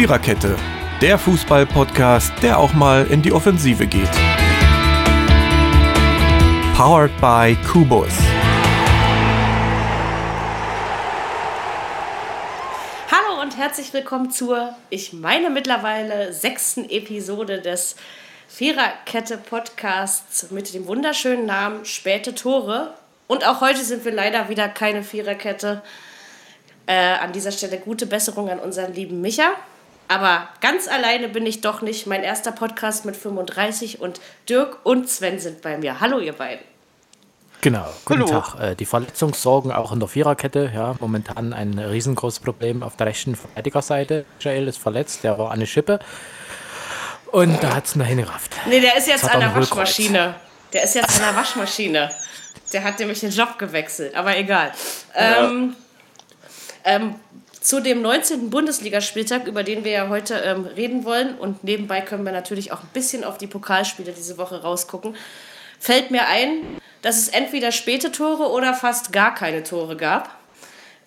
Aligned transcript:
Viererkette, 0.00 0.56
der 1.02 1.18
Fußball-Podcast, 1.18 2.32
der 2.40 2.58
auch 2.58 2.72
mal 2.72 3.06
in 3.08 3.20
die 3.20 3.32
Offensive 3.32 3.86
geht. 3.86 4.08
Powered 6.74 7.10
by 7.20 7.54
Kubus. 7.70 8.14
Hallo 13.10 13.42
und 13.42 13.58
herzlich 13.58 13.92
willkommen 13.92 14.30
zur, 14.30 14.74
ich 14.88 15.12
meine 15.12 15.50
mittlerweile 15.50 16.32
sechsten 16.32 16.88
Episode 16.88 17.60
des 17.60 17.96
Viererkette 18.48 19.36
Podcasts 19.36 20.50
mit 20.50 20.72
dem 20.72 20.86
wunderschönen 20.86 21.44
Namen 21.44 21.84
Späte 21.84 22.34
Tore. 22.34 22.94
Und 23.26 23.46
auch 23.46 23.60
heute 23.60 23.84
sind 23.84 24.06
wir 24.06 24.12
leider 24.12 24.48
wieder 24.48 24.66
keine 24.70 25.02
Viererkette. 25.02 25.82
Äh, 26.86 27.18
an 27.18 27.32
dieser 27.32 27.52
Stelle 27.52 27.76
gute 27.76 28.06
Besserung 28.06 28.48
an 28.48 28.60
unseren 28.60 28.94
lieben 28.94 29.20
Micha. 29.20 29.52
Aber 30.10 30.48
ganz 30.60 30.88
alleine 30.88 31.28
bin 31.28 31.46
ich 31.46 31.60
doch 31.60 31.82
nicht. 31.82 32.08
Mein 32.08 32.24
erster 32.24 32.50
Podcast 32.50 33.04
mit 33.04 33.16
35 33.16 34.00
und 34.00 34.20
Dirk 34.48 34.78
und 34.82 35.08
Sven 35.08 35.38
sind 35.38 35.62
bei 35.62 35.78
mir. 35.78 36.00
Hallo, 36.00 36.18
ihr 36.18 36.32
beiden. 36.32 36.64
Genau, 37.60 37.86
guten 38.04 38.24
Hallo. 38.26 38.40
Tag. 38.40 38.60
Äh, 38.60 38.74
die 38.74 38.86
Verletzungssorgen 38.86 39.70
auch 39.70 39.92
in 39.92 40.00
der 40.00 40.08
Viererkette. 40.08 40.72
Ja, 40.74 40.96
momentan 40.98 41.52
ein 41.52 41.78
riesengroßes 41.78 42.40
Problem 42.40 42.82
auf 42.82 42.96
der 42.96 43.06
rechten 43.06 43.36
Verteidigerseite. 43.36 44.24
Michael 44.38 44.66
ist 44.66 44.78
verletzt, 44.78 45.22
der 45.22 45.38
war 45.38 45.52
an 45.52 45.60
der 45.60 45.66
Schippe. 45.66 46.00
Und 47.30 47.62
da 47.62 47.76
hat 47.76 47.86
es 47.86 47.94
noch 47.94 48.04
hingerafft. 48.04 48.50
Nee, 48.66 48.80
der 48.80 48.96
ist 48.96 49.06
jetzt 49.06 49.32
an 49.32 49.38
der 49.38 49.54
Waschmaschine. 49.54 50.34
Der 50.72 50.82
ist 50.82 50.96
jetzt 50.96 51.20
an 51.20 51.26
der 51.28 51.36
Waschmaschine. 51.36 52.10
Der 52.72 52.82
hat 52.82 52.98
nämlich 52.98 53.20
den 53.20 53.30
Job 53.30 53.56
gewechselt, 53.60 54.16
aber 54.16 54.36
egal. 54.36 54.72
Ja. 55.14 55.44
Ähm, 55.44 55.76
ähm, 56.82 57.14
zu 57.60 57.80
dem 57.80 58.02
19. 58.02 58.50
Bundesligaspieltag, 58.50 59.46
über 59.46 59.62
den 59.62 59.84
wir 59.84 59.92
ja 59.92 60.08
heute 60.08 60.34
ähm, 60.34 60.64
reden 60.64 61.04
wollen, 61.04 61.38
und 61.38 61.62
nebenbei 61.62 62.00
können 62.00 62.24
wir 62.24 62.32
natürlich 62.32 62.72
auch 62.72 62.82
ein 62.82 62.88
bisschen 62.92 63.22
auf 63.22 63.38
die 63.38 63.46
Pokalspiele 63.46 64.12
diese 64.12 64.38
Woche 64.38 64.62
rausgucken, 64.62 65.14
fällt 65.78 66.10
mir 66.10 66.26
ein, 66.26 66.80
dass 67.02 67.18
es 67.18 67.28
entweder 67.28 67.72
späte 67.72 68.12
Tore 68.12 68.50
oder 68.50 68.74
fast 68.74 69.12
gar 69.12 69.34
keine 69.34 69.62
Tore 69.62 69.96
gab. 69.96 70.40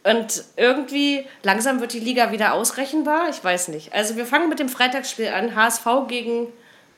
Und 0.04 0.44
irgendwie 0.58 1.26
langsam 1.44 1.80
wird 1.80 1.94
die 1.94 2.00
Liga 2.00 2.31
wieder 2.31 2.54
ausrechenbar. 2.54 3.30
Ich 3.30 3.42
weiß 3.42 3.70
nicht. 3.70 3.94
Also 3.94 4.18
wir 4.18 4.26
fangen 4.26 4.50
mit 4.50 4.59
dem 4.59 4.68
Freitagsspiel 4.68 5.30
an. 5.30 5.56
HSV 5.56 5.86
gegen 6.08 6.48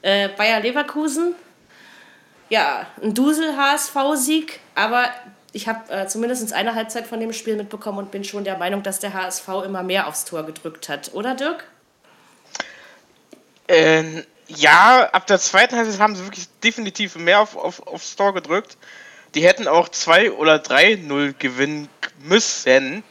äh, 0.01 0.29
Bayer 0.29 0.59
Leverkusen. 0.59 1.35
Ja, 2.49 2.87
ein 3.01 3.13
Dusel-HSV-Sieg. 3.13 4.59
Aber 4.73 5.09
ich 5.55 5.69
habe 5.69 5.89
äh, 5.89 6.05
zumindest 6.05 6.51
eine 6.51 6.75
Halbzeit 6.75 7.07
von 7.07 7.21
dem 7.21 7.31
Spiel 7.31 7.55
mitbekommen 7.55 7.99
und 7.99 8.11
bin 8.11 8.25
schon 8.25 8.43
der 8.43 8.57
Meinung, 8.57 8.83
dass 8.83 8.99
der 8.99 9.13
HSV 9.13 9.47
immer 9.65 9.83
mehr 9.83 10.07
aufs 10.07 10.25
Tor 10.25 10.45
gedrückt 10.45 10.89
hat. 10.89 11.11
Oder 11.13 11.33
Dirk? 11.33 11.63
Ähm, 13.69 14.25
ja, 14.47 15.09
ab 15.13 15.25
der 15.27 15.39
zweiten 15.39 15.77
Halbzeit 15.77 15.99
haben 15.99 16.15
sie 16.15 16.25
wirklich 16.25 16.49
definitiv 16.61 17.15
mehr 17.15 17.39
auf, 17.39 17.55
auf, 17.55 17.87
aufs 17.87 18.17
Tor 18.17 18.33
gedrückt. 18.33 18.77
Die 19.33 19.43
hätten 19.45 19.69
auch 19.69 19.87
2 19.87 20.33
oder 20.33 20.57
3-0 20.57 21.33
gewinnen 21.39 21.87
müssen. 22.19 23.01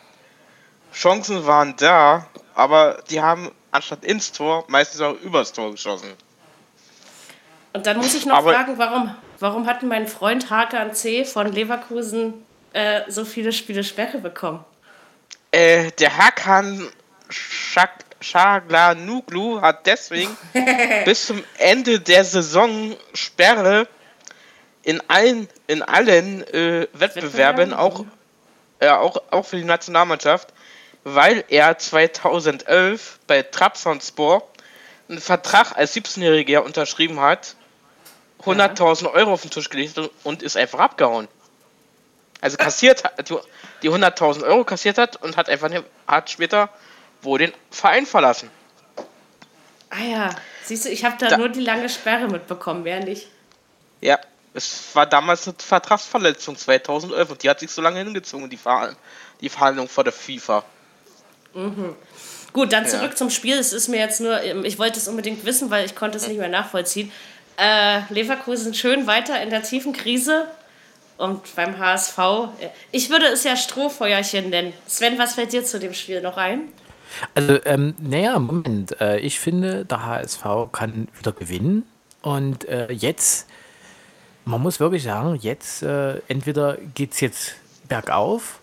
Chancen 0.93 1.47
waren 1.47 1.75
da, 1.79 2.27
aber 2.55 3.03
die 3.09 3.23
haben 3.23 3.53
anstatt 3.71 4.05
ins 4.05 4.33
Tor 4.33 4.65
meistens 4.69 5.01
auch 5.01 5.15
übers 5.23 5.51
Tor 5.51 5.71
geschossen. 5.71 6.13
Und 7.73 7.87
dann 7.87 7.97
muss 7.97 8.15
ich 8.15 8.27
noch 8.27 8.37
aber 8.37 8.53
fragen, 8.53 8.77
warum, 8.77 9.15
warum 9.41 9.67
hat 9.67 9.83
mein 9.83 10.07
Freund 10.07 10.51
Hakan 10.51 10.95
C. 10.95 11.25
von 11.25 11.53
Leverkusen 11.53 12.35
äh, 12.73 13.03
so 13.09 13.25
viele 13.25 13.53
Spiele 13.53 13.85
Sperre 13.85 14.19
bekommen? 14.19 14.65
Äh, 15.51 15.93
der 15.93 16.17
Hakan 16.17 16.89
Nuglu 18.97 19.61
hat 19.61 19.87
deswegen 19.87 20.37
bis 21.05 21.27
zum 21.27 21.45
Ende 21.59 22.01
der 22.01 22.25
Saison 22.25 22.97
Sperre 23.13 23.87
in 24.83 25.03
allen, 25.09 25.49
in 25.67 25.83
allen 25.83 26.43
äh, 26.49 26.89
Wettbewerben, 26.93 27.73
auch, 27.73 28.05
äh, 28.81 28.89
auch, 28.89 29.17
auch 29.31 29.45
für 29.45 29.57
die 29.57 29.65
Nationalmannschaft, 29.65 30.53
weil 31.05 31.45
er 31.49 31.79
2011 31.79 33.21
bei 33.27 33.43
Trabzonspor 33.43 34.49
einen 35.09 35.21
Vertrag 35.21 35.77
als 35.77 35.95
17-Jähriger 35.95 36.61
unterschrieben 36.61 37.21
hat, 37.21 37.57
100.000 38.45 39.13
Euro 39.13 39.33
auf 39.33 39.43
den 39.43 39.51
Tisch 39.51 39.69
gelegt 39.69 40.01
und 40.23 40.43
ist 40.43 40.57
einfach 40.57 40.79
abgehauen. 40.81 41.29
Also 42.41 42.57
kassiert 42.57 43.05
hat, 43.05 43.31
die 43.83 43.91
100.000 43.91 44.45
Euro 44.45 44.65
kassiert 44.65 44.99
hat 44.99 45.17
und 45.23 45.37
hat 45.37 45.49
einfach 45.49 45.71
hat 46.07 46.31
später 46.31 46.69
wohl 47.23 47.39
den 47.39 47.53
Verein 47.71 48.07
verlassen. 48.07 48.51
Ah 49.91 50.03
ja, 50.03 50.31
siehst 50.63 50.85
du, 50.85 50.91
ich 50.91 51.05
habe 51.05 51.17
da, 51.19 51.29
da, 51.29 51.37
nur 51.39 51.49
die 51.49 51.61
lange 51.61 51.89
Sperre 51.89 52.29
mitbekommen, 52.29 52.83
mehr 52.83 53.01
nicht. 53.01 53.29
Ja, 54.01 54.19
es 54.53 54.95
war 54.95 55.07
damals 55.07 55.47
eine 55.47 55.57
Vertragsverletzung 55.59 56.57
2011 56.57 57.31
und 57.31 57.43
die 57.43 57.49
hat 57.49 57.61
sich 57.61 57.71
so 57.71 57.81
lange 57.81 57.99
hingezogen, 58.01 58.51
die, 58.51 58.57
Verhandlung, 58.57 58.97
die 59.41 59.49
Verhandlung 59.49 59.89
vor 59.89 60.05
der 60.05 60.13
FIFA. 60.13 60.65
Mhm. 61.55 61.95
Gut, 62.53 62.73
dann 62.73 62.87
zurück 62.87 63.11
ja. 63.11 63.17
zum 63.17 63.31
Spiel. 63.31 63.59
Es 63.59 63.73
ist 63.73 63.89
mir 63.89 63.99
jetzt 63.99 64.21
nur, 64.21 64.41
ich 64.65 64.79
wollte 64.79 64.99
es 64.99 65.09
unbedingt 65.09 65.45
wissen, 65.45 65.71
weil 65.71 65.85
ich 65.87 65.97
konnte 65.97 66.19
es 66.19 66.29
nicht 66.29 66.39
mehr 66.39 66.49
nachvollziehen. 66.49 67.11
Äh, 67.57 68.01
Leverkusen 68.13 68.75
schön 68.75 69.07
weiter 69.07 69.43
in 69.43 69.51
der 69.51 69.63
tiefen 69.63 69.93
Krise 69.93 70.49
und 71.17 71.55
beim 71.55 71.79
HSV. 71.79 72.19
Äh, 72.19 72.69
ich 72.91 73.11
würde 73.11 73.27
es 73.27 73.45
ja 73.45 73.57
Strohfeuerchen 73.57 74.51
nennen. 74.51 74.73
Sven, 74.87 75.19
was 75.19 75.35
fällt 75.35 75.53
dir 75.53 75.65
zu 75.65 75.79
dem 75.79 75.95
Spiel 75.95 76.21
noch 76.21 76.37
ein? 76.37 76.69
Also, 77.35 77.59
ähm, 77.65 77.95
naja, 78.01 78.39
Moment. 78.39 79.01
Äh, 79.01 79.19
ich 79.21 79.39
finde, 79.39 79.85
der 79.85 80.05
HSV 80.05 80.45
kann 80.73 81.09
wieder 81.19 81.33
gewinnen. 81.33 81.85
Und 82.23 82.67
äh, 82.69 82.91
jetzt 82.91 83.47
man 84.45 84.61
muss 84.61 84.81
wirklich 84.81 85.03
sagen, 85.03 85.37
jetzt 85.41 85.83
äh, 85.83 86.19
entweder 86.29 86.77
geht 86.95 87.13
es 87.13 87.21
jetzt 87.21 87.55
bergauf, 87.89 88.61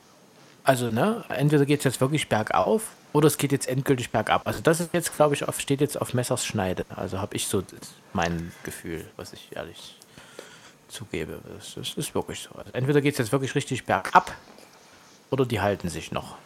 also 0.63 0.91
ne, 0.91 1.23
entweder 1.29 1.65
geht 1.65 1.79
es 1.79 1.85
jetzt 1.85 2.01
wirklich 2.01 2.29
bergauf 2.29 2.83
oder 3.13 3.27
es 3.27 3.37
geht 3.37 3.51
jetzt 3.51 3.67
endgültig 3.67 4.11
bergab. 4.11 4.47
Also 4.47 4.61
das 4.61 4.79
ist 4.79 4.93
jetzt, 4.93 5.15
glaube 5.15 5.35
ich, 5.35 5.47
auf, 5.47 5.59
steht 5.59 5.81
jetzt 5.81 5.99
auf 5.99 6.13
Messers 6.13 6.45
Schneide. 6.45 6.85
Also 6.95 7.19
habe 7.19 7.35
ich 7.35 7.47
so 7.47 7.63
mein 8.13 8.51
Gefühl, 8.63 9.09
was 9.17 9.33
ich 9.33 9.49
ehrlich 9.55 9.97
zugebe. 10.87 11.39
Das, 11.55 11.75
das 11.75 11.93
ist 11.95 12.15
wirklich 12.15 12.39
so. 12.39 12.57
Also 12.57 12.71
entweder 12.73 13.01
geht 13.01 13.13
es 13.13 13.19
jetzt 13.19 13.31
wirklich 13.31 13.55
richtig 13.55 13.85
bergab 13.85 14.35
oder 15.29 15.45
die 15.45 15.59
halten 15.59 15.89
sich 15.89 16.11
noch. 16.11 16.37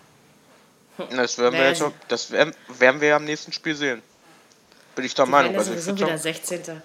Das 1.12 1.38
werden 1.38 1.54
wir, 1.56 1.68
jetzt, 1.68 1.84
das 2.08 2.32
werden, 2.32 2.56
werden 2.80 3.02
wir 3.02 3.18
am 3.18 3.26
nächsten 3.26 3.52
Spiel 3.52 3.76
sehen. 3.76 4.02
Bin 4.96 5.04
ich 5.04 5.14
der 5.14 5.26
die 5.26 5.32
Meinung. 5.32 5.58
Also 5.58 5.72
sowieso 5.72 5.98
wieder 5.98 6.18
16. 6.18 6.82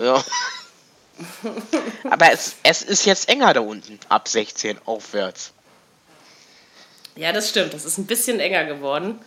ja. 0.00 0.22
Aber 2.10 2.32
es, 2.32 2.56
es 2.62 2.82
ist 2.82 3.06
jetzt 3.06 3.28
enger 3.28 3.54
da 3.54 3.60
unten, 3.60 3.98
ab 4.08 4.28
16 4.28 4.78
aufwärts. 4.84 5.53
Ja, 7.16 7.32
das 7.32 7.48
stimmt. 7.48 7.74
Das 7.74 7.84
ist 7.84 7.98
ein 7.98 8.06
bisschen 8.06 8.40
enger 8.40 8.64
geworden. 8.64 9.18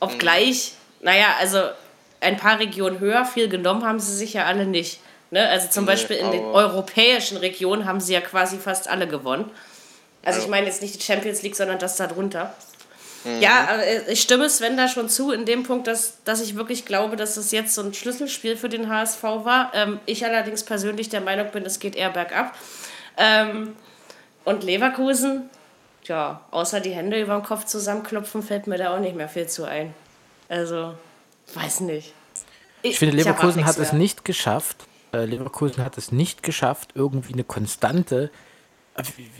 Obgleich, 0.00 0.72
mhm. 1.00 1.06
naja, 1.06 1.26
also 1.38 1.62
ein 2.20 2.36
paar 2.36 2.58
Regionen 2.58 3.00
höher, 3.00 3.24
viel 3.24 3.48
genommen 3.48 3.84
haben 3.84 4.00
sie 4.00 4.14
sich 4.14 4.34
ja 4.34 4.44
alle 4.46 4.66
nicht. 4.66 5.00
Ne? 5.30 5.48
Also 5.48 5.68
zum 5.68 5.84
nee, 5.84 5.92
Beispiel 5.92 6.16
in 6.16 6.30
den 6.30 6.44
europäischen 6.44 7.36
Regionen 7.36 7.84
haben 7.84 8.00
sie 8.00 8.14
ja 8.14 8.20
quasi 8.20 8.58
fast 8.58 8.88
alle 8.88 9.06
gewonnen. 9.06 9.50
Also 10.24 10.40
ja. 10.40 10.44
ich 10.44 10.50
meine 10.50 10.66
jetzt 10.66 10.82
nicht 10.82 10.96
die 10.96 11.04
Champions 11.04 11.42
League, 11.42 11.56
sondern 11.56 11.78
das 11.78 11.96
da 11.96 12.06
drunter. 12.06 12.54
Mhm. 13.24 13.40
Ja, 13.40 13.76
äh, 13.76 14.12
ich 14.12 14.22
stimme 14.22 14.48
Sven 14.48 14.76
da 14.76 14.88
schon 14.88 15.08
zu 15.08 15.30
in 15.30 15.44
dem 15.44 15.62
Punkt, 15.62 15.86
dass, 15.86 16.22
dass 16.24 16.40
ich 16.40 16.56
wirklich 16.56 16.84
glaube, 16.84 17.16
dass 17.16 17.36
es 17.36 17.50
jetzt 17.50 17.74
so 17.74 17.82
ein 17.82 17.94
Schlüsselspiel 17.94 18.56
für 18.56 18.68
den 18.68 18.88
HSV 18.88 19.22
war. 19.22 19.72
Ähm, 19.74 20.00
ich 20.06 20.24
allerdings 20.24 20.64
persönlich 20.64 21.08
der 21.08 21.20
Meinung 21.20 21.50
bin, 21.50 21.64
es 21.64 21.78
geht 21.78 21.94
eher 21.94 22.10
bergab. 22.10 22.56
Ähm, 23.16 23.76
und 24.44 24.64
Leverkusen, 24.64 25.50
ja, 26.08 26.40
außer 26.50 26.80
die 26.80 26.90
Hände 26.90 27.20
über 27.20 27.34
den 27.34 27.44
Kopf 27.44 27.64
zusammenklopfen, 27.64 28.42
fällt 28.42 28.66
mir 28.66 28.78
da 28.78 28.94
auch 28.94 29.00
nicht 29.00 29.16
mehr 29.16 29.28
viel 29.28 29.46
zu 29.46 29.64
ein. 29.64 29.94
Also, 30.48 30.94
weiß 31.54 31.80
nicht. 31.80 32.12
Ich, 32.82 32.92
ich 32.92 32.98
finde, 32.98 33.16
Leverkusen 33.16 33.60
ich 33.60 33.66
hat 33.66 33.78
es 33.78 33.92
nicht 33.92 34.24
geschafft, 34.24 34.86
äh, 35.12 35.24
Leverkusen 35.24 35.84
hat 35.84 35.98
es 35.98 36.12
nicht 36.12 36.42
geschafft, 36.42 36.90
irgendwie 36.94 37.32
eine 37.32 37.44
konstante 37.44 38.30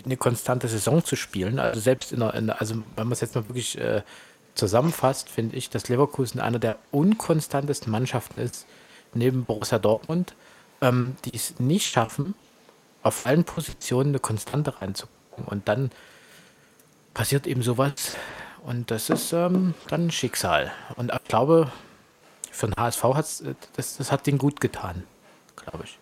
eine 0.05 0.17
konstante 0.17 0.69
Saison 0.69 1.05
zu 1.05 1.17
spielen. 1.17 1.59
Also 1.59 1.81
selbst 1.81 2.13
in 2.13 2.21
der, 2.21 2.35
in 2.35 2.47
der 2.47 2.61
also 2.61 2.77
wenn 2.97 3.07
man 3.07 3.13
es 3.13 3.21
jetzt 3.21 3.35
mal 3.35 3.49
wirklich 3.49 3.77
äh, 3.79 4.03
zusammenfasst, 4.55 5.29
finde 5.29 5.57
ich, 5.57 5.71
dass 5.71 5.89
Leverkusen 5.89 6.41
einer 6.41 6.59
der 6.59 6.77
unkonstantesten 6.91 7.91
Mannschaften 7.91 8.41
ist, 8.41 8.67
neben 9.15 9.45
Borussia 9.45 9.79
Dortmund, 9.79 10.35
ähm, 10.81 11.17
die 11.25 11.35
es 11.35 11.59
nicht 11.59 11.91
schaffen, 11.91 12.35
auf 13.03 13.27
allen 13.27 13.45
Positionen 13.45 14.11
eine 14.11 14.19
Konstante 14.19 14.81
reinzubringen. 14.81 15.47
Und 15.47 15.69
dann 15.69 15.91
passiert 17.19 17.47
eben 17.47 17.63
sowas. 17.63 18.17
Und 18.65 18.91
das 18.91 19.11
ist 19.11 19.33
ähm, 19.33 19.75
dann 19.89 20.11
Schicksal. 20.11 20.73
Und 20.97 21.13
ich 21.13 21.29
glaube, 21.29 21.71
für 22.51 22.67
den 22.67 22.75
HSV 22.77 23.03
hat 23.03 23.27
das, 23.77 23.97
das 23.97 24.13
hat 24.13 24.27
den 24.27 24.39
gut 24.39 24.61
getan, 24.61 25.05
glaube 25.57 25.85
ich. 25.85 25.99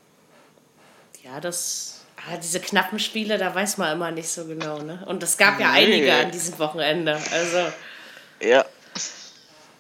Ja, 1.25 1.41
das 1.41 1.97
Ah, 2.29 2.37
diese 2.43 2.59
knappen 2.59 2.99
Spiele, 2.99 3.39
da 3.39 3.55
weiß 3.55 3.79
man 3.79 3.93
immer 3.93 4.11
nicht 4.11 4.29
so 4.29 4.47
genau. 4.47 4.79
Ne? 4.79 4.99
Und 5.07 5.23
es 5.23 5.37
gab 5.37 5.61
ja 5.61 5.73
nee. 5.73 5.85
einige 5.85 6.13
an 6.13 6.31
diesem 6.33 6.59
Wochenende. 6.59 7.21
Also. 7.31 7.59
Ja. 8.41 8.65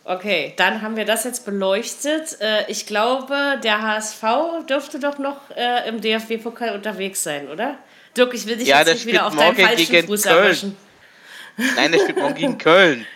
Okay, 0.05 0.55
dann 0.57 0.81
haben 0.83 0.97
wir 0.97 1.05
das 1.05 1.25
jetzt 1.25 1.45
beleuchtet. 1.45 2.41
Äh, 2.41 2.71
ich 2.71 2.87
glaube, 2.87 3.59
der 3.65 3.83
HSV 3.83 4.23
dürfte 4.69 5.01
doch 5.01 5.19
noch 5.19 5.39
äh, 5.57 5.89
im 5.89 6.01
DFB-Pokal 6.01 6.77
unterwegs 6.77 7.25
sein, 7.25 7.49
oder? 7.49 7.79
Dirk, 8.17 8.33
ich 8.35 8.47
will 8.47 8.57
dich 8.57 8.69
ja, 8.69 8.79
jetzt 8.79 8.95
nicht 8.95 9.07
wieder 9.07 9.27
auf 9.27 9.35
deinen 9.35 9.57
falschen 9.57 10.07
Fuß 10.07 10.27
erwischen. 10.27 10.77
Nein, 11.57 11.93
der 11.93 12.01
spielt 12.01 12.19
morgen 12.19 12.35
gegen 12.35 12.59
Köln. 12.59 13.07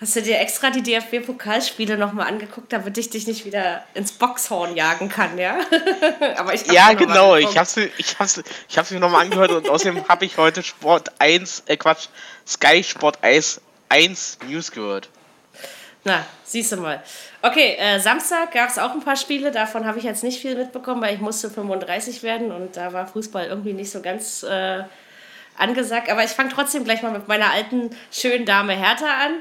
Hast 0.00 0.16
du 0.16 0.22
dir 0.22 0.40
extra 0.40 0.70
die 0.70 0.82
DFB-Pokalspiele 0.82 1.98
nochmal 1.98 2.26
angeguckt, 2.26 2.72
damit 2.72 2.96
ich 2.96 3.10
dich 3.10 3.26
nicht 3.26 3.44
wieder 3.44 3.84
ins 3.92 4.12
Boxhorn 4.12 4.74
jagen 4.74 5.10
kann, 5.10 5.36
ja? 5.36 5.58
Aber 6.38 6.54
ich 6.54 6.64
ja, 6.72 6.94
genau. 6.94 7.36
Ich 7.36 7.58
habe 7.58 7.68
sie, 7.68 7.90
ich 7.98 8.18
hab's, 8.18 8.42
ich 8.68 8.78
hab's 8.78 8.90
mir 8.90 8.98
nochmal 8.98 9.26
angehört 9.26 9.50
und 9.50 9.68
außerdem 9.68 10.08
habe 10.08 10.24
ich 10.24 10.38
heute 10.38 10.62
Sport 10.62 11.10
1, 11.18 11.64
äh 11.66 11.76
Quatsch, 11.76 12.08
Sky 12.46 12.82
Sport 12.82 13.18
1, 13.22 13.60
1 13.90 14.38
News 14.48 14.72
gehört. 14.72 15.10
Na, 16.04 16.24
siehst 16.44 16.72
du 16.72 16.78
mal. 16.78 17.02
Okay, 17.42 17.76
äh, 17.78 18.00
Samstag 18.00 18.52
gab 18.52 18.70
es 18.70 18.78
auch 18.78 18.92
ein 18.92 19.04
paar 19.04 19.16
Spiele, 19.16 19.50
davon 19.50 19.84
habe 19.86 19.98
ich 19.98 20.04
jetzt 20.04 20.24
nicht 20.24 20.40
viel 20.40 20.56
mitbekommen, 20.56 21.02
weil 21.02 21.14
ich 21.14 21.20
musste 21.20 21.50
35 21.50 22.22
werden 22.22 22.52
und 22.52 22.74
da 22.78 22.94
war 22.94 23.06
Fußball 23.06 23.48
irgendwie 23.48 23.74
nicht 23.74 23.90
so 23.90 24.00
ganz 24.00 24.42
äh, 24.44 24.84
angesagt. 25.60 26.10
Aber 26.10 26.24
ich 26.24 26.30
fange 26.30 26.50
trotzdem 26.50 26.84
gleich 26.84 27.02
mal 27.02 27.12
mit 27.12 27.28
meiner 27.28 27.52
alten, 27.52 27.90
schönen 28.12 28.46
Dame 28.46 28.74
Hertha 28.74 29.06
an. 29.06 29.34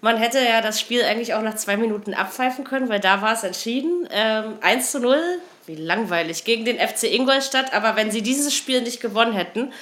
Man 0.00 0.18
hätte 0.18 0.38
ja 0.38 0.60
das 0.60 0.80
Spiel 0.80 1.02
eigentlich 1.02 1.34
auch 1.34 1.42
nach 1.42 1.56
zwei 1.56 1.76
Minuten 1.76 2.14
abpfeifen 2.14 2.64
können, 2.64 2.88
weil 2.88 3.00
da 3.00 3.22
war 3.22 3.32
es 3.32 3.42
entschieden. 3.42 4.08
Ähm, 4.10 4.58
1 4.60 4.92
zu 4.92 5.00
0, 5.00 5.20
wie 5.66 5.74
langweilig, 5.74 6.44
gegen 6.44 6.64
den 6.64 6.78
FC 6.78 7.04
Ingolstadt. 7.04 7.72
Aber 7.74 7.96
wenn 7.96 8.10
sie 8.10 8.22
dieses 8.22 8.54
Spiel 8.54 8.82
nicht 8.82 9.00
gewonnen 9.00 9.32
hätten, 9.32 9.72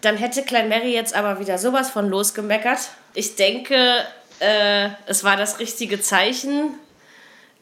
dann 0.00 0.16
hätte 0.16 0.42
Klein 0.42 0.68
Mary 0.68 0.92
jetzt 0.92 1.14
aber 1.14 1.40
wieder 1.40 1.58
sowas 1.58 1.90
von 1.90 2.08
losgemeckert. 2.08 2.90
Ich 3.14 3.36
denke, 3.36 4.04
äh, 4.40 4.88
es 5.06 5.24
war 5.24 5.36
das 5.36 5.58
richtige 5.58 6.00
Zeichen. 6.00 6.74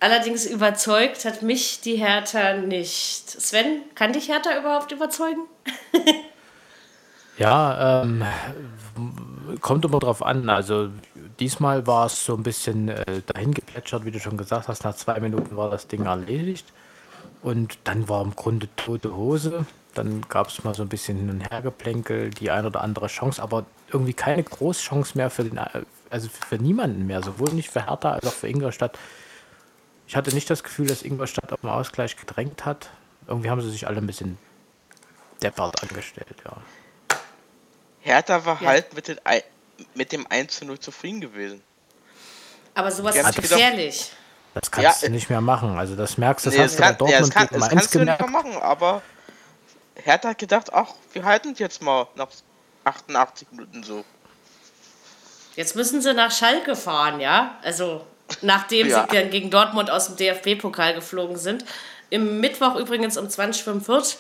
Allerdings 0.01 0.47
überzeugt 0.47 1.25
hat 1.25 1.43
mich 1.43 1.81
die 1.81 1.97
Hertha 1.97 2.55
nicht. 2.55 3.29
Sven, 3.29 3.83
kann 3.95 4.13
dich 4.13 4.29
Hertha 4.29 4.57
überhaupt 4.57 4.93
überzeugen? 4.93 5.43
ja, 7.39 8.03
ähm, 8.03 8.25
kommt 9.61 9.85
immer 9.85 10.01
drauf 10.01 10.23
an. 10.23 10.49
Also 10.49 10.91
diesmal 11.39 11.87
war 11.87 12.07
es 12.07 12.25
so 12.25 12.35
ein 12.35 12.43
bisschen 12.43 12.89
äh, 12.89 13.23
dahin 13.27 13.55
geplätschert, 13.55 14.05
wie 14.05 14.11
du 14.11 14.21
schon 14.21 14.37
gesagt 14.37 14.69
hast. 14.69 14.85
Nach 14.85 14.95
zwei 14.95 15.21
Minuten 15.21 15.57
war 15.57 15.71
das 15.71 15.87
Ding 15.87 16.05
erledigt. 16.07 16.73
Und 17.43 17.79
dann 17.85 18.09
war 18.09 18.23
im 18.23 18.35
Grunde 18.35 18.69
tote 18.77 19.15
Hose. 19.15 19.65
Dann 19.95 20.23
gab 20.29 20.49
es 20.49 20.65
mal 20.65 20.75
so 20.75 20.83
ein 20.83 20.89
bisschen 20.89 21.17
hin 21.19 21.31
und 21.31 21.41
her 21.41 21.63
Geplänkel, 21.63 22.31
die 22.31 22.51
ein 22.51 22.67
oder 22.67 22.83
andere 22.83 23.07
Chance, 23.07 23.43
aber 23.43 23.65
irgendwie 23.93 24.13
keine 24.13 24.43
Großchance 24.43 25.17
mehr 25.17 25.31
für 25.31 25.45
den, 25.45 25.59
also 26.11 26.29
für 26.29 26.57
niemanden 26.57 27.07
mehr, 27.07 27.23
sowohl 27.23 27.53
nicht 27.53 27.71
für 27.71 27.87
Hertha 27.87 28.13
als 28.13 28.27
auch 28.27 28.33
für 28.33 28.49
Ingolstadt. 28.49 28.99
Ich 30.07 30.17
hatte 30.17 30.35
nicht 30.35 30.51
das 30.51 30.63
Gefühl, 30.63 30.87
dass 30.87 31.03
Ingolstadt 31.03 31.53
auf 31.53 31.61
den 31.61 31.71
Ausgleich 31.71 32.17
gedrängt 32.17 32.65
hat. 32.65 32.91
Irgendwie 33.27 33.51
haben 33.51 33.61
sie 33.61 33.71
sich 33.71 33.87
alle 33.87 33.99
ein 33.99 34.07
bisschen 34.07 34.39
deppert 35.43 35.83
angestellt, 35.83 36.37
ja. 36.45 36.57
Hertha 38.09 38.45
war 38.45 38.61
ja. 38.63 38.69
halt 38.69 38.95
mit, 38.95 39.09
den, 39.09 39.19
mit 39.95 40.13
dem 40.13 40.27
1 40.29 40.57
zu 40.57 40.65
0 40.65 40.79
zufrieden 40.79 41.21
gewesen. 41.21 41.63
Aber 42.75 42.91
sowas 42.91 43.15
ist 43.15 43.37
gefährlich. 43.37 44.13
Das 44.55 44.71
kannst 44.71 45.03
ja, 45.03 45.09
du 45.09 45.13
nicht 45.13 45.29
mehr 45.29 45.41
machen. 45.41 45.77
Also 45.77 45.95
das 45.95 46.17
merkst 46.17 46.47
du, 46.47 46.51
das 46.51 46.57
nee, 46.57 46.65
hast 46.65 46.79
du 46.79 46.83
bei 46.83 46.93
Dortmund 46.93 47.11
ja, 47.13 47.21
das 47.21 47.31
kann, 47.31 47.49
das 47.51 47.69
kannst 47.69 47.95
du 47.95 47.99
nicht 48.01 48.19
mehr 48.19 48.29
machen, 48.29 48.57
aber 48.57 49.03
Hertha 49.95 50.31
hat 50.31 50.39
gedacht, 50.39 50.73
ach, 50.73 50.95
wir 51.13 51.25
halten 51.25 51.55
jetzt 51.59 51.83
mal 51.83 52.09
nach 52.15 52.29
88 52.85 53.49
Minuten 53.51 53.83
so. 53.83 54.05
Jetzt 55.55 55.77
müssen 55.77 56.01
sie 56.01 56.15
nach 56.15 56.31
Schalke 56.31 56.77
fahren, 56.77 57.21
ja? 57.21 57.59
Also, 57.63 58.07
nachdem 58.43 58.89
ja. 58.89 59.03
sie 59.03 59.17
dann 59.17 59.31
gegen 59.31 59.51
Dortmund 59.51 59.91
aus 59.91 60.07
dem 60.07 60.17
DFB-Pokal 60.17 60.95
geflogen 60.95 61.37
sind. 61.37 61.65
Im 62.11 62.41
Mittwoch 62.41 62.77
übrigens 62.77 63.19
um 63.19 63.27
20.45 63.27 64.17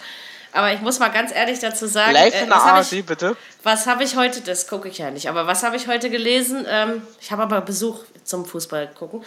aber 0.52 0.72
ich 0.72 0.80
muss 0.80 0.98
mal 0.98 1.08
ganz 1.08 1.34
ehrlich 1.34 1.58
dazu 1.58 1.86
sagen, 1.86 2.12
Live 2.12 2.34
in 2.34 2.44
äh, 2.44 2.46
der 2.46 2.56
ARD, 2.56 2.92
ich, 2.92 3.06
bitte. 3.06 3.36
Was 3.62 3.86
habe 3.86 4.04
ich 4.04 4.16
heute, 4.16 4.40
das 4.40 4.66
gucke 4.66 4.88
ich 4.88 4.98
ja 4.98 5.10
nicht, 5.10 5.28
aber 5.28 5.46
was 5.46 5.62
habe 5.62 5.76
ich 5.76 5.88
heute 5.88 6.10
gelesen? 6.10 6.66
Ähm, 6.68 7.02
ich 7.20 7.30
habe 7.32 7.42
aber 7.42 7.60
Besuch 7.60 8.00
zum 8.24 8.44
Fußball 8.44 8.88
gucken. 8.88 9.22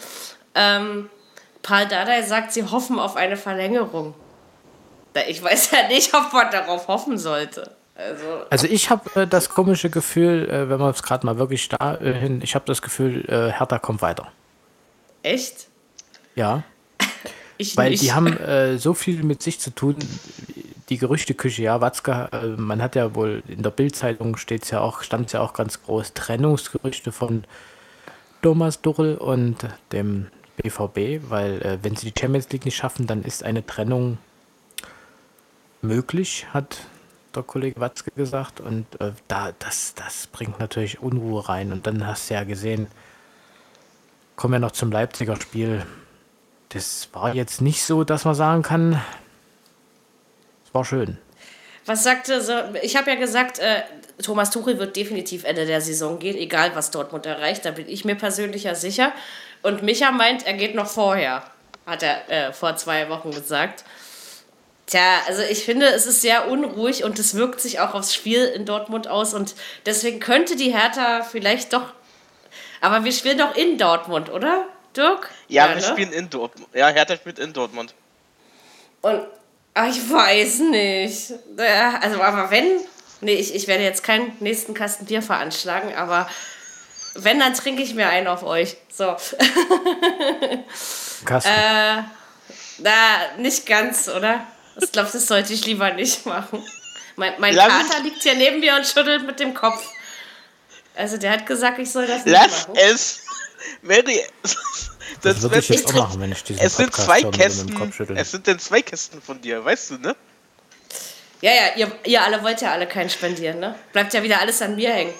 Ähm, 0.55 1.09
Paul 1.61 1.85
Dardai 1.85 2.23
sagt, 2.23 2.53
sie 2.53 2.63
hoffen 2.63 2.99
auf 2.99 3.15
eine 3.15 3.37
Verlängerung. 3.37 4.15
Ich 5.27 5.43
weiß 5.43 5.71
ja 5.71 5.87
nicht, 5.87 6.13
ob 6.13 6.31
man 6.33 6.49
darauf 6.51 6.87
hoffen 6.87 7.17
sollte. 7.17 7.75
Also, 7.95 8.25
also 8.49 8.67
ich 8.67 8.89
habe 8.89 9.21
äh, 9.21 9.27
das 9.27 9.49
komische 9.49 9.89
Gefühl, 9.89 10.49
äh, 10.49 10.69
wenn 10.69 10.79
man 10.79 10.91
es 10.91 11.03
gerade 11.03 11.25
mal 11.25 11.37
wirklich 11.37 11.69
da 11.69 11.95
äh, 11.95 12.13
hin, 12.13 12.41
ich 12.41 12.55
habe 12.55 12.65
das 12.65 12.81
Gefühl, 12.81 13.25
äh, 13.27 13.51
Hertha 13.51 13.79
kommt 13.79 14.01
weiter. 14.01 14.31
Echt? 15.23 15.67
Ja. 16.35 16.63
ich 17.57 17.77
Weil 17.77 17.91
nicht. 17.91 18.01
die 18.01 18.13
haben 18.13 18.35
äh, 18.37 18.77
so 18.77 18.93
viel 18.93 19.23
mit 19.23 19.43
sich 19.43 19.59
zu 19.59 19.71
tun. 19.71 19.97
Die 20.91 20.99
Gerüchteküche, 20.99 21.63
ja, 21.63 21.81
Watzke, 21.81 22.29
äh, 22.31 22.47
man 22.47 22.81
hat 22.81 22.95
ja 22.95 23.15
wohl 23.15 23.41
in 23.47 23.63
der 23.63 23.71
Bildzeitung 23.71 24.37
steht's 24.37 24.69
ja 24.69 24.81
auch, 24.81 25.01
stand 25.01 25.31
ja 25.31 25.41
auch 25.41 25.53
ganz 25.53 25.81
groß, 25.81 26.13
Trennungsgerüchte 26.13 27.11
von 27.11 27.45
Thomas 28.43 28.81
Duchel 28.81 29.17
und 29.17 29.57
dem 29.91 30.27
BVB, 30.57 31.29
weil 31.29 31.79
wenn 31.81 31.95
sie 31.95 32.11
die 32.11 32.19
Champions 32.19 32.49
League 32.49 32.65
nicht 32.65 32.75
schaffen, 32.75 33.07
dann 33.07 33.23
ist 33.23 33.43
eine 33.43 33.65
Trennung 33.65 34.19
möglich, 35.81 36.47
hat 36.53 36.85
der 37.35 37.43
Kollege 37.43 37.79
Watzke 37.79 38.11
gesagt. 38.11 38.59
Und 38.59 38.99
äh, 38.99 39.11
da, 39.27 39.51
das, 39.59 39.95
das 39.95 40.27
bringt 40.27 40.59
natürlich 40.59 41.01
Unruhe 41.01 41.47
rein. 41.47 41.71
Und 41.71 41.87
dann 41.87 42.05
hast 42.05 42.29
du 42.29 42.35
ja 42.35 42.43
gesehen, 42.43 42.87
kommen 44.35 44.53
wir 44.53 44.59
noch 44.59 44.71
zum 44.71 44.91
Leipziger 44.91 45.39
Spiel. 45.39 45.85
Das 46.69 47.09
war 47.13 47.35
jetzt 47.35 47.61
nicht 47.61 47.83
so, 47.83 48.03
dass 48.03 48.25
man 48.25 48.35
sagen 48.35 48.61
kann, 48.61 49.01
war 50.73 50.85
schön. 50.85 51.17
Was 51.85 52.03
sagte 52.03 52.41
so, 52.41 52.53
ich 52.81 52.95
habe 52.95 53.09
ja 53.09 53.15
gesagt, 53.15 53.59
äh, 53.59 53.81
Thomas 54.21 54.51
Tuchel 54.51 54.77
wird 54.77 54.95
definitiv 54.95 55.43
Ende 55.43 55.65
der 55.65 55.81
Saison 55.81 56.19
gehen, 56.19 56.37
egal 56.37 56.75
was 56.75 56.91
Dortmund 56.91 57.25
erreicht, 57.25 57.65
da 57.65 57.71
bin 57.71 57.89
ich 57.89 58.05
mir 58.05 58.15
persönlich 58.15 58.63
ja 58.63 58.75
sicher. 58.75 59.11
Und 59.63 59.83
Micha 59.83 60.11
meint, 60.11 60.45
er 60.45 60.53
geht 60.53 60.75
noch 60.75 60.87
vorher, 60.87 61.43
hat 61.85 62.03
er 62.03 62.29
äh, 62.29 62.53
vor 62.53 62.75
zwei 62.75 63.09
Wochen 63.09 63.31
gesagt. 63.31 63.83
Tja, 64.85 65.21
also 65.27 65.41
ich 65.41 65.63
finde, 65.63 65.87
es 65.87 66.05
ist 66.05 66.21
sehr 66.21 66.49
unruhig 66.49 67.03
und 67.03 67.17
es 67.17 67.35
wirkt 67.35 67.61
sich 67.61 67.79
auch 67.79 67.93
aufs 67.93 68.13
Spiel 68.13 68.45
in 68.45 68.65
Dortmund 68.65 69.07
aus 69.07 69.33
und 69.33 69.55
deswegen 69.85 70.19
könnte 70.19 70.55
die 70.55 70.73
Hertha 70.73 71.23
vielleicht 71.23 71.73
doch. 71.73 71.93
Aber 72.81 73.03
wir 73.03 73.11
spielen 73.11 73.37
doch 73.37 73.55
in 73.55 73.77
Dortmund, 73.77 74.29
oder, 74.29 74.67
Dirk? 74.95 75.29
Ja, 75.47 75.67
ja 75.67 75.75
wir 75.75 75.81
ne? 75.81 75.87
spielen 75.87 76.11
in 76.11 76.29
Dortmund. 76.29 76.67
Ja, 76.73 76.89
Hertha 76.89 77.15
spielt 77.15 77.39
in 77.39 77.53
Dortmund. 77.53 77.93
Und 79.01 79.25
ach, 79.73 79.87
ich 79.89 80.09
weiß 80.09 80.59
nicht. 80.59 81.33
Also, 82.01 82.21
aber 82.21 82.51
wenn. 82.51 82.79
Nee, 83.21 83.35
ich, 83.35 83.53
ich 83.53 83.67
werde 83.67 83.83
jetzt 83.83 84.03
keinen 84.03 84.35
nächsten 84.39 84.73
Kasten 84.73 85.05
Bier 85.05 85.21
veranschlagen, 85.21 85.93
aber 85.93 86.27
wenn, 87.15 87.39
dann 87.39 87.53
trinke 87.53 87.83
ich 87.83 87.93
mir 87.93 88.07
einen 88.09 88.27
auf 88.27 88.43
euch. 88.43 88.77
So. 88.91 89.15
Kasten. 91.25 91.51
Äh, 91.51 92.03
na, 92.79 93.37
nicht 93.37 93.65
ganz, 93.67 94.07
oder? 94.07 94.47
Ich 94.81 94.91
glaube, 94.91 95.09
das 95.11 95.27
sollte 95.27 95.53
ich 95.53 95.65
lieber 95.65 95.91
nicht 95.93 96.25
machen. 96.25 96.65
Mein, 97.15 97.33
mein 97.39 97.55
Kater 97.55 97.99
liegt 98.01 98.23
hier 98.23 98.33
neben 98.35 98.59
mir 98.59 98.75
und 98.75 98.87
schüttelt 98.87 99.25
mit 99.25 99.39
dem 99.39 99.53
Kopf. 99.53 99.85
Also 100.95 101.17
der 101.17 101.31
hat 101.31 101.45
gesagt, 101.45 101.77
ich 101.79 101.91
soll 101.91 102.07
das 102.07 102.25
nicht 102.25 102.33
Lass 102.33 102.67
machen. 102.67 102.79
es! 102.79 103.21
Mary, 103.81 104.21
das, 105.21 105.35
das 105.35 105.43
würde 105.43 105.59
ich 105.59 105.69
jetzt 105.69 105.87
auch 105.87 105.93
machen, 105.93 106.21
wenn 106.21 106.31
ich 106.31 106.43
diesen 106.43 106.61
es 106.61 106.77
sind 106.77 106.93
zwei 106.93 107.21
Kästen, 107.23 108.15
Es 108.15 108.31
sind 108.31 108.47
denn 108.47 108.59
zwei 108.59 108.81
Kästen 108.81 109.21
von 109.21 109.41
dir, 109.41 109.63
weißt 109.63 109.91
du, 109.91 109.97
ne? 109.97 110.15
Ja, 111.41 111.51
ja, 111.51 111.61
ihr, 111.75 111.91
ihr 112.05 112.21
alle 112.21 112.43
wollt 112.43 112.61
ja 112.61 112.71
alle 112.71 112.87
keinen 112.87 113.09
spendieren, 113.09 113.59
ne? 113.59 113.75
Bleibt 113.93 114.13
ja 114.13 114.21
wieder 114.21 114.39
alles 114.39 114.61
an 114.61 114.75
mir 114.75 114.91
hängen. 114.91 115.13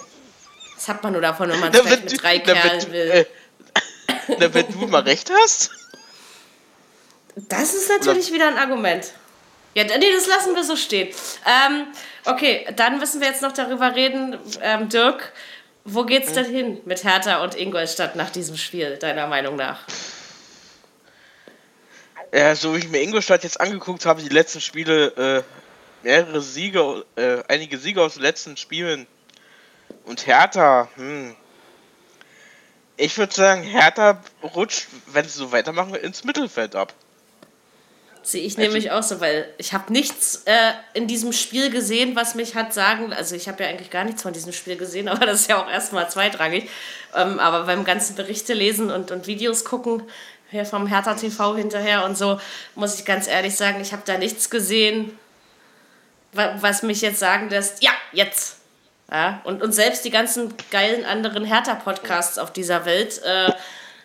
Das 0.76 0.88
hat 0.88 1.04
man 1.04 1.14
nur 1.14 1.22
davon, 1.22 1.50
wenn 1.50 1.60
man 1.60 1.74
es 1.74 1.84
mit 1.84 2.22
drei 2.22 2.42
na, 2.46 2.54
Kerlen 2.54 2.84
wenn, 2.84 2.92
will. 2.92 3.10
Äh, 3.10 3.26
na, 4.40 4.54
wenn 4.54 4.72
du 4.72 4.88
mal 4.88 5.02
recht 5.02 5.32
hast. 5.32 5.72
Das 7.36 7.74
ist 7.74 7.90
natürlich 7.90 8.28
Oder? 8.28 8.36
wieder 8.36 8.48
ein 8.48 8.58
Argument. 8.58 9.14
Ja, 9.74 9.84
nee, 9.86 10.12
das 10.14 10.28
lassen 10.28 10.54
wir 10.54 10.64
so 10.64 10.76
stehen. 10.76 11.10
Ähm, 11.46 11.88
okay, 12.26 12.68
dann 12.76 13.00
müssen 13.00 13.22
wir 13.22 13.28
jetzt 13.28 13.42
noch 13.42 13.54
darüber 13.54 13.96
reden, 13.96 14.38
ähm, 14.62 14.90
Dirk, 14.90 15.32
wo 15.84 16.04
geht's 16.06 16.34
denn 16.34 16.46
hin 16.46 16.82
mit 16.86 17.04
Hertha 17.04 17.44
und 17.44 17.56
Ingolstadt 17.56 18.16
nach 18.16 18.30
diesem 18.30 18.58
Spiel, 18.58 18.98
deiner 18.98 19.28
Meinung 19.28 19.56
nach? 19.56 19.86
Ja, 22.34 22.56
so 22.56 22.74
wie 22.74 22.80
ich 22.80 22.90
mir 22.90 23.02
Ingolstadt 23.02 23.44
jetzt 23.44 23.60
angeguckt 23.60 24.06
habe, 24.06 24.22
die 24.22 24.30
letzten 24.30 24.62
Spiele, 24.62 25.08
äh, 25.18 25.44
mehrere 26.04 26.42
Siege, 26.42 27.06
äh, 27.16 27.44
einige 27.48 27.78
Siege 27.78 28.02
aus 28.02 28.14
den 28.14 28.24
letzten 28.24 28.58
Spielen. 28.58 29.08
Und 30.06 30.26
Hertha, 30.28 30.88
hm. 30.96 31.36
Ich 32.98 33.18
würde 33.18 33.34
sagen, 33.34 33.64
Hertha 33.64 34.22
rutscht, 34.44 34.86
wenn 35.08 35.26
sie 35.26 35.32
so 35.32 35.52
weitermachen, 35.52 35.96
ins 35.96 36.24
Mittelfeld 36.24 36.76
ab. 36.76 36.94
Sehe 38.24 38.44
ich 38.44 38.58
nämlich 38.58 38.92
auch 38.92 39.02
so, 39.02 39.20
weil 39.20 39.52
ich 39.58 39.74
habe 39.74 39.92
nichts 39.92 40.44
äh, 40.46 40.74
in 40.94 41.08
diesem 41.08 41.34
Spiel 41.34 41.72
gesehen, 41.72 42.16
was 42.16 42.36
mich 42.36 42.54
hat 42.54 42.72
sagen, 42.72 43.14
also 43.14 43.36
ich 43.36 43.48
habe 43.48 43.64
ja 43.64 43.70
eigentlich 43.70 43.90
gar 43.90 44.04
nichts 44.04 44.22
von 44.22 44.32
diesem 44.32 44.54
Spiel 44.54 44.76
gesehen, 44.76 45.08
aber 45.10 45.26
das 45.26 45.42
ist 45.42 45.50
ja 45.50 45.62
auch 45.62 45.70
erstmal 45.70 46.10
zweitrangig. 46.10 46.70
Ähm, 47.16 47.40
aber 47.40 47.66
beim 47.66 47.84
ganzen 47.84 48.16
Berichte 48.16 48.54
lesen 48.54 48.92
und, 48.92 49.12
und 49.12 49.28
Videos 49.28 49.66
gucken, 49.66 50.04
hier 50.52 50.66
vom 50.66 50.86
Hertha 50.86 51.16
TV 51.16 51.56
hinterher 51.56 52.06
und 52.06 52.18
so, 52.18 52.40
muss 52.76 53.00
ich 53.00 53.06
ganz 53.06 53.28
ehrlich 53.28 53.56
sagen, 53.56 53.82
ich 53.82 53.94
habe 53.94 54.04
da 54.06 54.18
nichts 54.18 54.50
gesehen, 54.50 55.18
was 56.34 56.84
mich 56.84 57.02
jetzt 57.02 57.20
sagen 57.20 57.50
lässt, 57.50 57.82
ja, 57.84 57.92
jetzt. 58.12 58.58
Ja, 59.12 59.42
und, 59.44 59.62
und 59.62 59.74
selbst 59.74 60.06
die 60.06 60.10
ganzen 60.10 60.54
geilen 60.70 61.04
anderen 61.04 61.44
Hertha-Podcasts 61.44 62.38
auf 62.38 62.54
dieser 62.54 62.86
Welt 62.86 63.22
äh, 63.24 63.52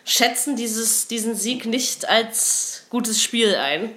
schätzen 0.03 0.57
dieses, 0.57 1.07
diesen 1.07 1.33
Sieg 1.35 1.65
nicht 1.65 2.09
als 2.09 2.85
gutes 2.89 3.21
Spiel 3.21 3.55
ein. 3.55 3.91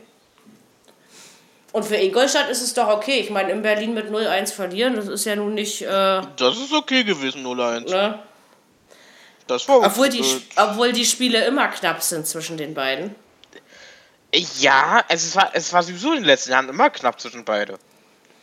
Und 1.72 1.84
für 1.84 1.96
Ingolstadt 1.96 2.48
ist 2.50 2.62
es 2.62 2.74
doch 2.74 2.88
okay. 2.88 3.20
Ich 3.20 3.30
meine, 3.30 3.52
in 3.52 3.62
Berlin 3.62 3.94
mit 3.94 4.10
0-1 4.10 4.52
verlieren, 4.52 4.96
das 4.96 5.06
ist 5.06 5.24
ja 5.24 5.36
nun 5.36 5.54
nicht. 5.54 5.82
Äh, 5.82 6.20
das 6.36 6.58
ist 6.58 6.72
okay 6.72 7.04
gewesen, 7.04 7.46
0-1. 7.46 7.88
Ne? 7.88 8.18
Das 9.46 9.68
war 9.68 9.78
obwohl, 9.78 10.08
die, 10.08 10.24
obwohl 10.56 10.92
die 10.92 11.04
Spiele 11.04 11.44
immer 11.44 11.68
knapp 11.68 12.02
sind 12.02 12.26
zwischen 12.26 12.56
den 12.56 12.74
beiden. 12.74 13.14
Ja, 14.32 15.02
es 15.08 15.34
war, 15.34 15.50
es 15.54 15.72
war 15.72 15.82
sowieso 15.82 16.10
in 16.10 16.18
den 16.18 16.24
letzten 16.24 16.52
Jahren 16.52 16.68
immer 16.68 16.90
knapp 16.90 17.20
zwischen 17.20 17.44
beiden. 17.44 17.76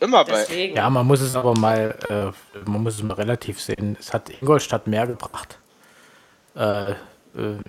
Immer 0.00 0.24
bei. 0.24 0.72
Ja, 0.74 0.88
man 0.90 1.06
muss 1.06 1.20
es 1.20 1.34
aber 1.34 1.54
mal, 1.58 1.98
äh, 2.08 2.60
man 2.68 2.82
muss 2.82 2.96
es 2.96 3.02
mal 3.02 3.14
relativ 3.14 3.60
sehen. 3.60 3.96
Es 3.98 4.12
hat 4.12 4.30
Ingolstadt 4.30 4.86
mehr 4.86 5.06
gebracht. 5.06 5.58
Äh, 6.54 6.92
äh, 6.92 6.94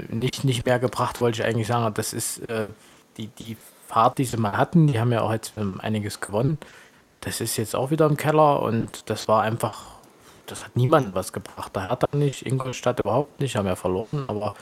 nicht, 0.09 0.43
nicht 0.43 0.65
mehr 0.65 0.79
gebracht, 0.79 1.21
wollte 1.21 1.41
ich 1.41 1.45
eigentlich 1.45 1.67
sagen. 1.67 1.93
Das 1.93 2.13
ist 2.13 2.39
äh, 2.49 2.67
die, 3.17 3.27
die 3.27 3.57
Fahrt, 3.89 4.19
die 4.19 4.25
sie 4.25 4.38
mal 4.38 4.55
hatten. 4.55 4.86
Die 4.86 5.00
haben 5.00 5.12
ja 5.12 5.22
auch 5.22 5.31
jetzt 5.31 5.53
einiges 5.79 6.22
gewonnen. 6.22 6.60
Das 7.22 7.41
ist 7.41 7.58
jetzt 7.58 7.75
auch 7.75 7.89
wieder 7.89 8.05
im 8.05 8.17
Keller 8.17 8.62
und 8.62 9.10
das 9.10 9.27
war 9.27 9.41
einfach, 9.41 9.81
das 10.46 10.63
hat 10.63 10.75
niemand 10.75 11.15
was 11.15 11.34
gebracht. 11.34 11.72
Da 11.74 11.89
hat 11.89 12.03
er 12.03 12.15
nicht, 12.15 12.46
Ingolstadt 12.46 13.00
überhaupt 13.00 13.39
nicht, 13.39 13.55
haben 13.55 13.65
ja 13.65 13.75
verloren. 13.75 14.25
Aber 14.27 14.55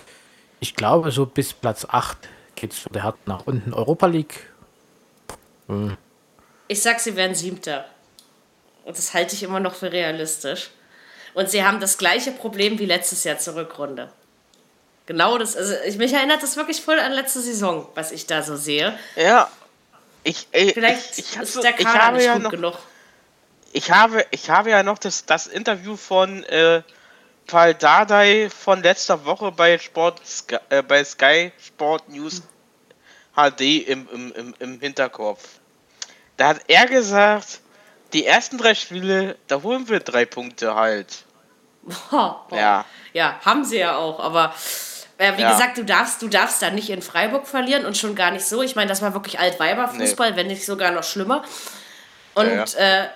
ich 0.61 0.75
glaube, 0.75 1.11
so 1.11 1.25
bis 1.25 1.53
Platz 1.53 1.85
8 1.89 2.17
geht 2.55 2.71
es 2.71 2.79
für 2.79 2.89
der 2.89 3.03
Hart 3.03 3.17
nach 3.27 3.45
unten. 3.45 3.73
Europa 3.73 4.07
League. 4.07 4.49
Hm. 5.67 5.97
Ich 6.69 6.81
sag, 6.81 7.01
sie 7.01 7.17
werden 7.17 7.35
Siebter. 7.35 7.85
Und 8.85 8.97
das 8.97 9.13
halte 9.13 9.35
ich 9.35 9.43
immer 9.43 9.59
noch 9.59 9.75
für 9.75 9.91
realistisch. 9.91 10.71
Und 11.33 11.49
sie 11.49 11.65
haben 11.65 11.81
das 11.81 11.97
gleiche 11.97 12.31
Problem 12.31 12.79
wie 12.79 12.85
letztes 12.85 13.25
Jahr 13.25 13.37
zur 13.37 13.55
Rückrunde. 13.55 14.09
Genau 15.07 15.37
das, 15.37 15.55
also 15.55 15.73
ich, 15.85 15.97
mich 15.97 16.11
erinnert 16.13 16.43
das 16.43 16.57
wirklich 16.57 16.81
voll 16.81 16.99
an 16.99 17.13
letzte 17.13 17.39
Saison, 17.41 17.87
was 17.95 18.11
ich 18.11 18.27
da 18.27 18.43
so 18.43 18.57
sehe. 18.57 18.97
Ja. 19.15 19.49
Ich, 20.23 20.47
ey, 20.51 20.73
Vielleicht 20.73 21.17
ich, 21.17 21.35
ich, 21.35 21.41
ist 21.41 21.63
der 21.63 21.71
Kader 21.71 21.79
ich 21.79 21.87
habe 21.87 22.17
nicht 22.17 22.25
ja 22.25 22.33
gut 22.33 22.43
noch, 22.43 22.51
genug. 22.51 22.77
Ich 23.71 23.91
habe, 23.91 24.25
ich 24.31 24.49
habe 24.49 24.69
ja 24.69 24.83
noch 24.83 24.97
das, 24.97 25.25
das 25.25 25.47
Interview 25.47 25.95
von 25.95 26.43
äh, 26.43 26.81
Paul 27.47 27.73
Dardai 27.73 28.49
von 28.49 28.83
letzter 28.83 29.23
Woche 29.23 29.53
bei 29.53 29.77
Sport 29.77 30.21
äh, 30.69 30.83
bei 30.83 31.03
Sky 31.05 31.53
Sport 31.65 32.09
News 32.09 32.41
HD 33.33 33.87
im, 33.87 34.09
im, 34.11 34.33
im, 34.33 34.55
im 34.59 34.79
Hinterkopf. 34.81 35.41
Da 36.35 36.49
hat 36.49 36.61
er 36.67 36.85
gesagt, 36.87 37.61
die 38.11 38.25
ersten 38.25 38.57
drei 38.57 38.75
Spiele, 38.75 39.37
da 39.47 39.61
holen 39.63 39.87
wir 39.87 40.01
drei 40.01 40.25
Punkte 40.25 40.75
halt. 40.75 41.23
Boah, 41.83 42.45
boah. 42.49 42.57
Ja. 42.57 42.85
Ja, 43.13 43.39
haben 43.45 43.63
sie 43.63 43.77
ja 43.77 43.95
auch, 43.95 44.19
aber 44.19 44.53
äh, 45.17 45.35
wie 45.37 45.41
ja. 45.41 45.51
gesagt, 45.51 45.77
du 45.77 45.83
darfst, 45.83 46.21
du 46.21 46.27
darfst 46.27 46.61
da 46.61 46.69
nicht 46.69 46.89
in 46.89 47.01
Freiburg 47.01 47.47
verlieren 47.47 47.85
und 47.85 47.97
schon 47.97 48.15
gar 48.15 48.31
nicht 48.31 48.45
so. 48.45 48.61
Ich 48.61 48.75
meine, 48.75 48.89
das 48.89 49.01
war 49.01 49.13
wirklich 49.13 49.39
Altweiberfußball, 49.39 50.31
nee. 50.31 50.37
wenn 50.37 50.47
nicht 50.47 50.65
sogar 50.65 50.91
noch 50.91 51.03
schlimmer. 51.03 51.43
Und 52.35 52.47
ja, 52.47 52.65
ja. 52.65 53.03
Äh, 53.03 53.07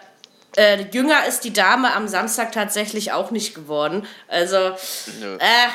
äh, 0.58 0.86
jünger 0.92 1.26
ist 1.26 1.42
die 1.42 1.54
Dame 1.54 1.94
am 1.94 2.08
Samstag 2.08 2.52
tatsächlich 2.52 3.12
auch 3.12 3.32
nicht 3.32 3.56
geworden. 3.56 4.06
Also, 4.28 4.58
äh, 4.58 5.68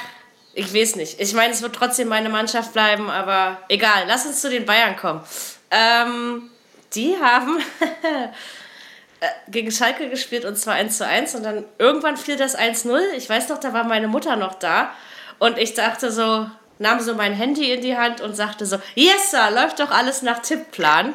ich 0.53 0.75
weiß 0.75 0.97
nicht. 0.97 1.21
Ich 1.21 1.33
meine, 1.33 1.53
es 1.53 1.63
wird 1.63 1.75
trotzdem 1.75 2.09
meine 2.09 2.29
Mannschaft 2.29 2.73
bleiben, 2.73 3.09
aber 3.09 3.59
egal. 3.69 4.05
Lass 4.07 4.27
uns 4.27 4.41
zu 4.41 4.51
den 4.51 4.67
Bayern 4.67 4.97
kommen. 4.97 5.23
Ähm, 5.71 6.51
die 6.95 7.17
haben 7.23 7.59
äh, 9.21 9.27
gegen 9.49 9.71
Schalke 9.71 10.11
gespielt 10.11 10.45
und 10.45 10.57
zwar 10.57 10.75
1 10.75 10.99
zu 10.99 11.07
1 11.07 11.37
und 11.37 11.45
dann 11.45 11.65
irgendwann 11.79 12.17
fiel 12.17 12.37
das 12.37 12.59
1-0. 12.59 12.99
Ich 13.17 13.29
weiß 13.29 13.49
noch, 13.49 13.59
da 13.59 13.73
war 13.73 13.85
meine 13.85 14.09
Mutter 14.09 14.37
noch 14.37 14.55
da 14.55 14.93
und 15.39 15.59
ich 15.59 15.75
dachte 15.75 16.11
so, 16.11 16.47
nahm 16.79 17.01
so 17.01 17.15
mein 17.15 17.33
Handy 17.33 17.73
in 17.73 17.83
die 17.83 17.97
Hand 17.97 18.21
und 18.21 18.37
sagte 18.37 18.67
so, 18.67 18.79
yes, 18.95 19.31
sir, 19.31 19.51
läuft 19.51 19.81
doch 19.81 19.91
alles 19.91 20.23
nach 20.23 20.41
Tippplan. 20.41 21.15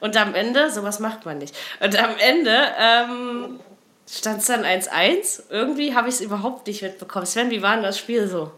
Und 0.00 0.16
am 0.16 0.34
Ende, 0.34 0.70
sowas 0.70 1.00
macht 1.00 1.26
man 1.26 1.38
nicht. 1.38 1.56
Und 1.80 2.00
am 2.00 2.16
Ende 2.18 2.56
ähm, 2.78 3.60
stand 4.08 4.40
es 4.40 4.46
dann 4.46 4.64
1-1. 4.64 5.42
Irgendwie 5.50 5.94
habe 5.94 6.08
ich 6.08 6.16
es 6.16 6.20
überhaupt 6.20 6.66
nicht 6.66 6.82
mitbekommen. 6.82 7.26
Sven, 7.26 7.50
wie 7.50 7.62
war 7.62 7.74
denn 7.74 7.82
das 7.82 7.98
Spiel 7.98 8.28
so? 8.28 8.52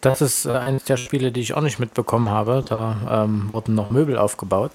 Das 0.00 0.20
ist 0.20 0.46
äh, 0.46 0.50
eines 0.50 0.84
der 0.84 0.96
Spiele, 0.96 1.32
die 1.32 1.40
ich 1.40 1.54
auch 1.54 1.62
nicht 1.62 1.78
mitbekommen 1.78 2.28
habe. 2.28 2.64
Da 2.68 3.24
ähm, 3.24 3.50
wurden 3.52 3.74
noch 3.74 3.90
Möbel 3.90 4.18
aufgebaut. 4.18 4.72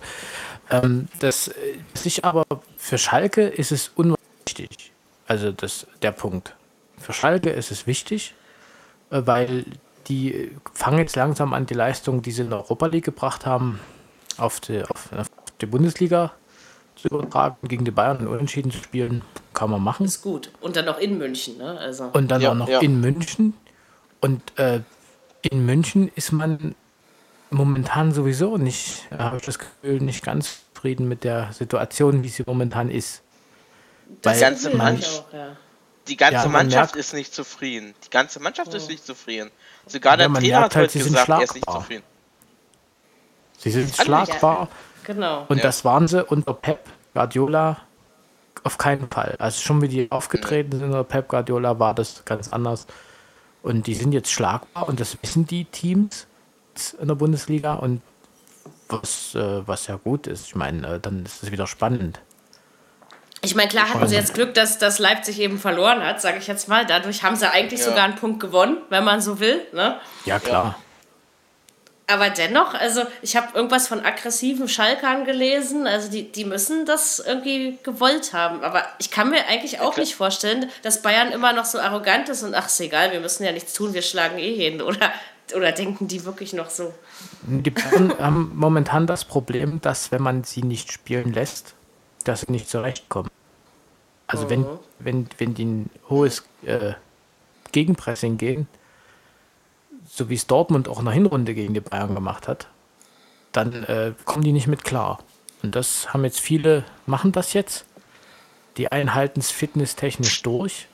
Ähm, 0.69 1.09
das 1.19 1.49
äh, 1.49 1.53
sich 1.93 2.23
aber 2.23 2.45
für 2.77 2.97
Schalke 2.97 3.47
ist 3.47 3.71
es 3.71 3.91
unwichtig. 3.95 4.91
Also 5.27 5.51
das 5.51 5.85
der 6.01 6.11
Punkt. 6.11 6.55
Für 7.01 7.13
Schalke 7.13 7.49
ist 7.49 7.71
es 7.71 7.87
wichtig, 7.87 8.35
äh, 9.09 9.21
weil 9.25 9.65
die 10.07 10.51
fangen 10.73 10.99
jetzt 10.99 11.15
langsam 11.15 11.53
an, 11.53 11.65
die 11.65 11.73
Leistung, 11.73 12.21
die 12.21 12.31
sie 12.31 12.43
in 12.43 12.49
der 12.49 12.59
Europa 12.59 12.87
League 12.87 13.05
gebracht 13.05 13.45
haben, 13.45 13.79
auf 14.37 14.59
die, 14.59 14.83
auf, 14.83 15.11
auf 15.13 15.27
die 15.61 15.65
Bundesliga 15.65 16.31
zu 16.95 17.07
übertragen, 17.09 17.67
gegen 17.67 17.85
die 17.85 17.91
Bayern 17.91 18.27
unentschieden 18.27 18.71
zu 18.71 18.77
spielen, 18.77 19.21
kann 19.53 19.69
man 19.69 19.81
machen. 19.81 20.05
Ist 20.05 20.21
gut. 20.21 20.51
Und 20.61 20.75
dann 20.75 20.85
noch 20.85 20.99
in 20.99 21.17
München, 21.17 21.57
ne? 21.57 21.77
Also. 21.79 22.05
Und 22.13 22.29
dann 22.29 22.41
ja, 22.41 22.51
auch 22.51 22.55
noch 22.55 22.69
ja. 22.69 22.79
in 22.79 22.99
München. 23.01 23.53
Und 24.19 24.57
äh, 24.57 24.81
in 25.41 25.65
München 25.65 26.11
ist 26.15 26.31
man 26.31 26.75
momentan 27.49 28.11
sowieso 28.11 28.57
nicht, 28.57 29.07
habe 29.17 29.37
ich 29.37 29.43
das 29.43 29.59
Gefühl, 29.59 29.99
nicht 29.99 30.23
ganz 30.23 30.61
zufrieden 30.73 31.07
mit 31.07 31.23
der 31.23 31.51
Situation, 31.53 32.23
wie 32.23 32.29
sie 32.29 32.43
momentan 32.45 32.89
ist. 32.89 33.21
Das 34.21 34.41
Weil 34.41 34.49
ganze 34.49 34.75
Mannschaft, 34.75 35.25
auch, 35.29 35.33
ja. 35.33 35.57
Die 36.07 36.17
ganze 36.17 36.45
ja, 36.45 36.47
Mannschaft 36.47 36.95
merkt, 36.95 36.95
ist 36.95 37.13
nicht 37.13 37.33
zufrieden. 37.33 37.93
Die 38.05 38.09
ganze 38.09 38.39
Mannschaft 38.39 38.73
oh. 38.73 38.77
ist 38.77 38.89
nicht 38.89 39.05
zufrieden. 39.05 39.51
Sogar 39.85 40.17
der 40.17 40.31
Trainer 40.33 40.61
hat 40.61 40.75
halt 40.75 40.89
heute 40.89 40.99
gesagt, 40.99 41.29
er 41.29 41.43
ist 41.43 41.55
nicht 41.55 41.69
zufrieden. 41.69 42.03
Sie 43.57 43.69
sind 43.69 43.95
schlagbar. 43.95 44.67
Genau. 45.03 45.45
Und 45.47 45.57
ja. 45.57 45.63
das 45.63 45.85
waren 45.85 46.07
sie 46.07 46.23
unter 46.23 46.53
Pep 46.53 46.79
Guardiola 47.13 47.77
auf 48.63 48.77
keinen 48.77 49.09
Fall. 49.09 49.35
Also 49.39 49.61
schon 49.61 49.81
wie 49.81 49.87
die 49.87 50.11
aufgetreten 50.11 50.71
sind 50.71 50.85
unter 50.85 51.03
Pep 51.03 51.27
Guardiola 51.27 51.79
war 51.79 51.93
das 51.93 52.25
ganz 52.25 52.51
anders. 52.51 52.87
Und 53.63 53.87
die 53.87 53.93
sind 53.93 54.11
jetzt 54.11 54.31
schlagbar 54.31 54.87
und 54.87 54.99
das 54.99 55.17
wissen 55.21 55.45
die 55.45 55.65
Teams 55.65 56.27
in 56.99 57.07
der 57.07 57.15
Bundesliga 57.15 57.75
und 57.75 58.01
was, 58.89 59.35
äh, 59.35 59.67
was 59.67 59.87
ja 59.87 59.95
gut 59.95 60.27
ist. 60.27 60.47
Ich 60.47 60.55
meine, 60.55 60.95
äh, 60.95 60.99
dann 60.99 61.25
ist 61.25 61.43
es 61.43 61.51
wieder 61.51 61.67
spannend. 61.67 62.19
Ich 63.43 63.55
meine, 63.55 63.69
klar 63.69 63.89
hatten 63.89 64.07
sie 64.07 64.15
jetzt 64.15 64.35
Glück, 64.35 64.53
dass, 64.53 64.77
dass 64.77 64.99
Leipzig 64.99 65.39
eben 65.39 65.57
verloren 65.57 66.03
hat, 66.03 66.21
sage 66.21 66.37
ich 66.37 66.45
jetzt 66.45 66.67
mal. 66.67 66.85
Dadurch 66.85 67.23
haben 67.23 67.35
sie 67.35 67.51
eigentlich 67.51 67.79
ja. 67.79 67.87
sogar 67.87 68.03
einen 68.03 68.15
Punkt 68.15 68.39
gewonnen, 68.39 68.77
wenn 68.89 69.03
man 69.03 69.19
so 69.19 69.39
will. 69.39 69.61
Ne? 69.73 69.99
Ja, 70.25 70.37
klar. 70.37 70.75
Aber 72.05 72.29
dennoch, 72.29 72.73
also 72.73 73.03
ich 73.21 73.35
habe 73.35 73.55
irgendwas 73.55 73.87
von 73.87 74.05
aggressiven 74.05 74.67
Schalkern 74.67 75.25
gelesen. 75.25 75.87
Also 75.87 76.11
die, 76.11 76.31
die 76.31 76.45
müssen 76.45 76.85
das 76.85 77.19
irgendwie 77.19 77.79
gewollt 77.83 78.33
haben. 78.33 78.63
Aber 78.63 78.83
ich 78.99 79.09
kann 79.11 79.29
mir 79.29 79.47
eigentlich 79.47 79.79
auch 79.79 79.97
nicht 79.97 80.15
vorstellen, 80.15 80.69
dass 80.83 81.01
Bayern 81.01 81.31
immer 81.31 81.53
noch 81.53 81.65
so 81.65 81.79
arrogant 81.79 82.29
ist 82.29 82.43
und 82.43 82.53
ach, 82.53 82.67
ist 82.67 82.79
egal, 82.81 83.11
wir 83.11 83.21
müssen 83.21 83.43
ja 83.43 83.51
nichts 83.53 83.73
tun, 83.73 83.93
wir 83.93 84.01
schlagen 84.01 84.37
eh 84.37 84.53
hin. 84.53 84.81
Oder, 84.81 85.11
oder 85.55 85.71
denken 85.71 86.07
die 86.07 86.25
wirklich 86.25 86.53
noch 86.53 86.69
so? 86.69 86.93
Die 87.43 87.71
Bayern 87.71 88.13
haben 88.19 88.51
momentan 88.55 89.07
das 89.07 89.25
Problem, 89.25 89.79
dass 89.81 90.11
wenn 90.11 90.21
man 90.21 90.43
sie 90.43 90.63
nicht 90.63 90.91
spielen 90.91 91.33
lässt, 91.33 91.75
dass 92.23 92.41
sie 92.41 92.51
nicht 92.51 92.69
zurechtkommen. 92.69 93.29
Also 94.27 94.45
mhm. 94.45 94.49
wenn, 94.49 94.65
wenn, 94.99 95.27
wenn 95.37 95.53
die 95.53 95.65
ein 95.65 95.89
hohes 96.09 96.43
äh, 96.63 96.93
Gegenpressing 97.71 98.37
gehen, 98.37 98.67
so 100.07 100.29
wie 100.29 100.35
es 100.35 100.47
Dortmund 100.47 100.87
auch 100.87 100.99
in 100.99 101.05
der 101.05 101.13
Hinrunde 101.13 101.53
gegen 101.53 101.73
die 101.73 101.79
Bayern 101.79 102.15
gemacht 102.15 102.47
hat, 102.47 102.67
dann 103.51 103.83
äh, 103.83 104.13
kommen 104.25 104.43
die 104.43 104.51
nicht 104.51 104.67
mit 104.67 104.83
klar. 104.83 105.19
Und 105.63 105.75
das 105.75 106.13
haben 106.13 106.23
jetzt 106.23 106.39
viele, 106.39 106.83
machen 107.05 107.31
das 107.31 107.53
jetzt. 107.53 107.85
Die 108.77 108.91
einen 108.91 109.13
halten 109.13 109.39
es 109.39 109.51
fitnesstechnisch 109.51 110.41
durch, 110.41 110.87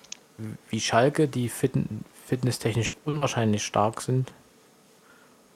wie 0.70 0.82
Schalke, 0.82 1.28
die 1.28 1.50
fit, 1.50 1.74
fitnesstechnisch 2.26 2.98
unwahrscheinlich 3.06 3.64
stark 3.64 4.02
sind. 4.02 4.34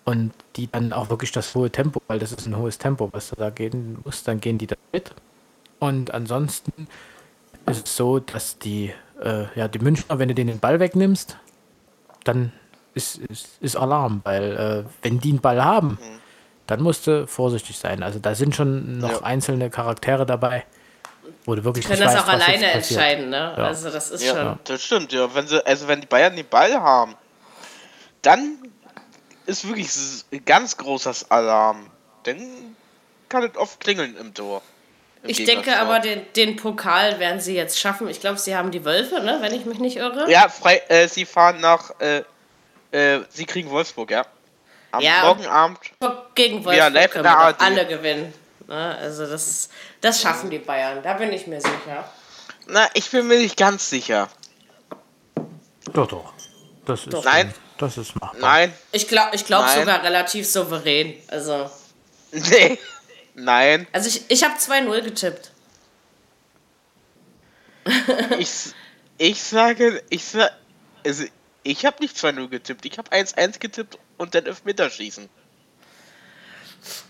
Und 0.05 0.33
die 0.55 0.67
dann 0.71 0.93
auch 0.93 1.09
wirklich 1.09 1.31
das 1.31 1.53
hohe 1.53 1.69
Tempo, 1.69 2.01
weil 2.07 2.19
das 2.19 2.31
ist 2.31 2.47
ein 2.47 2.57
hohes 2.57 2.77
Tempo, 2.77 3.09
was 3.11 3.33
da 3.37 3.49
gehen 3.49 3.99
muss, 4.03 4.23
dann 4.23 4.39
gehen 4.39 4.57
die 4.57 4.67
da 4.67 4.75
mit. 4.91 5.13
Und 5.81 6.13
ansonsten 6.13 6.87
ist 7.67 7.87
es 7.87 7.95
so, 7.95 8.19
dass 8.19 8.59
die, 8.59 8.93
äh, 9.19 9.45
ja, 9.55 9.67
die 9.67 9.79
Münchner, 9.79 10.19
wenn 10.19 10.27
du 10.27 10.35
denen 10.35 10.51
den 10.51 10.59
Ball 10.59 10.79
wegnimmst, 10.79 11.37
dann 12.23 12.51
ist, 12.93 13.17
ist, 13.17 13.57
ist 13.61 13.75
Alarm, 13.75 14.21
weil 14.23 14.85
äh, 14.85 14.91
wenn 15.01 15.19
die 15.19 15.31
einen 15.31 15.41
Ball 15.41 15.63
haben, 15.63 15.97
mhm. 15.99 16.19
dann 16.67 16.83
musst 16.83 17.07
du 17.07 17.25
vorsichtig 17.25 17.79
sein. 17.79 18.03
Also 18.03 18.19
da 18.19 18.35
sind 18.35 18.55
schon 18.55 18.99
noch 18.99 19.21
ja. 19.21 19.23
einzelne 19.23 19.71
Charaktere 19.71 20.27
dabei, 20.27 20.65
wo 21.45 21.55
du 21.55 21.63
wirklich 21.63 21.83
die 21.83 21.93
können 21.93 22.03
das 22.03 22.13
weißt, 22.13 22.25
auch 22.25 22.31
alleine 22.31 22.71
entscheiden, 22.73 23.29
ne? 23.31 23.55
Ja. 23.57 23.63
Also 23.65 23.89
das 23.89 24.11
ist 24.11 24.23
ja, 24.23 24.35
schon. 24.35 24.59
Das 24.65 24.83
stimmt, 24.83 25.11
ja. 25.11 25.33
Wenn 25.33 25.47
sie, 25.47 25.65
also 25.65 25.87
wenn 25.87 26.01
die 26.01 26.07
Bayern 26.07 26.35
den 26.35 26.47
Ball 26.47 26.79
haben, 26.79 27.15
dann 28.21 28.57
ist 29.47 29.67
wirklich 29.67 29.89
ganz 30.45 30.77
großes 30.77 31.31
Alarm. 31.31 31.87
Dann 32.21 32.37
kann 33.29 33.41
es 33.45 33.57
oft 33.57 33.79
klingeln 33.79 34.15
im 34.15 34.31
Tor. 34.35 34.61
Ich 35.23 35.45
denke 35.45 35.77
aber, 35.77 35.99
den, 35.99 36.25
den 36.35 36.55
Pokal 36.55 37.19
werden 37.19 37.39
sie 37.39 37.55
jetzt 37.55 37.79
schaffen. 37.79 38.07
Ich 38.07 38.19
glaube, 38.19 38.39
sie 38.39 38.55
haben 38.55 38.71
die 38.71 38.83
Wölfe, 38.83 39.21
ne? 39.21 39.37
wenn 39.41 39.53
ich 39.53 39.65
mich 39.65 39.77
nicht 39.77 39.97
irre. 39.97 40.29
Ja, 40.31 40.49
frei, 40.49 40.81
äh, 40.87 41.07
sie 41.07 41.25
fahren 41.25 41.59
nach. 41.59 41.91
Äh, 41.99 42.23
äh, 42.91 43.21
sie 43.29 43.45
kriegen 43.45 43.69
Wolfsburg, 43.69 44.11
ja. 44.11 44.25
Am 44.91 45.01
ja, 45.01 45.21
Morgenabend. 45.21 45.79
Gegen 46.35 46.65
Wolfsburg 46.65 46.93
ja, 46.93 47.07
können 47.07 47.23
wir 47.23 47.61
alle 47.61 47.85
gewinnen. 47.85 48.33
Ne? 48.67 48.97
Also, 48.99 49.27
das, 49.27 49.69
das 50.01 50.21
schaffen 50.21 50.49
die 50.49 50.59
Bayern, 50.59 51.01
da 51.03 51.13
bin 51.13 51.31
ich 51.31 51.45
mir 51.47 51.61
sicher. 51.61 52.09
Na, 52.67 52.89
ich 52.93 53.09
bin 53.09 53.27
mir 53.27 53.37
nicht 53.37 53.57
ganz 53.57 53.89
sicher. 53.89 54.27
Doch, 55.93 56.07
doch. 56.07 56.33
Das 56.85 57.05
ist, 57.05 57.23
Nein. 57.23 57.53
Das 57.77 57.97
ist 57.97 58.15
machbar. 58.15 58.39
Nein. 58.39 58.73
Ich 58.91 59.07
glaube 59.07 59.35
ich 59.35 59.43
glaub 59.43 59.67
sogar 59.67 60.03
relativ 60.03 60.47
souverän. 60.47 61.15
Also. 61.29 61.69
Nee. 62.31 62.77
Nein. 63.33 63.87
Also 63.91 64.09
ich, 64.09 64.23
ich 64.29 64.43
habe 64.43 64.55
2-0 64.55 65.01
getippt. 65.01 65.51
ich, 68.39 68.49
ich 69.17 69.43
sage, 69.43 70.03
ich 70.09 70.25
sage, 70.25 70.51
also 71.05 71.25
ich 71.63 71.85
habe 71.85 71.97
nicht 72.01 72.17
2-0 72.17 72.47
getippt. 72.49 72.85
Ich 72.85 72.97
habe 72.97 73.09
1-1 73.11 73.59
getippt 73.59 73.97
und 74.17 74.35
dann 74.35 74.45
Elfmeterschießen. 74.45 75.29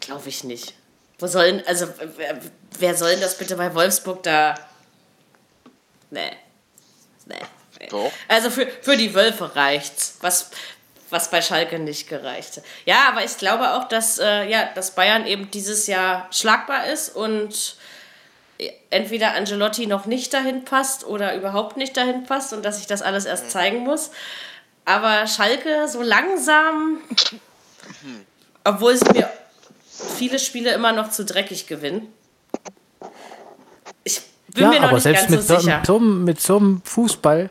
Glaube 0.02 0.30
ich 0.30 0.44
nicht. 0.44 0.74
Wo 1.20 1.28
sollen, 1.28 1.64
also 1.68 1.88
wer, 2.18 2.42
wer 2.80 2.96
soll 2.96 3.12
denn 3.12 3.22
das 3.22 3.38
bitte 3.38 3.56
bei 3.56 3.74
Wolfsburg 3.74 4.24
da? 4.24 4.56
Nee. 6.10 6.32
Nee. 7.26 7.36
nee. 7.80 7.88
Doch. 7.90 8.12
Also 8.28 8.50
für, 8.50 8.68
für 8.82 8.98
die 8.98 9.14
Wölfe 9.14 9.56
reicht's. 9.56 10.18
Was, 10.22 10.52
was 11.12 11.30
bei 11.30 11.42
Schalke 11.42 11.80
nicht 11.80 12.10
gereicht. 12.10 12.62
Ja, 12.86 13.08
aber 13.10 13.24
ich 13.24 13.38
glaube 13.38 13.74
auch, 13.74 13.88
dass, 13.88 14.18
äh, 14.18 14.50
ja, 14.50 14.70
dass 14.74 14.96
Bayern 14.96 15.26
eben 15.26 15.52
dieses 15.52 15.88
Jahr 15.88 16.28
schlagbar 16.32 16.88
ist 16.88 17.16
und 17.16 17.76
entweder 18.90 19.34
Angelotti 19.34 19.88
noch 19.88 20.06
nicht 20.06 20.34
dahin 20.34 20.66
passt 20.66 21.06
oder 21.06 21.36
überhaupt 21.36 21.78
nicht 21.78 21.98
dahin 21.98 22.24
passt 22.24 22.54
und 22.54 22.64
dass 22.64 22.78
sich 22.78 22.88
das 22.88 23.02
alles 23.02 23.26
erst 23.26 23.52
zeigen 23.52 23.80
muss. 23.80 24.12
Aber 24.86 25.28
Schalke 25.28 25.88
so 25.88 26.02
langsam, 26.02 27.00
obwohl 28.64 28.96
sie 28.96 29.12
mir 29.14 29.30
viele 30.18 30.40
Spiele 30.40 30.74
immer 30.74 30.92
noch 30.92 31.10
zu 31.10 31.26
dreckig 31.26 31.68
gewinnen. 31.68 32.08
Ich 34.04 34.22
bin 34.54 34.64
ja, 34.64 34.70
mir 34.70 34.80
noch 34.80 34.88
aber 34.88 34.94
nicht 34.94 35.04
selbst 35.04 35.30
ganz 35.30 35.32
mit 35.32 35.48
so 35.48 35.60
sicher. 35.60 35.84
So, 35.86 36.00
mit 36.00 36.42
so 36.42 36.58
einem 36.58 36.82
Fußball 36.84 37.50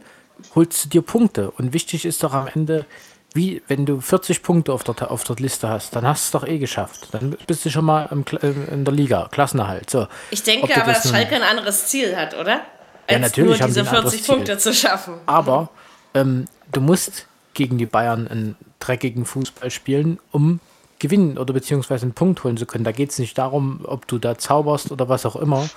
holst 0.55 0.85
du 0.85 0.89
dir 0.89 1.03
Punkte. 1.03 1.51
Und 1.51 1.73
wichtig 1.73 2.05
ist 2.05 2.23
doch 2.23 2.33
am 2.33 2.49
Ende, 2.49 2.87
wie, 3.33 3.63
wenn 3.69 3.87
du 3.87 4.01
40 4.01 4.43
Punkte 4.43 4.73
auf 4.73 4.83
der, 4.85 5.11
auf 5.11 5.25
der 5.25 5.37
Liste 5.37 5.69
hast, 5.69 5.95
dann 5.95 6.07
hast 6.07 6.35
du 6.35 6.39
es 6.39 6.43
doch 6.43 6.49
eh 6.49 6.59
geschafft. 6.59 7.09
Dann 7.13 7.37
bist 7.47 7.65
du 7.65 7.71
schon 7.71 7.85
mal 7.85 8.09
im, 8.11 8.25
in 8.43 8.85
der 8.85 8.93
Liga, 8.95 9.29
Klassenerhalt. 9.31 9.89
So. 9.89 10.09
Ich 10.31 10.43
denke 10.43 10.75
aber, 10.75 10.93
dass 10.93 11.09
Schalke 11.09 11.37
ein 11.37 11.43
anderes 11.43 11.87
Ziel 11.87 12.17
hat, 12.17 12.35
oder? 12.35 12.63
Als 13.07 13.13
ja, 13.13 13.19
natürlich 13.19 13.59
nur 13.59 13.69
diese 13.69 13.85
40 13.85 14.27
Punkte 14.27 14.59
zu 14.59 14.75
schaffen. 14.75 15.15
Aber 15.27 15.71
ähm, 16.15 16.47
du 16.73 16.81
musst 16.81 17.27
gegen 17.55 17.79
die 17.79 17.87
Bayern 17.87 18.27
einen 18.29 18.57
dreckigen 18.79 19.25
Fußball 19.25 19.71
spielen, 19.71 20.19
um 20.33 20.61
gewinnen 20.99 21.39
oder 21.39 21.53
beziehungsweise 21.53 22.05
einen 22.05 22.15
Punkt 22.15 22.45
holen 22.45 22.57
zu 22.57 22.67
können. 22.67 22.85
Da 22.85 22.93
geht 22.93 23.11
es 23.11 23.19
nicht 23.19 23.39
darum, 23.39 23.81
ob 23.85 24.07
du 24.07 24.19
da 24.19 24.39
zauberst 24.39 24.93
oder 24.93 25.09
was 25.09 25.27
auch 25.27 25.37
immer. 25.37 25.69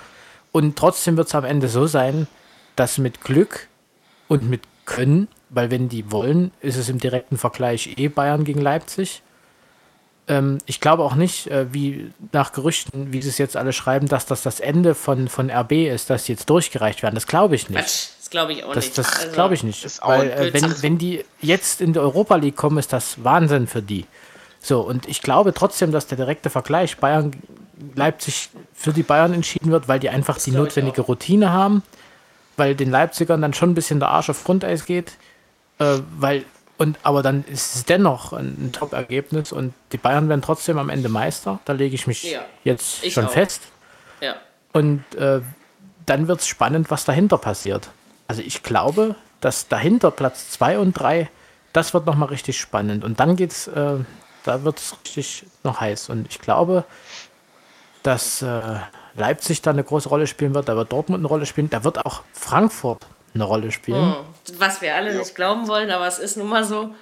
Und 0.52 0.76
trotzdem 0.76 1.16
wird 1.16 1.28
es 1.28 1.34
am 1.34 1.44
Ende 1.44 1.68
so 1.68 1.86
sein, 1.86 2.26
dass 2.76 2.98
mit 2.98 3.22
Glück 3.22 3.68
und 4.28 4.48
mit 4.48 4.62
Können 4.84 5.28
weil 5.54 5.70
wenn 5.70 5.88
die 5.88 6.10
wollen, 6.10 6.50
ist 6.60 6.76
es 6.76 6.88
im 6.88 6.98
direkten 6.98 7.38
Vergleich 7.38 7.94
eh 7.96 8.08
Bayern 8.08 8.44
gegen 8.44 8.60
Leipzig. 8.60 9.22
Ähm, 10.26 10.58
ich 10.66 10.80
glaube 10.80 11.02
auch 11.02 11.14
nicht, 11.14 11.48
äh, 11.48 11.72
wie 11.72 12.10
nach 12.32 12.52
Gerüchten, 12.52 13.12
wie 13.12 13.20
sie 13.22 13.28
es 13.28 13.38
jetzt 13.38 13.56
alle 13.56 13.72
schreiben, 13.72 14.08
dass 14.08 14.26
das 14.26 14.42
das 14.42 14.60
Ende 14.60 14.94
von, 14.94 15.28
von 15.28 15.50
RB 15.50 15.72
ist, 15.72 16.10
dass 16.10 16.24
sie 16.24 16.32
jetzt 16.32 16.48
durchgereicht 16.50 17.02
werden. 17.02 17.14
Das 17.14 17.26
glaube 17.26 17.54
ich 17.54 17.68
nicht. 17.68 17.80
Das 17.80 18.30
glaube 18.30 18.52
ich 18.54 18.64
auch 18.64 18.72
das, 18.72 18.86
nicht. 18.86 18.98
Das 18.98 19.18
also, 19.18 19.32
glaube 19.32 19.54
ich 19.54 19.62
nicht. 19.62 20.02
Weil 20.02 20.30
äh, 20.30 20.54
wenn, 20.54 20.82
wenn 20.82 20.98
die 20.98 21.24
jetzt 21.40 21.80
in 21.80 21.92
die 21.92 21.98
Europa 21.98 22.36
League 22.36 22.56
kommen, 22.56 22.78
ist 22.78 22.92
das 22.92 23.22
Wahnsinn 23.22 23.66
für 23.66 23.82
die. 23.82 24.06
So, 24.60 24.80
und 24.80 25.06
ich 25.08 25.20
glaube 25.20 25.52
trotzdem, 25.52 25.92
dass 25.92 26.06
der 26.06 26.16
direkte 26.16 26.48
Vergleich 26.48 26.96
Bayern 26.96 27.32
Leipzig 27.94 28.48
für 28.72 28.92
die 28.92 29.02
Bayern 29.02 29.34
entschieden 29.34 29.70
wird, 29.70 29.88
weil 29.88 30.00
die 30.00 30.08
einfach 30.08 30.36
das 30.36 30.44
die 30.44 30.52
notwendige 30.52 31.02
Routine 31.02 31.50
haben, 31.50 31.82
weil 32.56 32.74
den 32.74 32.90
Leipzigern 32.90 33.42
dann 33.42 33.52
schon 33.52 33.70
ein 33.70 33.74
bisschen 33.74 34.00
der 34.00 34.08
Arsch 34.08 34.30
auf 34.30 34.42
Grundeis 34.44 34.86
geht 34.86 35.12
äh, 35.78 35.98
weil, 36.18 36.44
und, 36.78 36.98
aber 37.02 37.22
dann 37.22 37.44
ist 37.44 37.76
es 37.76 37.84
dennoch 37.84 38.32
ein, 38.32 38.56
ein 38.58 38.72
Top-Ergebnis 38.72 39.52
und 39.52 39.74
die 39.92 39.98
Bayern 39.98 40.28
werden 40.28 40.42
trotzdem 40.42 40.78
am 40.78 40.88
Ende 40.88 41.08
Meister. 41.08 41.60
Da 41.64 41.72
lege 41.72 41.94
ich 41.94 42.06
mich 42.06 42.24
ja, 42.24 42.44
jetzt 42.64 43.04
ich 43.04 43.14
schon 43.14 43.26
auch. 43.26 43.32
fest. 43.32 43.62
Ja. 44.20 44.36
Und 44.72 45.04
äh, 45.14 45.40
dann 46.06 46.28
wird 46.28 46.40
es 46.40 46.46
spannend, 46.46 46.90
was 46.90 47.04
dahinter 47.04 47.38
passiert. 47.38 47.90
Also 48.26 48.42
ich 48.42 48.62
glaube, 48.62 49.16
dass 49.40 49.68
dahinter 49.68 50.10
Platz 50.10 50.50
2 50.50 50.78
und 50.78 50.92
3, 50.94 51.28
das 51.72 51.94
wird 51.94 52.06
nochmal 52.06 52.28
richtig 52.28 52.58
spannend. 52.58 53.04
Und 53.04 53.20
dann 53.20 53.36
geht's, 53.36 53.66
äh, 53.68 53.98
da 54.44 54.64
wird 54.64 54.78
es 54.78 54.96
richtig 55.04 55.46
noch 55.62 55.80
heiß. 55.80 56.08
Und 56.08 56.26
ich 56.28 56.40
glaube, 56.40 56.84
dass 58.02 58.42
äh, 58.42 58.60
Leipzig 59.16 59.62
da 59.62 59.70
eine 59.70 59.84
große 59.84 60.08
Rolle 60.08 60.26
spielen 60.26 60.54
wird, 60.54 60.68
da 60.68 60.76
wird 60.76 60.92
Dortmund 60.92 61.20
eine 61.20 61.28
Rolle 61.28 61.46
spielen, 61.46 61.70
da 61.70 61.84
wird 61.84 62.04
auch 62.04 62.22
Frankfurt 62.32 63.06
eine 63.34 63.44
Rolle 63.44 63.72
spielen. 63.72 64.14
Hm, 64.14 64.24
was 64.58 64.80
wir 64.80 64.94
alle 64.94 65.12
ja. 65.12 65.18
nicht 65.18 65.34
glauben 65.34 65.68
wollen, 65.68 65.90
aber 65.90 66.06
es 66.06 66.18
ist 66.18 66.36
nun 66.36 66.48
mal 66.48 66.64
so. 66.64 66.94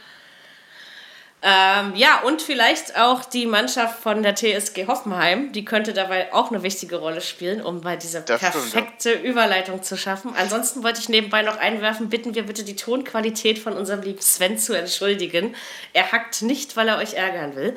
Ähm, 1.44 1.96
ja, 1.96 2.20
und 2.20 2.40
vielleicht 2.40 2.96
auch 2.96 3.24
die 3.24 3.46
Mannschaft 3.46 4.00
von 4.00 4.22
der 4.22 4.36
TSG 4.36 4.86
Hoffenheim, 4.86 5.50
die 5.50 5.64
könnte 5.64 5.92
dabei 5.92 6.32
auch 6.32 6.52
eine 6.52 6.62
wichtige 6.62 6.96
Rolle 6.96 7.20
spielen, 7.20 7.60
um 7.60 7.80
bei 7.80 7.96
dieser 7.96 8.20
das 8.20 8.40
perfekte 8.40 9.10
stimmt, 9.10 9.24
ja. 9.24 9.30
Überleitung 9.30 9.82
zu 9.82 9.96
schaffen. 9.96 10.34
Ansonsten 10.36 10.84
wollte 10.84 11.00
ich 11.00 11.08
nebenbei 11.08 11.42
noch 11.42 11.56
einwerfen, 11.58 12.10
bitten 12.10 12.36
wir 12.36 12.46
bitte 12.46 12.62
die 12.62 12.76
Tonqualität 12.76 13.58
von 13.58 13.72
unserem 13.72 14.02
lieben 14.02 14.20
Sven 14.20 14.56
zu 14.56 14.72
entschuldigen. 14.72 15.56
Er 15.92 16.12
hackt 16.12 16.42
nicht, 16.42 16.76
weil 16.76 16.86
er 16.86 16.98
euch 16.98 17.14
ärgern 17.14 17.56
will, 17.56 17.76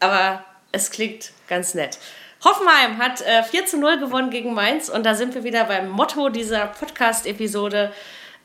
aber 0.00 0.44
es 0.72 0.90
klingt 0.90 1.32
ganz 1.48 1.72
nett. 1.72 1.98
Hoffenheim 2.44 2.98
hat 2.98 3.22
äh, 3.22 3.42
4 3.42 3.64
zu 3.64 3.78
0 3.78 4.00
gewonnen 4.00 4.28
gegen 4.30 4.52
Mainz 4.52 4.90
und 4.90 5.04
da 5.04 5.14
sind 5.14 5.34
wir 5.34 5.44
wieder 5.44 5.64
beim 5.64 5.88
Motto 5.88 6.28
dieser 6.28 6.66
Podcast-Episode. 6.66 7.90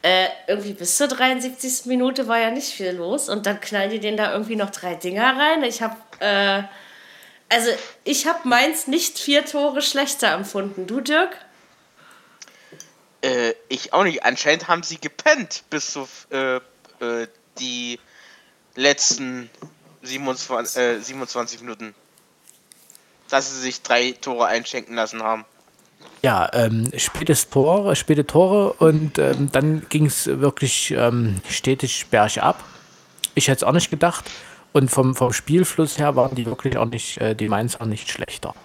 Äh, 0.03 0.27
irgendwie 0.47 0.73
bis 0.73 0.97
zur 0.97 1.07
73. 1.07 1.85
Minute 1.85 2.27
war 2.27 2.37
ja 2.37 2.51
nicht 2.51 2.69
viel 2.73 2.91
los 2.91 3.29
und 3.29 3.45
dann 3.45 3.59
knallen 3.61 3.89
die 3.89 3.99
denen 3.99 4.17
da 4.17 4.33
irgendwie 4.33 4.55
noch 4.55 4.69
drei 4.69 4.95
Dinger 4.95 5.37
rein. 5.37 5.63
Ich 5.63 5.81
habe 5.81 5.95
äh, 6.19 6.63
also 7.49 7.69
ich 8.03 8.27
habe 8.27 8.47
Mainz 8.47 8.87
nicht 8.87 9.17
vier 9.17 9.45
Tore 9.45 9.81
schlechter 9.81 10.33
empfunden. 10.33 10.87
Du, 10.87 10.99
Dirk? 10.99 11.37
Äh, 13.21 13.53
ich 13.69 13.93
auch 13.93 14.03
nicht. 14.03 14.23
Anscheinend 14.23 14.67
haben 14.67 14.83
sie 14.83 14.99
gepennt 14.99 15.63
bis 15.69 15.91
zu 15.91 16.07
äh, 16.31 16.57
äh, 16.99 17.27
die 17.59 17.99
letzten 18.75 19.49
27, 20.01 21.05
27 21.05 21.59
äh, 21.59 21.63
Minuten 21.63 21.95
dass 23.33 23.49
sie 23.49 23.59
sich 23.59 23.81
drei 23.81 24.11
Tore 24.11 24.45
einschenken 24.45 24.95
lassen 24.95 25.23
haben. 25.23 25.43
Ja, 26.23 26.49
ähm, 26.53 26.89
spätes 26.95 27.49
Tor, 27.49 27.93
späte 27.95 28.25
Tore 28.25 28.71
und 28.73 29.19
ähm, 29.19 29.49
dann 29.51 29.85
ging 29.89 30.05
es 30.05 30.25
wirklich 30.25 30.91
ähm, 30.91 31.41
stetig 31.49 32.05
bergab. 32.11 32.63
Ich 33.35 33.49
hätte 33.49 33.57
es 33.57 33.63
auch 33.63 33.73
nicht 33.73 33.89
gedacht. 33.89 34.31
Und 34.71 34.89
vom, 34.89 35.15
vom 35.15 35.33
Spielfluss 35.33 35.99
her 35.99 36.15
waren 36.15 36.33
die 36.33 36.45
wirklich 36.45 36.77
auch 36.77 36.85
nicht, 36.85 37.19
äh, 37.19 37.35
die 37.35 37.49
Mainz 37.49 37.75
auch 37.75 37.85
nicht 37.85 38.09
schlechter. 38.09 38.55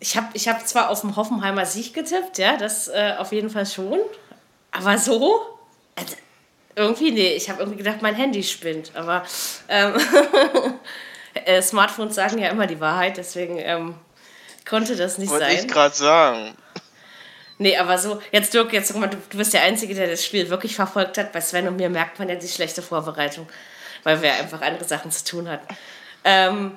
Ich 0.00 0.16
habe 0.16 0.26
ich 0.34 0.48
hab 0.48 0.66
zwar 0.66 0.90
auf 0.90 1.02
dem 1.02 1.14
Hoffenheimer 1.14 1.64
Sieg 1.64 1.94
getippt, 1.94 2.36
ja, 2.36 2.56
das 2.56 2.88
äh, 2.88 3.14
auf 3.18 3.30
jeden 3.30 3.48
Fall 3.48 3.64
schon. 3.64 4.00
Aber 4.72 4.98
so, 4.98 5.40
also, 5.94 6.16
irgendwie, 6.74 7.12
nee, 7.12 7.34
ich 7.34 7.48
habe 7.48 7.60
irgendwie 7.60 7.78
gedacht, 7.78 8.02
mein 8.02 8.16
Handy 8.16 8.42
spinnt. 8.42 8.90
Aber 8.96 9.22
ähm, 9.68 9.94
äh, 11.34 11.62
Smartphones 11.62 12.16
sagen 12.16 12.38
ja 12.38 12.48
immer 12.48 12.66
die 12.66 12.80
Wahrheit, 12.80 13.16
deswegen 13.18 13.58
ähm, 13.58 13.94
konnte 14.66 14.96
das 14.96 15.18
nicht 15.18 15.30
Wollte 15.30 15.44
sein. 15.44 15.54
Wollte 15.54 15.66
ich 15.66 15.72
gerade 15.72 15.94
sagen. 15.94 16.56
Nee, 17.58 17.76
aber 17.76 17.96
so, 17.98 18.20
jetzt 18.32 18.52
Dirk, 18.54 18.72
jetzt 18.72 18.90
guck 18.92 19.00
mal, 19.00 19.06
du, 19.08 19.18
du 19.30 19.38
bist 19.38 19.52
der 19.52 19.62
Einzige, 19.62 19.94
der 19.94 20.08
das 20.08 20.24
Spiel 20.24 20.50
wirklich 20.50 20.74
verfolgt 20.74 21.16
hat. 21.18 21.32
Bei 21.32 21.40
Sven 21.40 21.68
und 21.68 21.76
mir 21.76 21.88
merkt 21.90 22.18
man 22.18 22.28
ja 22.28 22.34
die 22.34 22.48
schlechte 22.48 22.82
Vorbereitung, 22.82 23.48
weil 24.02 24.20
wir 24.20 24.34
einfach 24.34 24.60
andere 24.62 24.84
Sachen 24.84 25.12
zu 25.12 25.24
tun 25.24 25.48
hatten. 25.48 25.66
Ähm, 26.24 26.72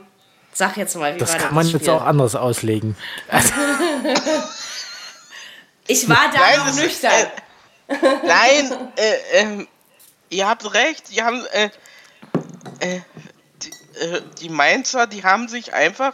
sag 0.54 0.78
jetzt 0.78 0.96
mal, 0.96 1.16
wie 1.16 1.20
das 1.20 1.30
war 1.30 1.38
das 1.38 1.46
kann 1.48 1.56
man 1.56 1.66
Spiel? 1.66 1.80
jetzt 1.80 1.90
auch 1.90 2.04
anders 2.04 2.36
auslegen. 2.36 2.96
ich 5.88 6.08
war 6.08 6.32
da 6.32 6.40
nein, 6.40 6.60
noch 6.60 6.76
nüchtern. 6.76 7.12
Äh, 7.12 7.96
nein, 8.26 8.72
äh, 8.96 9.42
äh, 9.42 9.68
ihr 10.30 10.48
habt 10.48 10.74
recht, 10.74 11.12
ihr 11.12 11.26
habt, 11.26 11.46
äh, 11.54 11.70
äh, 12.80 12.96
äh, 12.96 14.22
die 14.40 14.50
Mainzer, 14.50 15.08
die 15.08 15.24
haben 15.24 15.48
sich 15.48 15.74
einfach 15.74 16.14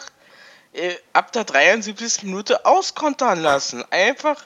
äh, 0.74 0.96
ab 1.14 1.32
der 1.32 1.44
73. 1.44 2.24
Minute 2.24 2.66
auskontern 2.66 3.42
lassen. 3.42 3.84
Einfach, 3.92 4.44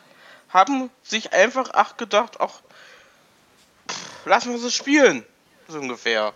haben 0.50 0.90
sich 1.04 1.34
einfach 1.34 1.70
ach 1.74 1.98
gedacht, 1.98 2.38
ach, 2.40 2.62
pff, 3.90 4.26
lassen 4.26 4.52
wir 4.52 4.60
sie 4.60 4.72
spielen. 4.72 5.26
So 5.68 5.80
ungefähr. 5.80 6.34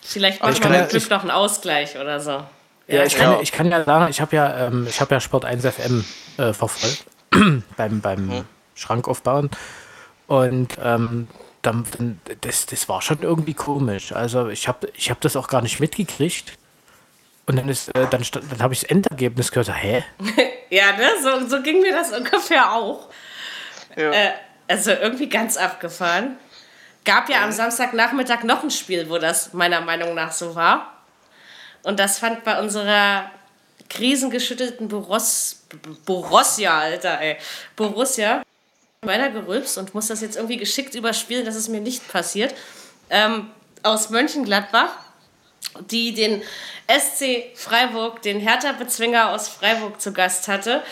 Vielleicht 0.00 0.42
machen 0.42 0.62
wir 0.62 0.80
mit 0.80 0.90
Glück 0.90 1.10
noch 1.10 1.22
einen 1.22 1.30
Ausgleich 1.30 1.98
oder 1.98 2.20
so. 2.20 2.44
Ja, 2.86 3.04
ich, 3.04 3.16
kann, 3.16 3.40
ich 3.42 3.52
kann 3.52 3.70
ja 3.70 3.84
sagen, 3.84 4.08
ich 4.08 4.20
habe 4.20 4.34
ja, 4.34 4.66
ähm, 4.66 4.86
ich 4.88 5.00
hab 5.00 5.10
ja 5.10 5.20
Sport 5.20 5.44
1 5.44 5.66
FM 5.66 6.04
äh, 6.38 6.54
verfolgt 6.54 7.04
beim, 7.76 8.00
beim 8.00 8.30
hm. 8.30 8.44
Schrank 8.74 9.08
aufbauen. 9.08 9.50
Und 10.26 10.78
ähm, 10.82 11.28
dann, 11.60 11.84
dann, 11.96 12.20
das, 12.40 12.66
das 12.66 12.88
war 12.88 13.02
schon 13.02 13.20
irgendwie 13.20 13.54
komisch. 13.54 14.12
Also 14.12 14.48
ich 14.48 14.68
habe 14.68 14.88
ich 14.94 15.10
hab 15.10 15.20
das 15.20 15.36
auch 15.36 15.48
gar 15.48 15.60
nicht 15.60 15.80
mitgekriegt. 15.80 16.54
Und 17.48 17.56
dann 17.56 17.68
ist, 17.68 17.88
äh, 17.88 18.06
dann, 18.10 18.22
dann 18.50 18.62
habe 18.62 18.74
ich 18.74 18.80
das 18.80 18.90
Endergebnis 18.90 19.50
gehört, 19.50 19.74
hä? 19.74 20.04
ja, 20.70 20.92
ne? 20.92 21.08
So, 21.22 21.48
so 21.48 21.62
ging 21.62 21.80
mir 21.80 21.92
das 21.92 22.12
ungefähr 22.16 22.72
auch. 22.72 23.08
Ja. 23.96 24.12
Äh, 24.12 24.32
also 24.68 24.90
irgendwie 24.90 25.30
ganz 25.30 25.56
abgefahren. 25.56 26.36
Gab 27.06 27.30
ja 27.30 27.42
am 27.42 27.50
Samstagnachmittag 27.50 28.44
noch 28.44 28.62
ein 28.62 28.70
Spiel, 28.70 29.08
wo 29.08 29.16
das 29.16 29.54
meiner 29.54 29.80
Meinung 29.80 30.14
nach 30.14 30.30
so 30.30 30.54
war. 30.54 30.92
Und 31.82 31.98
das 31.98 32.18
fand 32.18 32.44
bei 32.44 32.60
unserer 32.60 33.30
krisengeschüttelten 33.88 34.88
Boros, 34.88 35.62
Borussia, 36.04 36.78
Alter, 36.78 37.18
ey, 37.18 37.38
Borussia, 37.76 38.42
meiner 39.00 39.30
gerülpst 39.30 39.78
und 39.78 39.94
muss 39.94 40.08
das 40.08 40.20
jetzt 40.20 40.36
irgendwie 40.36 40.58
geschickt 40.58 40.94
überspielen, 40.94 41.46
dass 41.46 41.54
es 41.54 41.68
mir 41.68 41.80
nicht 41.80 42.06
passiert. 42.08 42.54
Ähm, 43.08 43.50
aus 43.82 44.10
Mönchengladbach, 44.10 44.90
die 45.90 46.14
den 46.14 46.42
SC 46.88 47.52
Freiburg, 47.54 48.22
den 48.22 48.40
Hertha-Bezwinger 48.40 49.30
aus 49.30 49.48
Freiburg 49.48 50.00
zu 50.00 50.12
Gast 50.12 50.48
hatte. 50.48 50.82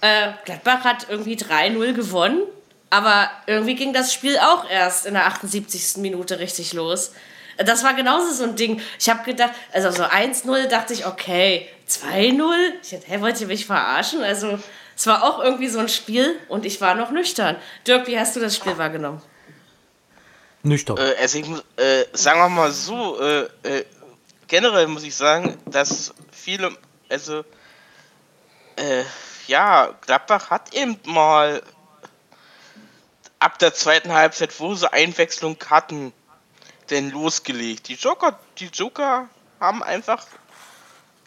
Äh, 0.00 0.32
Gladbach 0.44 0.84
hat 0.84 1.06
irgendwie 1.08 1.36
3-0 1.36 1.92
gewonnen, 1.92 2.42
aber 2.90 3.30
irgendwie 3.46 3.74
ging 3.74 3.92
das 3.92 4.12
Spiel 4.12 4.38
auch 4.38 4.68
erst 4.68 5.06
in 5.06 5.14
der 5.14 5.26
78. 5.26 5.98
Minute 5.98 6.38
richtig 6.38 6.72
los. 6.72 7.12
Das 7.58 7.84
war 7.84 7.94
genauso 7.94 8.32
so 8.32 8.44
ein 8.44 8.56
Ding. 8.56 8.80
Ich 8.98 9.10
habe 9.10 9.22
gedacht, 9.24 9.52
also 9.72 9.90
so 9.90 10.04
1-0 10.04 10.66
dachte 10.68 10.94
ich, 10.94 11.06
okay, 11.06 11.68
2-0? 11.88 12.52
Ich 12.82 12.90
dachte, 12.90 13.06
hä, 13.06 13.20
wollt 13.20 13.40
ihr 13.40 13.48
mich 13.48 13.66
verarschen? 13.66 14.22
Also, 14.22 14.58
es 14.96 15.06
war 15.06 15.22
auch 15.22 15.42
irgendwie 15.42 15.68
so 15.68 15.78
ein 15.78 15.88
Spiel 15.88 16.38
und 16.48 16.64
ich 16.64 16.80
war 16.80 16.94
noch 16.94 17.10
nüchtern. 17.10 17.56
Dirk, 17.86 18.06
wie 18.06 18.18
hast 18.18 18.36
du 18.36 18.40
das 18.40 18.56
Spiel 18.56 18.78
wahrgenommen? 18.78 19.20
Nüchtern. 20.62 20.96
Äh, 20.98 21.14
also 21.20 21.38
ich 21.38 21.46
muss, 21.46 21.64
äh, 21.76 22.04
sagen 22.12 22.40
wir 22.40 22.48
mal 22.48 22.70
so, 22.70 23.20
äh, 23.20 23.48
äh, 23.62 23.84
generell 24.50 24.88
muss 24.88 25.04
ich 25.04 25.14
sagen, 25.14 25.56
dass 25.64 26.12
viele, 26.32 26.76
also, 27.08 27.44
äh, 28.76 29.04
ja, 29.46 29.94
Gladbach 30.02 30.50
hat 30.50 30.74
eben 30.74 30.98
mal 31.04 31.62
ab 33.38 33.58
der 33.60 33.72
zweiten 33.72 34.12
Halbzeit, 34.12 34.58
wo 34.60 34.74
sie 34.74 34.92
Einwechslung 34.92 35.56
hatten, 35.70 36.12
denn 36.90 37.10
losgelegt. 37.10 37.88
Die 37.88 37.94
Joker, 37.94 38.38
die 38.58 38.66
Joker 38.66 39.28
haben 39.60 39.82
einfach 39.82 40.26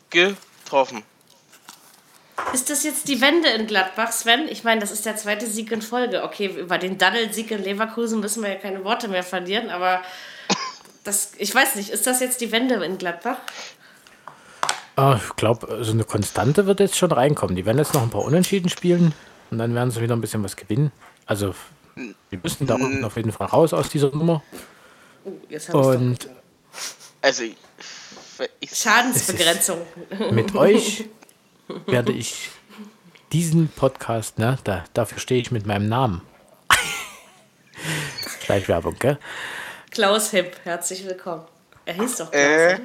getroffen. 0.09 1.03
Ist 2.51 2.69
das 2.69 2.83
jetzt 2.83 3.07
die 3.07 3.21
Wende 3.21 3.49
in 3.49 3.67
Gladbach, 3.67 4.11
Sven? 4.11 4.49
Ich 4.49 4.63
meine, 4.63 4.81
das 4.81 4.91
ist 4.91 5.05
der 5.05 5.15
zweite 5.15 5.47
Sieg 5.47 5.71
in 5.71 5.81
Folge. 5.81 6.23
Okay, 6.23 6.47
über 6.47 6.77
den 6.77 6.97
Daddel-Sieg 6.97 7.51
in 7.51 7.63
Leverkusen 7.63 8.19
müssen 8.19 8.43
wir 8.43 8.49
ja 8.49 8.59
keine 8.59 8.83
Worte 8.83 9.07
mehr 9.07 9.23
verlieren, 9.23 9.69
aber 9.69 10.03
das, 11.03 11.31
ich 11.37 11.53
weiß 11.53 11.75
nicht, 11.75 11.89
ist 11.89 12.07
das 12.07 12.19
jetzt 12.19 12.41
die 12.41 12.51
Wende 12.51 12.75
in 12.83 12.97
Gladbach? 12.97 13.37
Ah, 14.95 15.19
ich 15.23 15.35
glaube, 15.35 15.83
so 15.83 15.91
eine 15.91 16.03
Konstante 16.03 16.65
wird 16.67 16.79
jetzt 16.79 16.97
schon 16.97 17.11
reinkommen. 17.11 17.55
Die 17.55 17.65
werden 17.65 17.79
jetzt 17.79 17.93
noch 17.93 18.03
ein 18.03 18.09
paar 18.09 18.23
Unentschieden 18.23 18.69
spielen 18.69 19.13
und 19.49 19.57
dann 19.57 19.73
werden 19.73 19.91
sie 19.91 20.01
wieder 20.01 20.15
ein 20.15 20.21
bisschen 20.21 20.43
was 20.43 20.55
gewinnen. 20.55 20.91
Also, 21.25 21.55
wir 21.95 22.39
müssen 22.41 22.67
da 22.67 22.75
unten 22.75 23.03
auf 23.03 23.17
jeden 23.17 23.31
Fall 23.31 23.47
raus 23.47 23.73
aus 23.73 23.89
dieser 23.89 24.15
Nummer. 24.15 24.43
Oh, 25.71 25.77
und 25.77 26.29
also, 27.21 27.43
ich, 27.43 27.55
Schadensbegrenzung. 28.71 29.79
Mit 30.31 30.55
euch 30.55 31.05
werde 31.87 32.11
ich 32.11 32.49
diesen 33.31 33.69
Podcast, 33.69 34.37
ne, 34.37 34.59
da, 34.63 34.83
dafür 34.93 35.19
stehe 35.19 35.41
ich 35.41 35.51
mit 35.51 35.65
meinem 35.65 35.87
Namen. 35.87 36.21
Schleichwerbung, 38.43 38.95
gell? 38.99 39.17
Klaus 39.93 40.31
Hipp, 40.31 40.55
herzlich 40.63 41.05
willkommen. 41.05 41.45
Er 41.85 41.93
hieß 41.93 42.17
doch 42.17 42.31
Klaus. 42.31 42.43
Äh, 42.43 42.79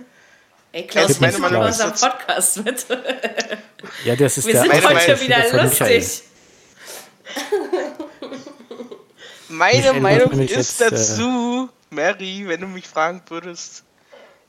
Ey, 0.73 0.87
Klaus, 0.87 1.19
machst 1.21 1.39
du 1.39 1.43
bei 1.43 1.57
unserem 1.57 1.95
Podcast 1.95 2.63
mit? 2.63 2.87
ja, 4.05 4.15
das 4.15 4.37
ist 4.37 4.47
Wir 4.47 4.53
der 4.53 4.63
sind 4.63 4.85
heute 4.85 5.21
wieder 5.23 5.63
lustig. 5.63 6.23
Meine 9.49 9.95
Meinung 9.95 10.33
ist 10.39 10.51
jetzt, 10.51 10.81
äh, 10.83 10.91
dazu, 10.91 11.71
äh, 11.91 11.95
Mary, 11.95 12.45
wenn 12.47 12.61
du 12.61 12.67
mich 12.67 12.87
fragen 12.87 13.23
würdest. 13.29 13.85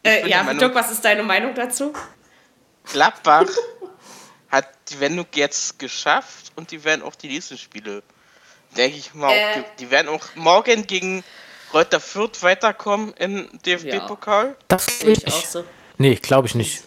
Äh, 0.04 0.28
ja, 0.28 0.44
Dirk, 0.54 0.76
was 0.76 0.92
ist 0.92 1.06
deine 1.06 1.24
Meinung 1.24 1.56
dazu? 1.56 1.94
Gladbach 2.92 3.48
hat 4.50 4.68
die 4.90 5.00
Wendung 5.00 5.28
jetzt 5.34 5.80
geschafft 5.80 6.52
und 6.58 6.72
die 6.72 6.84
werden 6.84 7.04
auch 7.04 7.16
die 7.16 7.30
nächsten 7.30 7.58
Spiele, 7.58 8.04
denke 8.76 8.98
ich 8.98 9.14
mal, 9.14 9.34
äh, 9.34 9.64
die 9.80 9.90
werden 9.90 10.10
auch 10.10 10.36
morgen 10.36 10.86
gegen 10.86 11.24
Reuter 11.74 12.00
Fürth 12.00 12.42
weiterkommen 12.42 13.14
im 13.18 13.48
DFB-Pokal. 13.66 14.48
Ja. 14.48 14.56
Das 14.68 15.00
sehe 15.00 15.12
ich 15.12 15.28
auch 15.28 15.46
so. 15.46 15.64
Nee, 15.98 16.16
glaube 16.16 16.48
ich 16.48 16.56
nicht. 16.56 16.84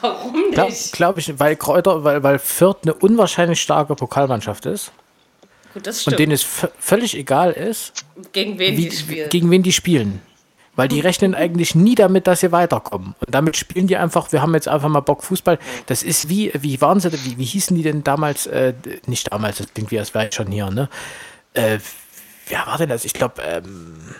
Warum 0.00 0.32
nicht? 0.32 0.54
Glaube 0.54 0.74
glaub 0.92 1.18
ich, 1.18 1.38
weil 1.38 1.56
Kräuter, 1.56 2.02
weil, 2.04 2.22
weil 2.22 2.38
Fürth 2.38 2.78
eine 2.82 2.94
unwahrscheinlich 2.94 3.60
starke 3.60 3.94
Pokalmannschaft 3.94 4.66
ist. 4.66 4.92
Gut, 5.72 5.86
das 5.86 6.02
stimmt. 6.02 6.14
Und 6.14 6.18
denen 6.20 6.32
es 6.32 6.46
völlig 6.78 7.16
egal 7.16 7.52
ist, 7.52 8.04
gegen 8.32 8.58
wen 8.58 8.76
wie, 8.76 8.88
die 8.88 8.96
spielen. 8.96 9.28
Gegen 9.28 9.50
wen 9.50 9.62
die 9.62 9.72
spielen. 9.72 10.22
Weil 10.76 10.88
die 10.88 11.00
rechnen 11.00 11.34
eigentlich 11.36 11.74
nie 11.74 11.94
damit, 11.94 12.26
dass 12.26 12.40
sie 12.40 12.52
weiterkommen. 12.52 13.14
Und 13.20 13.34
damit 13.34 13.56
spielen 13.56 13.86
die 13.86 13.96
einfach, 13.96 14.32
wir 14.32 14.42
haben 14.42 14.54
jetzt 14.54 14.68
einfach 14.68 14.88
mal 14.88 15.00
Bock 15.00 15.22
Fußball. 15.24 15.58
Das 15.86 16.02
ist 16.02 16.28
wie, 16.28 16.52
wie 16.54 16.80
waren 16.80 17.00
sie, 17.00 17.12
wie, 17.12 17.38
wie 17.38 17.44
hießen 17.44 17.76
die 17.76 17.82
denn 17.82 18.04
damals, 18.04 18.46
äh, 18.46 18.74
nicht 19.06 19.32
damals, 19.32 19.58
das 19.58 19.72
klingt 19.74 19.90
wie, 19.90 19.98
als 19.98 20.14
wäre 20.14 20.30
schon 20.32 20.48
hier, 20.48 20.70
ne? 20.70 20.88
Äh, 21.54 21.78
wer 22.48 22.66
war 22.66 22.78
denn 22.78 22.88
das? 22.88 23.04
Ich 23.04 23.12
glaube, 23.12 23.42
ähm, 23.42 24.14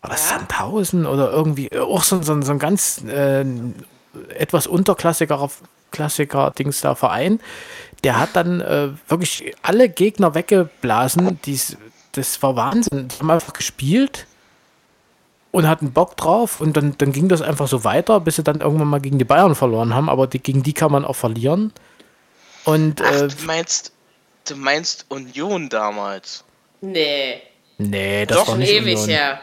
war 0.00 0.10
das 0.10 0.30
ja. 0.30 0.38
Sandhausen 0.38 1.06
oder 1.06 1.30
irgendwie, 1.30 1.76
auch 1.78 2.02
so, 2.02 2.22
so, 2.22 2.40
so 2.40 2.52
ein 2.52 2.58
ganz 2.58 3.02
äh, 3.04 3.44
etwas 4.34 4.66
unterklassiger 4.66 5.50
Klassiker-Dings 5.90 6.80
da 6.80 6.94
Verein. 6.94 7.40
Der 8.04 8.18
hat 8.18 8.30
dann 8.34 8.60
äh, 8.60 8.90
wirklich 9.08 9.54
alle 9.62 9.88
Gegner 9.88 10.34
weggeblasen. 10.34 11.40
Die's, 11.42 11.76
das 12.12 12.42
war 12.42 12.56
Wahnsinn. 12.56 13.08
Die 13.08 13.18
haben 13.18 13.30
einfach 13.30 13.52
gespielt 13.52 14.26
und 15.50 15.66
hatten 15.68 15.92
Bock 15.92 16.16
drauf 16.16 16.60
und 16.60 16.76
dann, 16.76 16.96
dann 16.98 17.12
ging 17.12 17.28
das 17.28 17.42
einfach 17.42 17.68
so 17.68 17.84
weiter, 17.84 18.20
bis 18.20 18.36
sie 18.36 18.44
dann 18.44 18.60
irgendwann 18.60 18.88
mal 18.88 19.00
gegen 19.00 19.18
die 19.18 19.24
Bayern 19.24 19.54
verloren 19.54 19.94
haben, 19.94 20.08
aber 20.08 20.26
die, 20.26 20.38
gegen 20.38 20.62
die 20.62 20.72
kann 20.72 20.92
man 20.92 21.04
auch 21.04 21.16
verlieren. 21.16 21.72
Und, 22.64 23.02
Ach, 23.02 23.12
äh, 23.12 23.28
meinst, 23.46 23.92
du 24.48 24.56
meinst 24.56 25.06
Union 25.08 25.68
damals? 25.68 26.44
Nee. 26.80 27.42
Nee, 27.78 28.26
das 28.26 28.38
Doch, 28.38 28.48
war 28.48 28.56
nicht 28.56 28.70
ewig 28.70 28.96
Union. 28.96 29.08
her. 29.08 29.40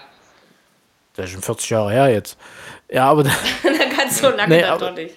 Das 1.16 1.26
ist 1.26 1.32
schon 1.32 1.42
40 1.42 1.70
Jahre 1.70 1.92
her 1.92 2.10
jetzt. 2.10 2.38
Ja, 2.90 3.10
aber. 3.10 3.24
dann 3.24 3.34
kannst 3.96 4.24
du 4.24 4.30
lange 4.30 4.56
nee, 4.56 4.62
dann 4.62 4.80
doch 4.80 4.94
nicht. 4.94 5.16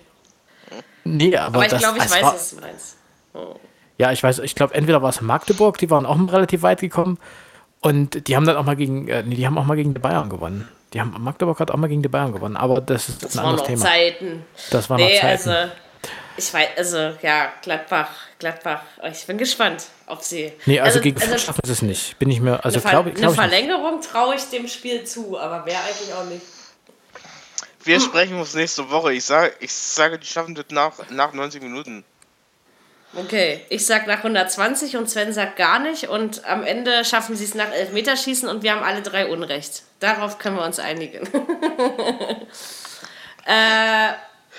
Nee, 1.05 1.37
aber, 1.37 1.57
aber 1.57 1.66
ich 1.66 1.79
glaube, 1.79 1.99
ich 1.99 2.11
weiß, 2.11 2.23
war, 2.23 2.35
was 2.35 2.51
du 2.51 2.61
meinst. 2.61 2.97
Oh. 3.35 3.57
Ja, 3.99 4.12
ich 4.12 4.23
weiß, 4.23 4.38
ich 4.38 4.55
glaube, 4.55 4.75
entweder 4.75 5.03
war 5.03 5.11
es 5.11 5.21
Magdeburg, 5.21 5.77
die 5.79 5.90
waren 5.90 6.07
auch 6.07 6.19
relativ 6.33 6.62
weit 6.62 6.81
gekommen. 6.81 7.19
Und 7.81 8.29
die 8.29 8.37
haben 8.37 8.47
dann 8.47 8.57
auch 8.57 8.64
mal 8.64 8.77
gegen, 8.77 9.09
äh, 9.09 9.23
nee, 9.23 9.35
die 9.35 9.47
haben 9.47 9.57
auch 9.59 9.64
mal 9.64 9.75
gegen 9.75 9.95
die 9.95 10.01
Bayern 10.01 10.29
gewonnen. 10.29 10.69
Die 10.93 11.01
haben 11.01 11.14
Magdeburg 11.19 11.61
hat 11.61 11.71
auch 11.71 11.77
mal 11.77 11.88
gegen 11.88 12.03
die 12.03 12.09
Bayern 12.09 12.33
gewonnen, 12.33 12.57
aber 12.57 12.81
das 12.81 13.09
ist 13.09 13.23
das 13.23 13.38
ein 13.38 13.45
anderes 13.45 13.66
Thema. 13.66 13.85
Zeiten. 13.85 14.45
Das 14.71 14.90
war 14.90 14.97
nee, 14.97 15.14
noch 15.14 15.21
Zeiten. 15.21 15.49
Also, 15.51 15.73
ich 16.37 16.53
weiß, 16.53 16.69
also 16.77 17.16
ja, 17.23 17.53
Gladbach, 17.62 18.11
Gladbach. 18.38 18.83
Ich 19.11 19.27
bin 19.27 19.38
gespannt, 19.38 19.85
ob 20.07 20.23
sie. 20.23 20.53
Nee, 20.66 20.81
also, 20.81 20.99
also 20.99 21.01
gegen 21.01 21.21
also, 21.21 21.38
schaffen 21.38 21.61
sie 21.64 21.73
es 21.73 21.83
nicht. 21.83 22.19
Bin 22.19 22.31
ich 22.31 22.40
mir, 22.40 22.64
also 22.64 22.81
glaube 22.81 23.12
glaub 23.12 23.38
Eine 23.38 23.49
Verlängerung 23.49 24.01
traue 24.01 24.35
ich 24.37 24.43
dem 24.45 24.69
Spiel 24.69 25.05
zu, 25.05 25.38
aber 25.38 25.64
wer 25.66 25.79
eigentlich 25.85 26.12
auch 26.14 26.25
nicht. 26.25 26.43
Wir 27.83 27.97
hm. 27.97 28.03
sprechen 28.03 28.38
uns 28.38 28.55
nächste 28.55 28.90
Woche. 28.90 29.12
Ich 29.12 29.25
sage, 29.25 29.53
ich 29.61 29.73
sage, 29.73 30.19
die 30.19 30.27
schaffen 30.27 30.55
das 30.55 30.66
nach, 30.71 30.93
nach 31.11 31.33
90 31.33 31.62
Minuten. 31.62 32.05
Okay, 33.14 33.64
ich 33.71 33.85
sag 33.87 34.07
nach 34.07 34.19
120 34.19 34.97
und 34.97 35.11
Sven 35.11 35.33
sagt 35.33 35.57
gar 35.57 35.81
nicht 35.81 36.09
und 36.09 36.45
am 36.45 36.62
Ende 36.62 37.05
schaffen 37.05 37.35
sie 37.35 37.43
es 37.43 37.57
nach 37.57 37.73
Elfmeterschießen 37.73 38.49
und 38.49 38.62
wir 38.62 38.73
haben 38.73 38.85
alle 38.85 39.03
drei 39.03 39.27
Unrecht. 39.27 39.83
Darauf 39.99 40.38
können 40.38 40.57
wir 40.57 40.64
uns 40.64 40.79
einigen. 40.79 41.27
äh, 43.47 44.12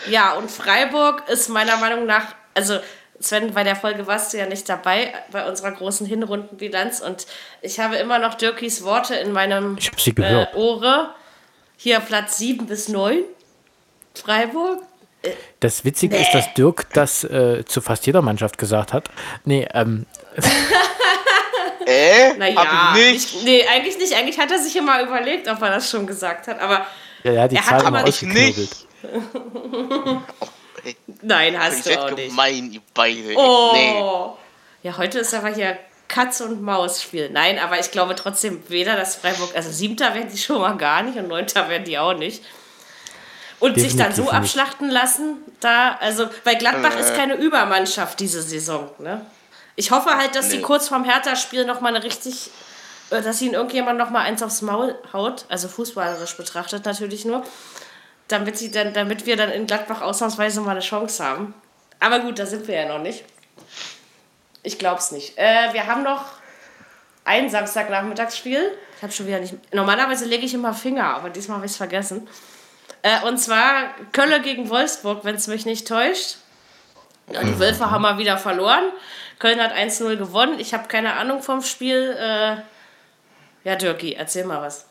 ja, 0.10 0.34
und 0.34 0.50
Freiburg 0.50 1.28
ist 1.30 1.50
meiner 1.50 1.78
Meinung 1.78 2.06
nach, 2.06 2.36
also 2.54 2.80
Sven, 3.20 3.54
bei 3.54 3.64
der 3.64 3.76
Folge 3.76 4.08
warst 4.08 4.34
du 4.34 4.38
ja 4.38 4.46
nicht 4.46 4.68
dabei, 4.68 5.14
bei 5.32 5.48
unserer 5.48 5.72
großen 5.72 6.06
Hinrundenbilanz 6.08 7.02
und 7.02 7.28
ich 7.62 7.80
habe 7.80 7.98
immer 7.98 8.20
noch 8.20 8.36
Dirkis 8.36 8.84
Worte 8.84 9.16
in 9.16 9.32
meinem 9.32 9.78
äh, 10.18 10.46
Ohre. 10.56 11.14
hier 11.78 12.00
Platz 12.00 12.38
7 12.38 12.66
bis 12.66 12.88
9. 12.88 13.20
Freiburg. 14.16 14.82
Das 15.60 15.86
Witzige 15.86 16.16
nee. 16.16 16.22
ist, 16.24 16.32
dass 16.34 16.54
Dirk 16.56 16.88
das 16.94 17.24
äh, 17.24 17.64
zu 17.66 17.82
fast 17.82 18.08
jeder 18.08 18.22
Mannschaft 18.22 18.58
gesagt 18.58 18.92
hat. 18.92 19.10
Nee, 19.46 19.68
ähm. 19.74 20.08
äh? 21.86 22.34
Naja, 22.38 22.94
nicht. 22.96 23.44
nee, 23.44 23.64
eigentlich 23.68 23.98
nicht. 24.00 24.16
Eigentlich 24.16 24.40
hat 24.40 24.50
er 24.50 24.58
sich 24.58 24.76
immer 24.76 25.02
überlegt, 25.04 25.48
ob 25.48 25.62
er 25.62 25.70
das 25.70 25.90
schon 25.90 26.08
gesagt 26.08 26.48
hat. 26.48 26.60
Aber 26.60 26.88
ja, 27.24 27.34
ja, 27.34 27.48
die 27.48 27.56
er 27.58 27.64
Zahl 27.64 27.80
hat 27.80 27.88
immer 27.88 28.08
ich 28.08 28.24
nicht. 28.24 28.88
Nein, 31.22 31.60
hast 31.60 31.86
du 31.86 32.00
auch 32.00 32.12
nicht. 32.12 32.30
gemein, 32.30 32.72
ihr 32.72 32.82
beide. 32.94 33.36
Oh. 33.36 33.72
Nee. 33.74 34.88
Ja, 34.88 34.98
heute 34.98 35.20
ist 35.20 35.34
aber 35.34 35.50
hier 35.50 35.78
Katz 36.08 36.42
und 36.42 36.62
Maus 36.62 37.02
Spiel. 37.02 37.30
Nein, 37.30 37.60
aber 37.60 37.80
ich 37.80 37.92
glaube 37.92 38.16
trotzdem 38.16 38.62
weder 38.68 38.96
das 38.96 39.16
Freiburg, 39.16 39.56
also 39.56 39.72
siebter 39.72 40.14
werden 40.14 40.30
die 40.32 40.38
schon 40.38 40.60
mal 40.60 40.76
gar 40.78 41.04
nicht 41.04 41.18
und 41.18 41.28
neunter 41.28 41.70
werden 41.70 41.86
die 41.86 41.98
auch 41.98 42.14
nicht. 42.14 42.44
Und 43.60 43.78
Definitiv 43.78 43.92
sich 43.92 44.06
dann 44.06 44.16
so 44.16 44.24
nicht. 44.24 44.34
abschlachten 44.34 44.90
lassen, 44.90 45.38
da, 45.60 45.96
also, 46.00 46.28
weil 46.44 46.58
Gladbach 46.58 46.96
äh. 46.96 47.00
ist 47.00 47.16
keine 47.16 47.36
Übermannschaft 47.36 48.20
diese 48.20 48.42
Saison, 48.42 48.90
ne? 48.98 49.26
Ich 49.76 49.92
hoffe 49.92 50.18
halt, 50.18 50.36
dass 50.36 50.50
nee. 50.50 50.58
die 50.58 50.62
kurz 50.62 50.90
vorm 50.90 51.06
Hertha-Spiel 51.06 51.66
nochmal 51.66 51.96
eine 51.96 52.04
richtig, 52.04 52.50
äh, 53.12 53.22
dass 53.22 53.42
ihnen 53.42 53.54
irgendjemand 53.54 53.98
nochmal 53.98 54.26
eins 54.26 54.44
aufs 54.44 54.62
Maul 54.62 54.96
haut, 55.14 55.46
also 55.48 55.68
fußballerisch 55.68 56.36
betrachtet 56.36 56.86
natürlich 56.86 57.24
nur, 57.24 57.44
damit, 58.32 58.58
sie 58.58 58.72
dann, 58.72 58.94
damit 58.94 59.26
wir 59.26 59.36
dann 59.38 59.52
in 59.52 59.67
Gladbach 59.67 60.02
ausnahmsweise 60.02 60.62
mal 60.62 60.72
eine 60.72 60.80
Chance 60.80 61.24
haben. 61.24 61.54
Aber 62.00 62.20
gut, 62.20 62.39
da 62.39 62.46
sind 62.46 62.67
wir 62.67 62.76
ja 62.76 62.88
noch 62.88 63.02
nicht. 63.02 63.24
Ich 64.63 64.78
glaub's 64.78 65.12
nicht. 65.12 65.38
Äh, 65.38 65.74
wir 65.74 65.88
haben 65.88 66.04
noch 66.04 66.26
ein 67.26 67.50
Samstagnachmittagsspiel. 67.50 68.72
Ich 68.98 69.04
habe 69.04 69.12
schon 69.12 69.28
wieder 69.28 69.39
nicht. 69.39 69.56
Normalerweise 69.74 70.26
lege 70.26 70.46
ich 70.46 70.54
immer 70.54 70.74
Finger, 70.74 71.15
aber 71.15 71.30
diesmal 71.30 71.58
habe 71.58 71.65
ich 71.65 71.72
es 71.72 71.78
vergessen. 71.78 72.28
Äh, 73.02 73.22
und 73.28 73.38
zwar 73.38 73.96
Kölle 74.12 74.41
gegen 74.41 74.70
Wolfsburg, 74.70 75.24
wenn 75.24 75.36
es 75.36 75.48
mich 75.48 75.65
nicht 75.65 75.88
täuscht. 75.88 76.38
Ja, 77.32 77.44
die 77.44 77.60
Wölfe 77.60 77.89
haben 77.89 78.02
mal 78.02 78.17
wieder 78.17 78.38
verloren. 78.38 78.84
Köln 79.39 79.60
hat 79.60 79.74
1-0 79.74 80.17
gewonnen. 80.17 80.60
Ich 80.60 80.74
habe 80.74 80.88
keine 80.88 81.13
Ahnung 81.13 81.41
vom 81.41 81.62
Spiel. 81.62 82.15
Äh, 82.20 82.58
ja, 83.63 83.76
Dirki, 83.76 84.13
erzähl 84.13 84.46
mal 84.46 84.62
was. 84.62 84.86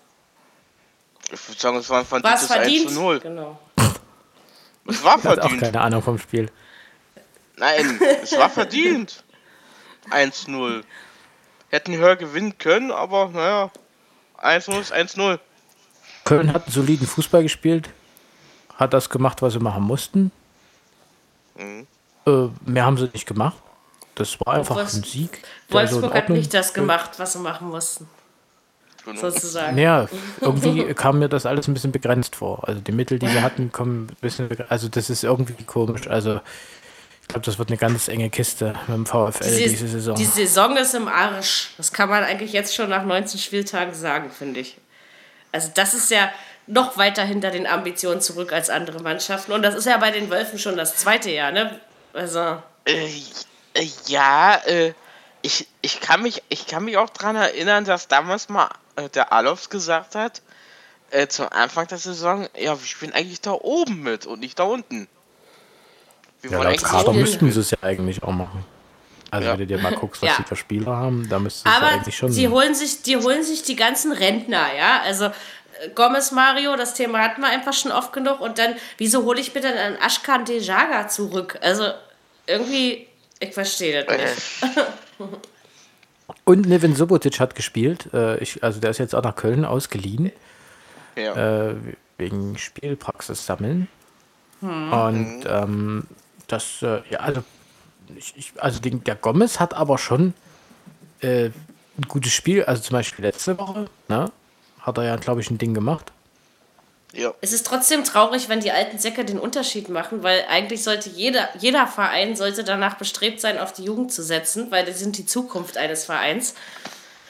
Ich 1.33 1.48
würde 1.48 1.61
sagen, 1.61 1.76
es 1.78 1.90
war 1.90 2.00
ein 2.00 2.06
verdientes 2.06 2.46
verdient? 2.46 2.90
1-0. 2.90 3.18
Genau. 3.20 3.59
Es 4.87 5.04
war 5.04 5.18
verdient. 5.18 5.52
Ich 5.52 5.59
auch 5.59 5.61
keine 5.61 5.80
Ahnung 5.80 6.02
vom 6.02 6.18
Spiel. 6.18 6.50
Nein, 7.56 8.00
es 8.22 8.37
war 8.37 8.50
verdient. 8.50 9.22
1-0. 10.11 10.83
Hätten 11.68 11.96
höher 11.96 12.16
gewinnen 12.16 12.59
können, 12.59 12.90
aber 12.90 13.28
naja, 13.28 13.70
1-0 14.42 14.80
ist 14.80 14.92
1-0. 14.92 15.38
Köln 16.24 16.52
hat 16.52 16.64
einen 16.64 16.72
soliden 16.72 17.06
Fußball 17.06 17.42
gespielt, 17.42 17.90
hat 18.74 18.92
das 18.92 19.09
gemacht, 19.09 19.42
was 19.42 19.52
sie 19.52 19.59
machen 19.61 19.85
mussten. 19.85 20.33
Mhm. 21.56 21.87
Äh, 22.26 22.48
mehr 22.64 22.85
haben 22.85 22.98
sie 22.98 23.09
nicht 23.12 23.26
gemacht. 23.26 23.59
Das 24.14 24.38
war 24.44 24.54
einfach 24.54 24.76
Wolfs 24.76 24.94
ein 24.94 25.04
Sieg. 25.04 25.42
Wolfsburg 25.68 26.02
so 26.02 26.14
hat 26.14 26.28
nicht 26.28 26.52
das 26.52 26.74
gemacht, 26.74 27.12
was 27.18 27.35
sie 27.35 27.38
machen 27.38 27.68
mussten. 27.68 28.09
Sozusagen. 29.16 29.79
Ja, 29.79 30.09
irgendwie 30.40 30.92
kam 30.94 31.18
mir 31.18 31.29
das 31.29 31.46
alles 31.46 31.68
ein 31.68 31.75
bisschen 31.75 31.92
begrenzt 31.92 32.37
vor. 32.37 32.66
Also 32.68 32.81
die 32.81 32.92
Mittel, 32.92 33.18
die 33.18 33.29
sie 33.29 33.40
hatten, 33.40 33.73
kommen 33.73 34.07
ein 34.07 34.16
bisschen 34.20 34.49
begrenzt. 34.49 34.73
Also 34.73 34.88
das 34.88 35.11
ist 35.11 35.25
irgendwie 35.25 35.62
komisch. 35.64 36.09
Also 36.09 36.40
ich 37.23 37.29
glaube, 37.29 37.46
das 37.46 37.59
wird 37.59 37.68
eine 37.68 37.79
ganz 37.79 38.09
enge 38.09 38.31
Kiste 38.31 38.75
mit 38.88 38.96
dem 38.96 39.07
VfL 39.07 39.57
die, 39.57 39.68
diese 39.68 39.88
Saison. 39.88 40.16
Die 40.16 40.25
Saison 40.25 40.77
ist 40.77 40.94
im 40.94 41.09
Arsch. 41.09 41.70
Das 41.77 41.92
kann 41.92 42.09
man 42.09 42.25
eigentlich 42.25 42.53
jetzt 42.53 42.75
schon 42.75 42.90
nach 42.90 43.05
19 43.05 43.38
Spieltagen 43.38 43.94
sagen, 43.94 44.31
finde 44.31 44.61
ich. 44.61 44.79
Also 45.53 45.70
das 45.75 45.94
ist 45.94 46.11
ja 46.11 46.31
noch 46.66 46.96
weiter 46.96 47.25
hinter 47.25 47.51
den 47.51 47.66
Ambitionen 47.66 48.20
zurück 48.20 48.53
als 48.53 48.70
andere 48.70 49.03
Mannschaften. 49.03 49.53
Und 49.53 49.62
das 49.62 49.75
ist 49.75 49.87
ja 49.87 49.96
bei 49.99 50.11
den 50.11 50.31
Wölfen 50.31 50.59
schon 50.59 50.77
das 50.77 50.96
zweite 50.96 51.31
Jahr, 51.31 51.53
ne? 51.53 51.79
Also. 52.12 52.62
Äh, 52.85 53.07
äh, 53.75 53.88
ja, 54.07 54.57
äh, 54.66 54.92
ich, 55.42 55.66
ich, 55.81 56.00
kann 56.00 56.22
mich, 56.22 56.42
ich 56.48 56.66
kann 56.66 56.85
mich 56.85 56.96
auch 56.96 57.11
daran 57.11 57.37
erinnern, 57.37 57.85
dass 57.85 58.09
damals 58.09 58.48
mal 58.48 58.68
äh, 58.96 59.09
der 59.09 59.33
Alofs 59.33 59.70
gesagt 59.70 60.14
hat, 60.14 60.42
äh, 61.11 61.26
zum 61.29 61.48
Anfang 61.50 61.87
der 61.88 61.98
Saison, 61.98 62.48
ja, 62.57 62.79
wir 62.79 62.87
spielen 62.87 63.12
eigentlich 63.12 63.40
da 63.40 63.53
oben 63.53 64.03
mit 64.03 64.26
und 64.26 64.40
nicht 64.40 64.59
da 64.59 64.64
unten. 64.64 65.09
Wir 66.42 66.53
ja, 66.53 66.62
laut 66.62 66.83
Kader 66.83 67.12
müssten 67.12 67.50
sie 67.50 67.61
es 67.61 67.70
ja 67.70 67.79
eigentlich 67.83 68.22
auch 68.22 68.33
machen. 68.33 68.64
Also 69.31 69.46
ja. 69.46 69.53
wenn 69.53 69.61
du 69.61 69.66
dir 69.66 69.79
mal 69.79 69.94
guckst, 69.94 70.22
was 70.22 70.31
ja. 70.31 70.37
die 70.38 70.44
für 70.44 70.57
Spieler 70.57 70.96
haben, 70.96 71.29
da 71.29 71.38
müsste 71.38 71.68
es 71.68 71.74
ja 71.74 71.87
eigentlich 71.87 72.16
schon... 72.16 72.33
Die 72.33 72.48
holen, 72.48 72.74
sich, 72.74 73.03
die 73.03 73.16
holen 73.16 73.44
sich 73.44 73.62
die 73.62 73.76
ganzen 73.76 74.12
Rentner, 74.12 74.74
ja, 74.74 75.03
also 75.03 75.26
äh, 75.26 75.33
Gomez 75.94 76.33
Mario, 76.33 76.76
das 76.76 76.94
Thema 76.94 77.20
hatten 77.20 77.40
wir 77.40 77.48
einfach 77.48 77.72
schon 77.72 77.92
oft 77.92 78.12
genug 78.12 78.40
und 78.40 78.59
dann, 78.59 78.74
wieso 78.98 79.24
hole 79.24 79.40
ich 79.40 79.53
bitte 79.53 79.68
einen 79.68 79.96
Ashkan 79.96 80.44
Dejaga 80.44 81.09
zurück? 81.09 81.59
Also 81.61 81.92
irgendwie, 82.46 83.07
ich 83.38 83.55
verstehe 83.55 84.05
das 84.05 84.16
nicht. 84.16 84.76
und 86.44 86.66
Nevin 86.66 86.94
Subotic 86.94 87.40
hat 87.40 87.54
gespielt, 87.54 88.12
äh, 88.12 88.38
ich, 88.38 88.62
also 88.62 88.80
der 88.80 88.90
ist 88.90 88.98
jetzt 88.98 89.14
auch 89.14 89.22
nach 89.22 89.37
Köln 89.37 89.64
ausgeliehen, 89.64 90.33
ja. 91.16 91.70
äh, 91.70 91.74
wegen 92.18 92.56
Spielpraxis 92.59 93.46
sammeln. 93.46 93.88
Hm. 94.61 94.92
Und 94.92 95.44
ähm, 95.46 96.06
das, 96.46 96.83
äh, 96.83 97.00
ja, 97.11 97.20
also, 97.20 97.42
ich, 98.16 98.35
ich, 98.37 98.52
also 98.59 98.80
den, 98.80 99.04
der 99.04 99.14
Gomez 99.14 99.61
hat 99.61 99.74
aber 99.74 99.98
schon 99.98 100.35
äh, 101.20 101.46
ein 101.46 102.09
gutes 102.09 102.33
Spiel, 102.33 102.64
also 102.64 102.83
zum 102.83 102.94
Beispiel 102.94 103.24
letzte 103.24 103.59
Woche, 103.59 103.87
ne? 104.09 104.30
Hat 104.80 104.96
er 104.96 105.04
ja, 105.04 105.16
glaube 105.16 105.42
ich, 105.42 105.50
ein 105.50 105.59
Ding 105.59 105.74
gemacht. 105.74 106.12
Ja. 107.12 107.35
Es 107.40 107.53
ist 107.53 107.66
trotzdem 107.66 108.05
traurig, 108.05 108.49
wenn 108.49 108.61
die 108.61 108.70
alten 108.70 108.99
Säcke 108.99 109.25
den 109.25 109.38
Unterschied 109.38 109.88
machen, 109.88 110.23
weil 110.23 110.44
eigentlich 110.49 110.85
sollte 110.85 111.09
jeder, 111.09 111.49
jeder 111.59 111.87
Verein 111.87 112.37
sollte 112.37 112.62
danach 112.62 112.96
bestrebt 112.96 113.40
sein, 113.40 113.59
auf 113.59 113.73
die 113.73 113.85
Jugend 113.85 114.12
zu 114.12 114.23
setzen, 114.23 114.70
weil 114.70 114.85
die 114.85 114.92
sind 114.92 115.18
die 115.18 115.27
Zukunft 115.27 115.77
eines 115.77 116.05
Vereins. 116.05 116.55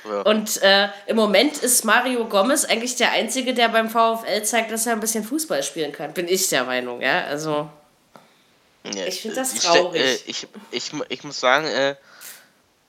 Ja. 0.05 0.23
Und 0.23 0.62
äh, 0.62 0.88
im 1.07 1.16
Moment 1.16 1.59
ist 1.59 1.85
Mario 1.85 2.27
Gomez 2.27 2.64
eigentlich 2.64 2.97
der 2.97 3.12
Einzige, 3.12 3.55
der 3.55 3.69
beim 3.69 3.88
VfL 3.88 4.43
zeigt, 4.43 4.71
dass 4.71 4.87
er 4.87 4.95
ein 4.95 5.01
bisschen 5.01 5.25
Fußball 5.25 5.62
spielen 5.62 5.93
kann. 5.93 6.12
Bin 6.12 6.29
ich 6.29 6.49
der 6.49 6.64
Meinung, 6.64 7.01
ja. 7.01 7.25
Also 7.25 7.69
ja, 8.85 9.07
ich 9.07 9.23
finde 9.23 9.37
das 9.37 9.55
traurig. 9.55 10.01
Äh, 10.01 10.14
ich, 10.27 10.47
ich, 10.71 10.93
ich 11.09 11.25
muss 11.25 11.40
sagen, 11.40 11.66
äh, 11.66 11.97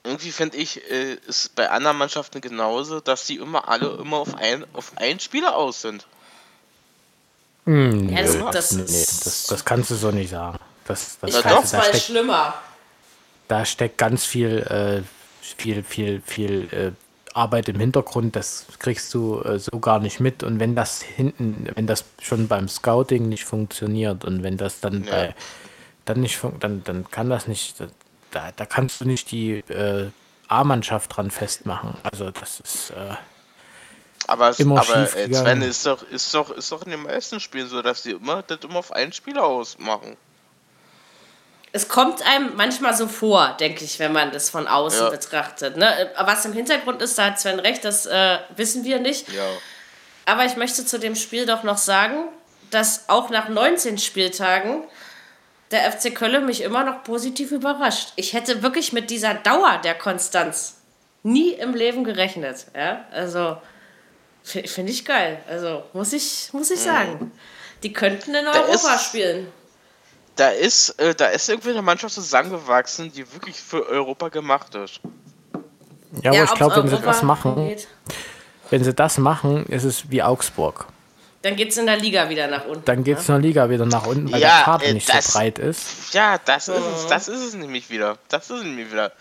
irgendwie 0.04 0.32
finde 0.32 0.56
ich, 0.56 0.90
äh, 0.90 1.14
ist 1.26 1.54
bei 1.54 1.70
anderen 1.70 1.98
Mannschaften 1.98 2.40
genauso, 2.40 3.00
dass 3.00 3.26
die 3.26 3.36
immer 3.36 3.68
alle 3.68 3.98
immer 4.00 4.18
auf, 4.18 4.34
ein, 4.34 4.64
auf 4.72 4.92
einen 4.96 5.20
Spieler 5.20 5.54
aus 5.56 5.82
sind. 5.82 6.06
Hm, 7.64 8.08
ja, 8.08 8.22
das, 8.22 8.38
das, 8.50 8.72
nee, 8.72 8.82
das, 8.82 9.46
das, 9.48 9.64
kannst 9.64 9.90
du 9.90 9.94
so 9.94 10.10
nicht 10.10 10.30
sagen. 10.30 10.58
Das, 10.84 11.18
das 11.20 11.30
ich 11.30 11.44
es 11.44 11.72
mal 11.72 11.94
schlimmer. 11.94 12.54
Da 13.46 13.64
steckt 13.64 13.98
ganz 13.98 14.24
viel, 14.24 14.58
äh, 14.58 15.02
viel, 15.40 15.82
viel, 15.82 16.22
viel 16.24 16.68
äh, 16.72 16.92
Arbeit 17.34 17.68
im 17.68 17.78
Hintergrund, 17.78 18.36
das 18.36 18.66
kriegst 18.78 19.12
du 19.14 19.40
äh, 19.42 19.58
so 19.58 19.78
gar 19.78 20.00
nicht 20.00 20.20
mit. 20.20 20.42
Und 20.42 20.60
wenn 20.60 20.74
das 20.74 21.02
hinten, 21.02 21.68
wenn 21.74 21.86
das 21.86 22.04
schon 22.20 22.48
beim 22.48 22.68
Scouting 22.68 23.28
nicht 23.28 23.44
funktioniert 23.44 24.24
und 24.24 24.42
wenn 24.42 24.56
das 24.56 24.80
dann 24.80 25.04
ja. 25.04 25.10
bei 25.10 25.34
dann 26.04 26.20
nicht 26.20 26.40
dann, 26.60 26.82
dann 26.84 27.10
kann 27.10 27.30
das 27.30 27.46
nicht, 27.46 27.76
da, 28.32 28.50
da 28.54 28.66
kannst 28.66 29.00
du 29.00 29.04
nicht 29.04 29.30
die 29.30 29.58
äh, 29.68 30.10
A-Mannschaft 30.48 31.16
dran 31.16 31.30
festmachen. 31.30 31.94
Also 32.02 32.30
das 32.30 32.60
ist 32.60 32.90
äh, 32.90 33.14
aber, 34.28 34.50
es, 34.50 34.60
immer 34.60 34.80
aber 34.80 35.16
äh, 35.16 35.32
Sven 35.32 35.62
ist 35.62 35.86
doch, 35.86 36.02
ist 36.02 36.32
doch, 36.34 36.50
ist 36.50 36.70
doch 36.70 36.82
in 36.82 36.90
den 36.90 37.02
meisten 37.02 37.40
Spielen 37.40 37.68
so, 37.68 37.82
dass 37.82 38.02
sie 38.02 38.12
immer 38.12 38.42
das 38.42 38.58
immer 38.62 38.76
auf 38.76 38.92
einen 38.92 39.12
Spieler 39.12 39.44
ausmachen. 39.44 40.16
Es 41.74 41.88
kommt 41.88 42.22
einem 42.22 42.54
manchmal 42.56 42.94
so 42.94 43.08
vor, 43.08 43.56
denke 43.58 43.84
ich, 43.84 43.98
wenn 43.98 44.12
man 44.12 44.30
das 44.30 44.50
von 44.50 44.68
außen 44.68 45.04
ja. 45.04 45.10
betrachtet. 45.10 45.76
Ne? 45.76 46.10
Was 46.18 46.44
im 46.44 46.52
Hintergrund 46.52 47.00
ist, 47.00 47.18
da 47.18 47.26
hat 47.26 47.40
Sven 47.40 47.58
recht, 47.60 47.84
das 47.84 48.04
äh, 48.04 48.38
wissen 48.56 48.84
wir 48.84 49.00
nicht. 49.00 49.32
Ja. 49.32 49.48
Aber 50.26 50.44
ich 50.44 50.56
möchte 50.56 50.84
zu 50.84 50.98
dem 50.98 51.16
Spiel 51.16 51.46
doch 51.46 51.62
noch 51.62 51.78
sagen, 51.78 52.28
dass 52.70 53.08
auch 53.08 53.30
nach 53.30 53.48
19 53.48 53.98
Spieltagen 53.98 54.84
der 55.70 55.90
FC 55.90 56.14
Köln 56.14 56.44
mich 56.44 56.60
immer 56.60 56.84
noch 56.84 57.02
positiv 57.02 57.50
überrascht. 57.50 58.12
Ich 58.16 58.34
hätte 58.34 58.62
wirklich 58.62 58.92
mit 58.92 59.10
dieser 59.10 59.34
Dauer 59.34 59.80
der 59.82 59.94
Konstanz 59.94 60.76
nie 61.22 61.52
im 61.52 61.74
Leben 61.74 62.04
gerechnet. 62.04 62.66
Ja? 62.74 63.06
Also 63.12 63.56
finde 64.42 64.92
ich 64.92 65.04
geil. 65.04 65.42
Also 65.48 65.84
muss 65.92 66.12
ich, 66.12 66.48
muss 66.52 66.70
ich 66.70 66.80
mhm. 66.80 66.84
sagen. 66.84 67.32
Die 67.82 67.92
könnten 67.92 68.34
in 68.34 68.46
Europa 68.46 68.98
spielen 68.98 69.48
da 70.36 70.48
ist, 70.48 70.90
äh, 70.98 71.14
da 71.14 71.26
ist 71.26 71.48
irgendwie 71.48 71.70
eine 71.70 71.82
Mannschaft 71.82 72.14
zusammengewachsen, 72.14 73.12
die 73.12 73.30
wirklich 73.32 73.60
für 73.60 73.86
Europa 73.86 74.28
gemacht 74.28 74.74
ist. 74.74 75.00
Ja, 76.22 76.30
aber 76.30 76.44
ich 76.44 76.54
glaube, 76.54 76.76
wenn 76.76 76.88
sie 76.88 76.98
das 76.98 77.22
machen, 77.22 77.56
geht. 77.56 77.88
wenn 78.70 78.84
sie 78.84 78.92
das 78.92 79.18
machen, 79.18 79.66
ist 79.66 79.84
es 79.84 80.10
wie 80.10 80.22
Augsburg. 80.22 80.86
Dann 81.42 81.56
geht 81.56 81.70
es 81.70 81.76
in 81.76 81.86
der 81.86 81.96
Liga 81.96 82.28
wieder 82.28 82.46
nach 82.46 82.66
unten. 82.66 82.84
Dann 82.84 83.02
geht 83.02 83.18
es 83.18 83.28
ne? 83.28 83.36
in 83.36 83.42
der 83.42 83.48
Liga 83.48 83.70
wieder 83.70 83.86
nach 83.86 84.06
unten, 84.06 84.30
weil 84.30 84.40
ja, 84.40 84.56
der 84.56 84.64
Kader 84.64 84.84
äh, 84.84 84.92
nicht 84.94 85.08
das, 85.08 85.26
so 85.26 85.38
breit 85.38 85.58
ist. 85.58 86.14
Ja, 86.14 86.38
das 86.44 86.68
ist 86.68 86.76
es, 86.76 87.06
das 87.08 87.28
ist 87.28 87.40
es 87.40 87.54
nämlich 87.54 87.90
wieder. 87.90 88.16
Das 88.28 88.44
ist 88.44 88.58
es 88.58 88.62
nämlich 88.62 88.92
wieder. 88.92 89.12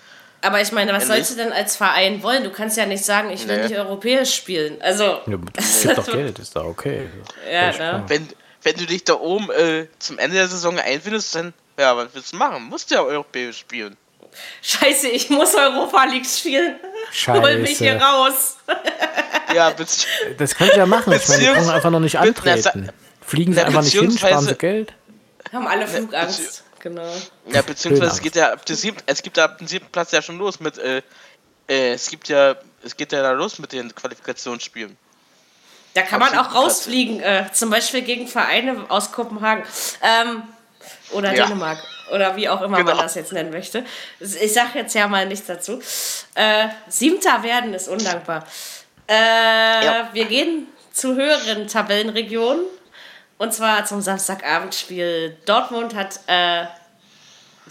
Aber 0.42 0.62
ich 0.62 0.72
meine, 0.72 0.92
was 0.94 1.08
sollst 1.08 1.32
du 1.32 1.36
denn 1.36 1.52
als 1.52 1.76
Verein 1.76 2.24
wollen? 2.24 2.44
Du 2.44 2.52
kannst 2.52 2.76
ja 2.76 2.86
nicht 2.86 3.06
sagen, 3.06 3.30
ich 3.30 3.48
will 3.48 3.58
nee. 3.58 3.68
nicht 3.68 3.78
europäisch 3.78 4.34
spielen. 4.34 4.82
Also. 4.82 5.04
Ja, 5.04 5.38
es 5.58 5.84
gibt 5.84 5.98
doch 5.98 6.12
Geld, 6.12 6.40
ist 6.40 6.56
da 6.56 6.64
okay. 6.64 7.08
Ja, 7.52 7.72
ne? 7.72 8.04
Wenn, 8.08 8.28
wenn 8.64 8.76
du 8.76 8.86
dich 8.86 9.04
da 9.04 9.14
oben 9.14 9.52
äh, 9.52 9.88
zum 10.00 10.18
Ende 10.18 10.38
der 10.38 10.48
Saison 10.48 10.80
einfindest, 10.80 11.36
dann, 11.36 11.54
ja, 11.78 11.96
was 11.96 12.10
willst 12.14 12.34
du 12.34 12.38
machen? 12.38 12.64
Musst 12.64 12.90
du 12.90 12.96
ja 12.96 13.02
europäisch 13.04 13.60
spielen. 13.60 13.96
Scheiße, 14.62 15.10
ich 15.10 15.30
muss 15.30 15.54
Europa 15.56 16.06
League 16.06 16.26
spielen. 16.26 16.76
Scheiße. 17.12 17.42
Hol 17.42 17.58
mich 17.58 17.78
hier 17.78 18.02
raus. 18.02 18.58
ja, 19.56 19.72
das 19.72 20.56
könnt 20.56 20.72
ihr 20.72 20.78
ja 20.78 20.86
machen. 20.86 21.14
Ich 21.14 21.28
meine, 21.28 21.42
die 21.42 21.48
können 21.48 21.70
einfach 21.70 21.90
noch 21.92 22.00
nicht 22.00 22.18
antreten. 22.18 22.90
Fliegen 23.22 23.54
sie 23.54 23.62
einfach 23.62 23.84
nicht 23.84 23.98
hin, 23.98 24.12
sparen 24.12 24.46
sie 24.46 24.56
Geld. 24.56 24.94
Haben 25.52 25.68
alle 25.68 25.88
Flugangst. 25.88 26.64
Genau. 26.82 27.14
Ja, 27.48 27.62
beziehungsweise 27.62 28.12
es 28.12 28.22
geht 28.22 28.36
ja 28.36 28.52
ab 28.52 28.66
dem 28.66 28.76
siebten, 28.76 29.04
es 29.06 29.22
gibt 29.22 29.38
ja 29.38 29.46
ab 29.46 29.60
dem 29.60 29.68
siebten 29.68 29.92
Platz 29.92 30.12
ja 30.12 30.22
schon 30.22 30.40
los 30.40 30.60
mit, 30.60 30.80
äh, 30.80 31.04
äh, 31.68 31.94
es 31.94 32.10
gibt 32.10 32.28
ja, 32.28 32.56
es 32.84 32.98
geht 32.98 33.12
ja 33.12 33.22
da 33.22 33.32
los 33.32 33.60
mit 33.60 33.72
den 33.72 33.94
Qualifikationsspielen. 33.94 34.98
Da 35.94 36.02
kann 36.02 36.20
man 36.20 36.36
auch 36.38 36.56
rausfliegen, 36.56 37.20
äh, 37.20 37.46
zum 37.54 37.70
Beispiel 37.70 38.02
gegen 38.02 38.28
Vereine 38.28 38.86
aus 38.90 39.12
Kopenhagen 39.12 39.64
ähm, 40.02 40.44
oder 41.12 41.36
ja. 41.36 41.46
Dänemark 41.46 41.78
oder 42.12 42.36
wie 42.36 42.50
auch 42.50 42.62
immer 42.62 42.78
genau. 42.78 42.96
man 42.96 43.04
das 43.04 43.14
jetzt 43.16 43.32
nennen 43.32 43.52
möchte. 43.52 43.86
Ich 44.20 44.54
sage 44.54 44.80
jetzt 44.80 44.96
ja 44.96 45.08
mal 45.08 45.28
nichts 45.28 45.46
dazu. 45.46 45.82
Äh, 46.34 46.70
Siebter 46.88 47.44
werden 47.44 47.74
ist 47.76 47.88
undankbar. 47.90 48.48
Äh, 49.08 49.14
ja. 49.14 50.10
Wir 50.14 50.26
gehen 50.26 50.68
zu 50.92 51.16
höheren 51.16 51.68
Tabellenregionen 51.68 52.66
und 53.42 53.52
zwar 53.56 53.86
zum 53.86 54.02
Samstagabendspiel. 54.02 55.36
Dortmund 55.48 55.96
hat 55.96 56.20
äh, 56.28 56.66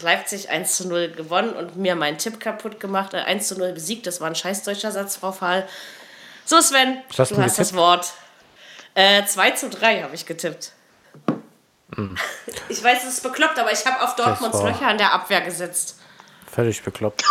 Leipzig 0.01 0.49
1 0.49 0.75
zu 0.75 0.89
0 0.89 1.11
gewonnen 1.11 1.53
und 1.53 1.77
mir 1.77 1.95
meinen 1.95 2.17
Tipp 2.17 2.41
kaputt 2.41 2.81
gemacht. 2.81 3.13
Äh, 3.13 3.19
1 3.19 3.47
zu 3.47 3.57
0 3.57 3.71
besiegt. 3.71 4.05
Das 4.05 4.19
war 4.19 4.27
ein 4.27 4.35
scheißdeutscher 4.35 4.91
Satz, 4.91 5.15
Frau 5.15 5.31
Fahl. 5.31 5.65
So, 6.43 6.59
Sven, 6.59 6.97
hast 7.17 7.31
du, 7.31 7.37
hast 7.37 7.57
das 7.57 7.73
Wort. 7.73 8.11
Äh, 8.95 9.25
2 9.25 9.51
zu 9.51 9.69
3 9.69 10.01
habe 10.03 10.13
ich 10.13 10.25
getippt. 10.25 10.73
Hm. 11.95 12.17
Ich 12.67 12.83
weiß, 12.83 13.05
es 13.05 13.13
ist 13.13 13.23
bekloppt, 13.23 13.57
aber 13.57 13.71
ich 13.71 13.85
habe 13.85 14.03
auf 14.03 14.17
Dortmunds 14.17 14.61
Löcher 14.61 14.87
an 14.87 14.97
der 14.97 15.13
Abwehr 15.13 15.39
gesetzt. 15.39 15.99
Völlig 16.51 16.83
bekloppt. 16.83 17.23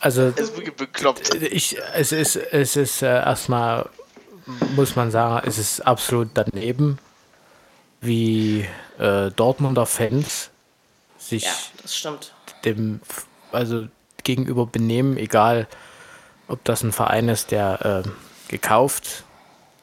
Also, 0.00 0.32
es 0.34 0.48
ist 0.48 0.56
wirklich 0.56 0.74
bekloppt. 0.74 1.32
Ich, 1.36 1.78
es 1.94 2.10
ist, 2.10 2.34
es 2.34 2.74
ist 2.74 3.02
äh, 3.02 3.06
erstmal, 3.06 3.88
muss 4.74 4.96
man 4.96 5.12
sagen, 5.12 5.46
es 5.46 5.58
ist 5.58 5.80
absolut 5.86 6.30
daneben 6.34 6.98
wie 8.02 8.66
äh, 8.98 9.30
Dortmunder 9.30 9.86
Fans 9.86 10.50
sich 11.16 11.44
ja, 11.44 12.18
dem 12.64 13.00
also 13.52 13.86
gegenüber 14.24 14.66
benehmen, 14.66 15.16
egal 15.16 15.68
ob 16.48 16.62
das 16.64 16.82
ein 16.82 16.92
Verein 16.92 17.28
ist, 17.28 17.50
der 17.50 18.04
äh, 18.04 18.08
gekauft, 18.48 19.24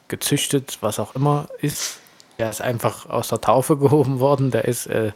gezüchtet, 0.08 0.78
was 0.82 1.00
auch 1.00 1.14
immer 1.14 1.48
ist. 1.60 1.98
Der 2.38 2.50
ist 2.50 2.60
einfach 2.60 3.08
aus 3.08 3.28
der 3.28 3.40
Taufe 3.40 3.76
gehoben 3.78 4.20
worden, 4.20 4.50
der 4.50 4.66
ist 4.66 4.86
äh, 4.86 5.12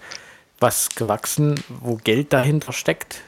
was 0.58 0.88
gewachsen, 0.90 1.62
wo 1.68 1.96
Geld 1.96 2.32
dahinter 2.32 2.72
steckt. 2.72 3.20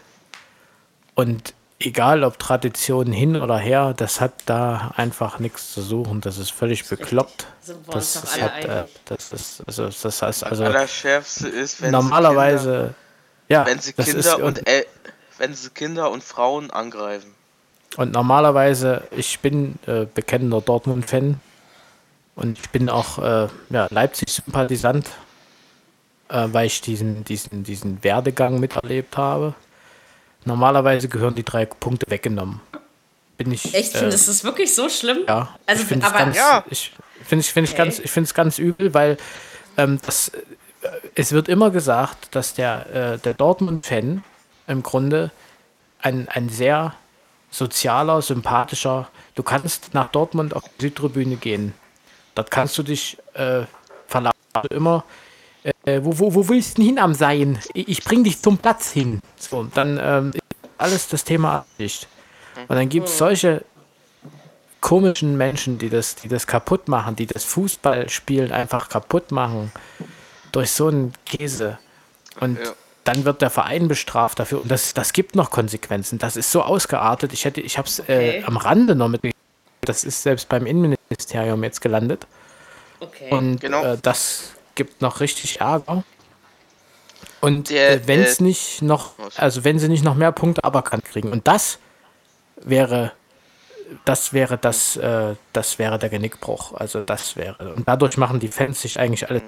Und 1.14 1.54
egal 1.78 2.24
ob 2.24 2.38
Tradition 2.38 3.12
hin 3.12 3.36
oder 3.36 3.58
her, 3.58 3.94
das 3.96 4.20
hat 4.20 4.32
da 4.46 4.92
einfach 4.96 5.38
nichts 5.38 5.72
zu 5.72 5.82
suchen. 5.82 6.20
Das 6.20 6.38
ist 6.38 6.50
völlig 6.50 6.80
das 6.80 6.88
bekloppt. 6.88 7.46
Das, 7.90 8.14
das, 8.14 8.40
hat, 8.40 8.64
äh, 8.64 8.84
das 9.04 9.32
ist, 9.32 9.62
also, 9.66 9.88
das 9.88 10.22
heißt 10.22 10.44
also. 10.44 10.64
Das 10.64 10.74
Allerschärfste 10.74 11.48
ist, 11.48 11.82
wenn 11.82 11.90
normalerweise, 11.90 12.70
Kinder, 12.70 12.94
ja, 13.48 13.66
wenn 13.66 13.80
sie 13.80 13.92
Kinder 13.92 14.18
ist, 14.18 14.34
und, 14.34 14.66
äh, 14.66 14.84
wenn 15.38 15.54
sie 15.54 15.70
Kinder 15.70 16.10
und 16.10 16.22
Frauen 16.22 16.70
angreifen. 16.70 17.34
Und 17.96 18.12
normalerweise, 18.12 19.02
ich 19.10 19.40
bin 19.40 19.78
äh, 19.86 20.06
bekennender 20.12 20.60
Dortmund-Fan 20.60 21.40
und 22.34 22.58
ich 22.58 22.70
bin 22.70 22.88
auch 22.88 23.18
äh, 23.18 23.48
ja, 23.70 23.86
Leipzig-Sympathisant, 23.90 25.08
äh, 26.28 26.48
weil 26.52 26.66
ich 26.66 26.80
diesen, 26.80 27.24
diesen, 27.24 27.64
diesen 27.64 28.02
Werdegang 28.04 28.60
miterlebt 28.60 29.16
habe. 29.16 29.54
Normalerweise 30.46 31.08
gehören 31.08 31.34
die 31.34 31.44
drei 31.44 31.66
Punkte 31.66 32.08
weggenommen. 32.08 32.60
Bin 33.36 33.52
ich. 33.52 33.74
Echt? 33.74 33.94
Äh, 33.94 33.98
findest 33.98 34.28
du 34.28 34.30
es 34.32 34.44
wirklich 34.44 34.74
so 34.74 34.88
schlimm? 34.88 35.18
Ja. 35.26 35.56
Also, 35.66 35.82
ich 35.82 35.88
finde 35.88 36.06
es 36.06 36.12
ganz, 36.12 36.36
ja. 36.36 36.64
ich 36.70 36.92
finde 37.24 37.40
ich, 37.42 37.52
find 37.52 37.68
okay. 37.68 37.92
ich 38.02 38.14
ganz, 38.14 38.34
ganz 38.34 38.58
übel, 38.58 38.94
weil 38.94 39.18
ähm, 39.76 39.98
das, 40.06 40.28
äh, 40.28 40.88
es 41.16 41.32
wird 41.32 41.48
immer 41.48 41.70
gesagt, 41.70 42.34
dass 42.34 42.54
der, 42.54 42.86
äh, 42.94 43.18
der 43.18 43.34
Dortmund-Fan 43.34 44.24
im 44.68 44.82
Grunde 44.82 45.32
ein, 46.00 46.28
ein 46.28 46.48
sehr 46.48 46.94
sozialer, 47.50 48.22
sympathischer. 48.22 49.08
Du 49.34 49.42
kannst 49.42 49.94
nach 49.94 50.08
Dortmund 50.10 50.54
auf 50.54 50.62
die 50.78 50.86
Südtribüne 50.86 51.36
gehen. 51.36 51.74
Dort 52.36 52.50
kannst 52.50 52.78
du 52.78 52.82
dich 52.84 53.18
äh, 53.34 53.62
verlassen. 54.06 54.36
Immer 54.70 55.04
äh, 55.86 56.00
wo, 56.02 56.18
wo, 56.18 56.34
wo 56.34 56.48
willst 56.48 56.76
du 56.76 56.82
denn 56.82 56.86
hin 56.86 56.98
am 56.98 57.14
Sein? 57.14 57.58
Ich, 57.72 58.04
bring 58.04 58.24
dich 58.24 58.42
zum 58.42 58.58
Platz 58.58 58.90
hin. 58.90 59.20
So, 59.38 59.64
dann 59.72 59.98
ähm, 60.02 60.30
ist 60.34 60.42
alles 60.76 61.08
das 61.08 61.24
Thema 61.24 61.58
abdicht. 61.58 62.08
Und 62.68 62.76
dann 62.76 62.88
gibt 62.88 63.08
es 63.08 63.18
solche 63.18 63.64
komischen 64.80 65.36
Menschen, 65.36 65.78
die 65.78 65.88
das, 65.88 66.16
die 66.16 66.28
das 66.28 66.46
kaputt 66.46 66.88
machen, 66.88 67.16
die 67.16 67.26
das 67.26 67.44
Fußballspielen 67.44 68.52
einfach 68.52 68.88
kaputt 68.88 69.30
machen 69.30 69.72
durch 70.52 70.70
so 70.70 70.88
einen 70.88 71.12
Käse. 71.24 71.78
Und 72.40 72.58
ja. 72.58 72.72
dann 73.04 73.24
wird 73.24 73.42
der 73.42 73.50
Verein 73.50 73.88
bestraft 73.88 74.38
dafür. 74.38 74.62
Und 74.62 74.70
das, 74.70 74.92
das 74.94 75.12
gibt 75.12 75.36
noch 75.36 75.50
Konsequenzen. 75.50 76.18
Das 76.18 76.36
ist 76.36 76.50
so 76.50 76.62
ausgeartet. 76.62 77.32
Ich 77.32 77.44
hätte, 77.44 77.60
ich 77.60 77.78
habe 77.78 77.88
es 77.88 78.00
äh, 78.00 78.02
okay. 78.02 78.44
am 78.46 78.56
Rande 78.56 78.94
noch 78.94 79.08
mit. 79.08 79.20
Das 79.82 80.02
ist 80.02 80.22
selbst 80.22 80.48
beim 80.48 80.66
Innenministerium 80.66 81.62
jetzt 81.62 81.80
gelandet. 81.80 82.26
Okay. 82.98 83.30
Und 83.30 83.60
genau. 83.60 83.84
äh, 83.84 83.98
das 84.00 84.55
gibt 84.76 85.02
noch 85.02 85.20
richtig 85.20 85.60
Ärger. 85.60 86.04
Und 87.40 87.70
äh, 87.70 88.00
wenn 88.06 88.22
es 88.22 88.40
äh, 88.40 88.44
nicht 88.44 88.82
noch, 88.82 89.14
also 89.36 89.64
wenn 89.64 89.78
sie 89.78 89.88
nicht 89.88 90.04
noch 90.04 90.14
mehr 90.14 90.32
Punkte 90.32 90.64
aberkannt 90.64 91.04
kriegen. 91.04 91.32
Und 91.32 91.48
das 91.48 91.78
wäre, 92.56 93.12
das 94.04 94.32
wäre 94.32 94.56
das, 94.58 94.96
äh, 94.96 95.34
das 95.52 95.78
wäre 95.78 95.98
der 95.98 96.08
Genickbruch. 96.08 96.74
Also 96.74 97.02
das 97.04 97.36
wäre. 97.36 97.74
Und 97.74 97.86
dadurch 97.88 98.16
machen 98.16 98.40
die 98.40 98.48
Fans 98.48 98.80
sich 98.82 98.98
eigentlich 98.98 99.28
alle, 99.28 99.42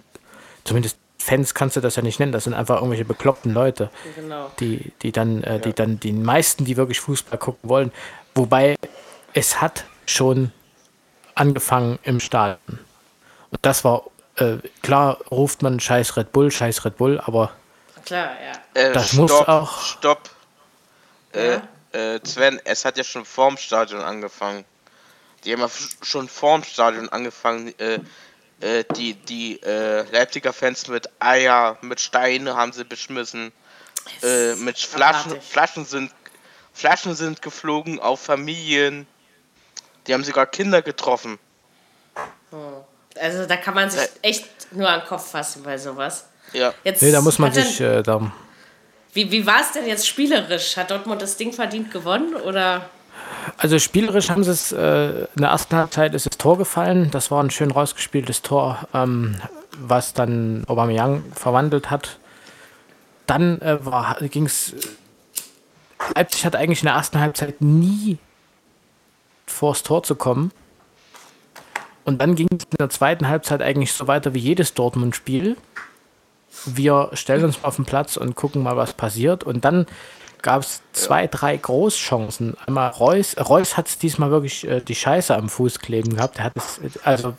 zumindest 0.64 0.98
Fans 1.18 1.54
kannst 1.54 1.76
du 1.76 1.80
das 1.80 1.96
ja 1.96 2.02
nicht 2.02 2.20
nennen, 2.20 2.32
das 2.32 2.44
sind 2.44 2.54
einfach 2.54 2.76
irgendwelche 2.76 3.04
bekloppten 3.04 3.52
Leute, 3.52 3.90
genau. 4.14 4.50
die, 4.60 4.92
die 5.02 5.12
dann, 5.12 5.42
äh, 5.42 5.60
die 5.60 5.72
dann, 5.72 5.98
die 5.98 6.12
meisten, 6.12 6.64
die 6.64 6.76
wirklich 6.76 7.00
Fußball 7.00 7.38
gucken 7.38 7.68
wollen. 7.68 7.92
Wobei 8.34 8.76
es 9.34 9.60
hat 9.60 9.84
schon 10.06 10.52
angefangen 11.34 11.98
im 12.02 12.20
Stadion. 12.20 12.78
Und 13.50 13.58
das 13.62 13.84
war 13.84 14.04
äh, 14.40 14.58
klar 14.82 15.18
ruft 15.30 15.62
man 15.62 15.80
scheiß 15.80 16.16
Red 16.16 16.32
Bull, 16.32 16.50
scheiß 16.50 16.84
Red 16.84 16.96
Bull, 16.96 17.20
aber 17.24 17.52
klar, 18.04 18.30
ja. 18.42 18.80
Äh, 18.80 18.92
das 18.92 19.08
stopp, 19.08 19.20
muss 19.20 19.32
auch. 19.32 19.82
Stopp. 19.82 20.30
Äh, 21.32 21.52
ja? 21.52 21.62
Äh, 21.92 22.20
Sven, 22.24 22.60
es 22.64 22.84
hat 22.84 22.96
ja 22.96 23.04
schon 23.04 23.24
vorm 23.24 23.56
Stadion 23.56 24.00
angefangen. 24.00 24.64
Die 25.44 25.52
haben 25.52 25.60
ja 25.60 25.70
schon 26.02 26.28
vorm 26.28 26.64
Stadion 26.64 27.08
angefangen, 27.08 27.72
äh, 27.78 28.00
äh, 28.60 28.84
die, 28.96 29.14
die 29.14 29.60
Leipziger 29.62 30.52
Fans 30.52 30.88
mit 30.88 31.08
Eier, 31.20 31.78
mit 31.80 32.00
Steine 32.00 32.56
haben 32.56 32.72
sie 32.72 32.84
beschmissen. 32.84 33.52
mit 34.58 34.78
Flaschen, 34.78 35.40
Flaschen 35.40 35.84
sind 35.84 36.10
Flaschen 36.72 37.16
sind 37.16 37.42
geflogen 37.42 37.98
auf 37.98 38.20
Familien. 38.20 39.08
Die 40.06 40.14
haben 40.14 40.22
sogar 40.22 40.46
Kinder 40.46 40.80
getroffen. 40.80 41.38
Also 43.20 43.46
da 43.46 43.56
kann 43.56 43.74
man 43.74 43.90
sich 43.90 44.08
echt 44.22 44.46
nur 44.72 44.88
an 44.88 45.00
den 45.00 45.06
Kopf 45.06 45.30
fassen 45.30 45.62
bei 45.62 45.78
sowas. 45.78 46.26
Ja. 46.52 46.72
Jetzt 46.84 47.02
nee, 47.02 47.12
da 47.12 47.20
muss 47.20 47.38
man 47.38 47.52
sich 47.52 47.80
äh, 47.80 48.02
da. 48.02 48.32
Wie, 49.12 49.30
wie 49.30 49.46
war 49.46 49.60
es 49.60 49.72
denn 49.72 49.86
jetzt 49.86 50.06
spielerisch? 50.06 50.76
Hat 50.76 50.90
Dortmund 50.90 51.22
das 51.22 51.36
Ding 51.36 51.52
verdient 51.52 51.90
gewonnen 51.90 52.34
oder? 52.34 52.88
Also 53.56 53.78
spielerisch 53.78 54.30
haben 54.30 54.44
sie 54.44 54.50
es, 54.50 54.72
äh, 54.72 55.22
in 55.22 55.40
der 55.42 55.50
ersten 55.50 55.76
Halbzeit 55.76 56.14
ist 56.14 56.26
das 56.26 56.38
Tor 56.38 56.58
gefallen. 56.58 57.10
Das 57.10 57.30
war 57.30 57.42
ein 57.42 57.50
schön 57.50 57.70
rausgespieltes 57.70 58.42
Tor, 58.42 58.86
ähm, 58.94 59.36
was 59.78 60.12
dann 60.12 60.64
Aubameyang 60.66 61.24
verwandelt 61.34 61.90
hat. 61.90 62.18
Dann 63.26 63.60
äh, 63.60 63.78
ging 64.28 64.46
es, 64.46 64.74
Leipzig 66.14 66.44
hat 66.44 66.56
eigentlich 66.56 66.80
in 66.80 66.86
der 66.86 66.94
ersten 66.94 67.18
Halbzeit 67.20 67.60
nie 67.60 68.18
vors 69.46 69.82
Tor 69.82 70.02
zu 70.02 70.14
kommen. 70.14 70.52
Und 72.08 72.22
dann 72.22 72.36
ging 72.36 72.48
es 72.50 72.64
in 72.64 72.78
der 72.78 72.88
zweiten 72.88 73.28
Halbzeit 73.28 73.60
eigentlich 73.60 73.92
so 73.92 74.06
weiter 74.06 74.32
wie 74.32 74.38
jedes 74.38 74.72
Dortmund-Spiel. 74.72 75.58
Wir 76.64 77.10
stellen 77.12 77.44
uns 77.44 77.60
mal 77.60 77.68
auf 77.68 77.76
den 77.76 77.84
Platz 77.84 78.16
und 78.16 78.34
gucken 78.34 78.62
mal, 78.62 78.78
was 78.78 78.94
passiert. 78.94 79.44
Und 79.44 79.66
dann 79.66 79.84
gab 80.40 80.62
es 80.62 80.80
zwei, 80.94 81.26
drei 81.26 81.54
Großchancen. 81.58 82.56
Einmal 82.66 82.92
Reus. 82.92 83.36
Reus 83.36 83.76
hat 83.76 83.88
es 83.88 83.98
diesmal 83.98 84.30
wirklich 84.30 84.66
äh, 84.66 84.80
die 84.80 84.94
Scheiße 84.94 85.36
am 85.36 85.50
Fuß 85.50 85.80
kleben 85.80 86.16
gehabt. 86.16 86.38
Der 86.38 86.44
hat 86.44 86.56
es, 86.56 86.80
also, 87.04 87.34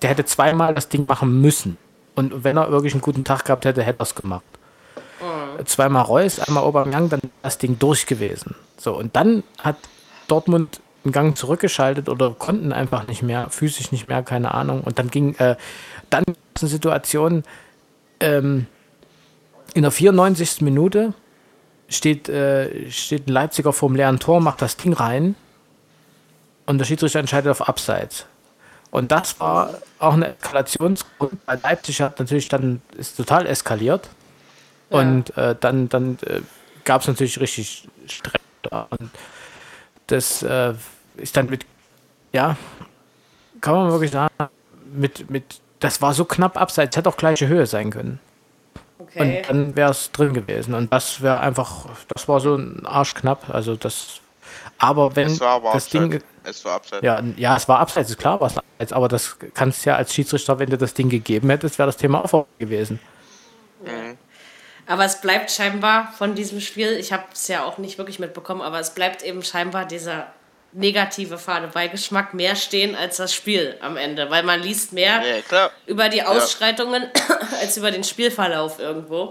der 0.00 0.08
hätte 0.08 0.24
zweimal 0.24 0.74
das 0.74 0.88
Ding 0.88 1.04
machen 1.06 1.42
müssen. 1.42 1.76
Und 2.14 2.44
wenn 2.44 2.56
er 2.56 2.70
wirklich 2.70 2.94
einen 2.94 3.02
guten 3.02 3.24
Tag 3.24 3.44
gehabt 3.44 3.66
hätte, 3.66 3.82
hätte 3.82 4.00
er 4.00 4.04
es 4.04 4.14
gemacht. 4.14 4.44
zweimal 5.66 6.04
Reus, 6.04 6.40
einmal 6.40 6.62
Aubameyang, 6.64 7.10
dann 7.10 7.20
das 7.42 7.58
Ding 7.58 7.78
durch 7.78 8.06
gewesen. 8.06 8.54
So, 8.78 8.96
und 8.96 9.14
dann 9.14 9.42
hat 9.58 9.76
Dortmund 10.28 10.80
einen 11.04 11.12
Gang 11.12 11.36
zurückgeschaltet 11.36 12.08
oder 12.08 12.30
konnten 12.30 12.72
einfach 12.72 13.06
nicht 13.06 13.22
mehr, 13.22 13.50
physisch 13.50 13.92
nicht 13.92 14.08
mehr, 14.08 14.22
keine 14.22 14.54
Ahnung. 14.54 14.82
Und 14.82 14.98
dann 14.98 15.10
ging, 15.10 15.34
äh, 15.36 15.56
dann 16.10 16.24
eine 16.26 16.68
Situation, 16.68 17.42
ähm, 18.20 18.66
in 19.74 19.82
der 19.82 19.90
94. 19.90 20.60
Minute 20.60 21.14
steht, 21.88 22.28
äh, 22.28 22.90
steht 22.90 23.26
ein 23.26 23.32
Leipziger 23.32 23.72
vor 23.72 23.88
dem 23.88 23.96
leeren 23.96 24.18
Tor, 24.18 24.40
macht 24.40 24.62
das 24.62 24.76
Ding 24.76 24.92
rein 24.92 25.34
und 26.66 26.78
der 26.78 26.84
Schiedsrichter 26.84 27.18
entscheidet 27.18 27.50
auf 27.50 27.68
Abseits. 27.68 28.26
Und 28.90 29.10
das 29.10 29.40
war 29.40 29.78
auch 29.98 30.12
eine 30.12 30.34
Eskalationsgrund, 30.34 31.32
weil 31.46 31.60
Leipzig 31.62 32.02
hat 32.02 32.18
natürlich 32.18 32.48
dann, 32.48 32.82
ist 32.96 33.16
total 33.16 33.46
eskaliert. 33.46 34.10
Ja. 34.90 34.98
Und 34.98 35.36
äh, 35.36 35.56
dann, 35.58 35.88
dann 35.88 36.18
äh, 36.26 36.42
gab 36.84 37.00
es 37.00 37.08
natürlich 37.08 37.40
richtig 37.40 37.88
Stress 38.06 38.42
da. 38.62 38.86
Und 38.90 39.10
das 40.12 40.42
äh, 40.42 40.74
ist 41.16 41.36
dann 41.36 41.48
mit, 41.48 41.64
ja, 42.32 42.56
kann 43.60 43.74
man 43.74 43.90
wirklich 43.90 44.10
sagen, 44.10 44.32
mit, 44.92 45.30
mit, 45.30 45.60
das 45.80 46.02
war 46.02 46.12
so 46.12 46.24
knapp 46.24 46.60
abseits, 46.60 46.96
hätte 46.96 47.08
auch 47.08 47.16
gleiche 47.16 47.48
Höhe 47.48 47.66
sein 47.66 47.90
können. 47.90 48.20
Okay. 48.98 49.38
Und 49.38 49.48
dann 49.48 49.76
wäre 49.76 49.90
es 49.90 50.12
drin 50.12 50.32
gewesen. 50.32 50.74
Und 50.74 50.92
das 50.92 51.22
wäre 51.22 51.40
einfach, 51.40 51.86
das 52.08 52.28
war 52.28 52.40
so 52.40 52.54
ein 52.56 52.86
Arsch 52.86 53.14
knapp. 53.14 53.50
Also 53.52 53.76
das, 53.76 54.20
aber 54.78 55.16
wenn 55.16 55.40
aber 55.40 55.72
das 55.72 55.88
Ding, 55.88 56.22
es 56.44 56.64
war 56.64 56.74
abseits. 56.74 57.02
Ja, 57.02 57.22
ja, 57.36 57.56
es 57.56 57.68
war 57.68 57.78
abseits, 57.78 58.10
ist 58.10 58.18
klar, 58.18 58.40
was 58.40 58.58
abseits, 58.58 58.92
aber 58.92 59.08
das 59.08 59.36
kannst 59.54 59.84
ja 59.84 59.96
als 59.96 60.14
Schiedsrichter, 60.14 60.58
wenn 60.58 60.70
du 60.70 60.78
das 60.78 60.94
Ding 60.94 61.08
gegeben 61.08 61.50
hättest, 61.50 61.78
wäre 61.78 61.88
das 61.88 61.96
Thema 61.96 62.24
auch 62.24 62.46
gewesen. 62.58 63.00
Mhm. 63.82 64.16
Aber 64.86 65.04
es 65.04 65.20
bleibt 65.20 65.50
scheinbar 65.50 66.12
von 66.18 66.34
diesem 66.34 66.60
Spiel, 66.60 66.92
ich 66.92 67.12
habe 67.12 67.24
es 67.32 67.48
ja 67.48 67.64
auch 67.64 67.78
nicht 67.78 67.98
wirklich 67.98 68.18
mitbekommen, 68.18 68.62
aber 68.62 68.80
es 68.80 68.90
bleibt 68.94 69.22
eben 69.22 69.42
scheinbar 69.42 69.86
dieser 69.86 70.32
negative 70.72 71.38
Fadebeigeschmack 71.38 72.34
mehr 72.34 72.56
stehen 72.56 72.94
als 72.94 73.18
das 73.18 73.34
Spiel 73.34 73.76
am 73.80 73.96
Ende, 73.96 74.30
weil 74.30 74.42
man 74.42 74.60
liest 74.60 74.92
mehr 74.92 75.22
ja, 75.50 75.70
über 75.86 76.08
die 76.08 76.22
Ausschreitungen 76.22 77.02
ja. 77.02 77.38
als 77.60 77.76
über 77.76 77.90
den 77.90 78.04
Spielverlauf 78.04 78.78
irgendwo. 78.78 79.30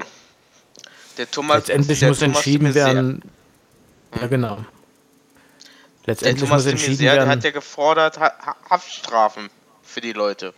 Der 1.18 1.30
Thomas, 1.30 1.58
Letztendlich 1.58 2.00
der 2.00 2.10
muss 2.10 2.20
Thomas 2.20 2.36
entschieden 2.38 2.74
werden. 2.74 3.22
Ja, 4.20 4.28
genau. 4.28 4.64
Letztendlich 6.06 6.50
muss 6.50 6.66
entschieden 6.66 7.06
werden. 7.06 7.30
hat 7.30 7.44
ja 7.44 7.52
gefordert 7.52 8.20
ha 8.20 8.56
Haftstrafen 8.70 9.50
für 9.84 10.02
die 10.02 10.14
Leute. 10.14 10.54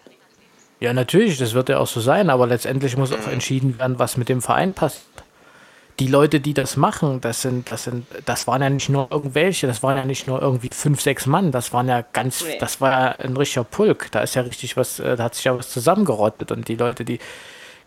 Ja, 0.84 0.92
natürlich, 0.92 1.38
das 1.38 1.54
wird 1.54 1.70
ja 1.70 1.78
auch 1.78 1.88
so 1.88 2.02
sein, 2.02 2.30
aber 2.30 2.46
letztendlich 2.46 2.98
muss 2.98 3.14
auch 3.14 3.30
entschieden 3.30 3.80
werden, 3.80 4.00
was 4.00 4.18
mit 4.18 4.28
dem 4.28 4.42
Verein 4.42 4.74
passiert. 4.74 5.06
Die 6.00 6.08
Leute, 6.08 6.42
die 6.42 6.54
das 6.54 6.76
machen, 6.76 7.22
das 7.22 7.42
sind, 7.42 7.72
das 7.72 7.86
sind, 7.86 8.06
das 8.26 8.48
waren 8.48 8.62
ja 8.62 8.70
nicht 8.70 8.90
nur 8.90 9.08
irgendwelche, 9.10 9.66
das 9.66 9.82
waren 9.82 9.96
ja 9.96 10.04
nicht 10.04 10.28
nur 10.28 10.42
irgendwie 10.42 10.68
fünf, 10.74 11.00
sechs 11.00 11.26
Mann, 11.26 11.54
das 11.54 11.72
waren 11.72 11.88
ja 11.88 12.04
ganz, 12.12 12.44
das 12.60 12.82
war 12.82 12.92
ja 12.92 13.08
ein 13.20 13.38
richtiger 13.38 13.64
Pulk. 13.64 14.12
Da 14.12 14.24
ist 14.24 14.36
ja 14.36 14.42
richtig 14.42 14.76
was, 14.76 15.00
äh, 15.00 15.16
da 15.16 15.24
hat 15.24 15.36
sich 15.36 15.46
ja 15.46 15.58
was 15.58 15.70
zusammengerottet 15.70 16.52
und 16.52 16.68
die 16.68 16.76
Leute, 16.76 17.06
die, 17.06 17.20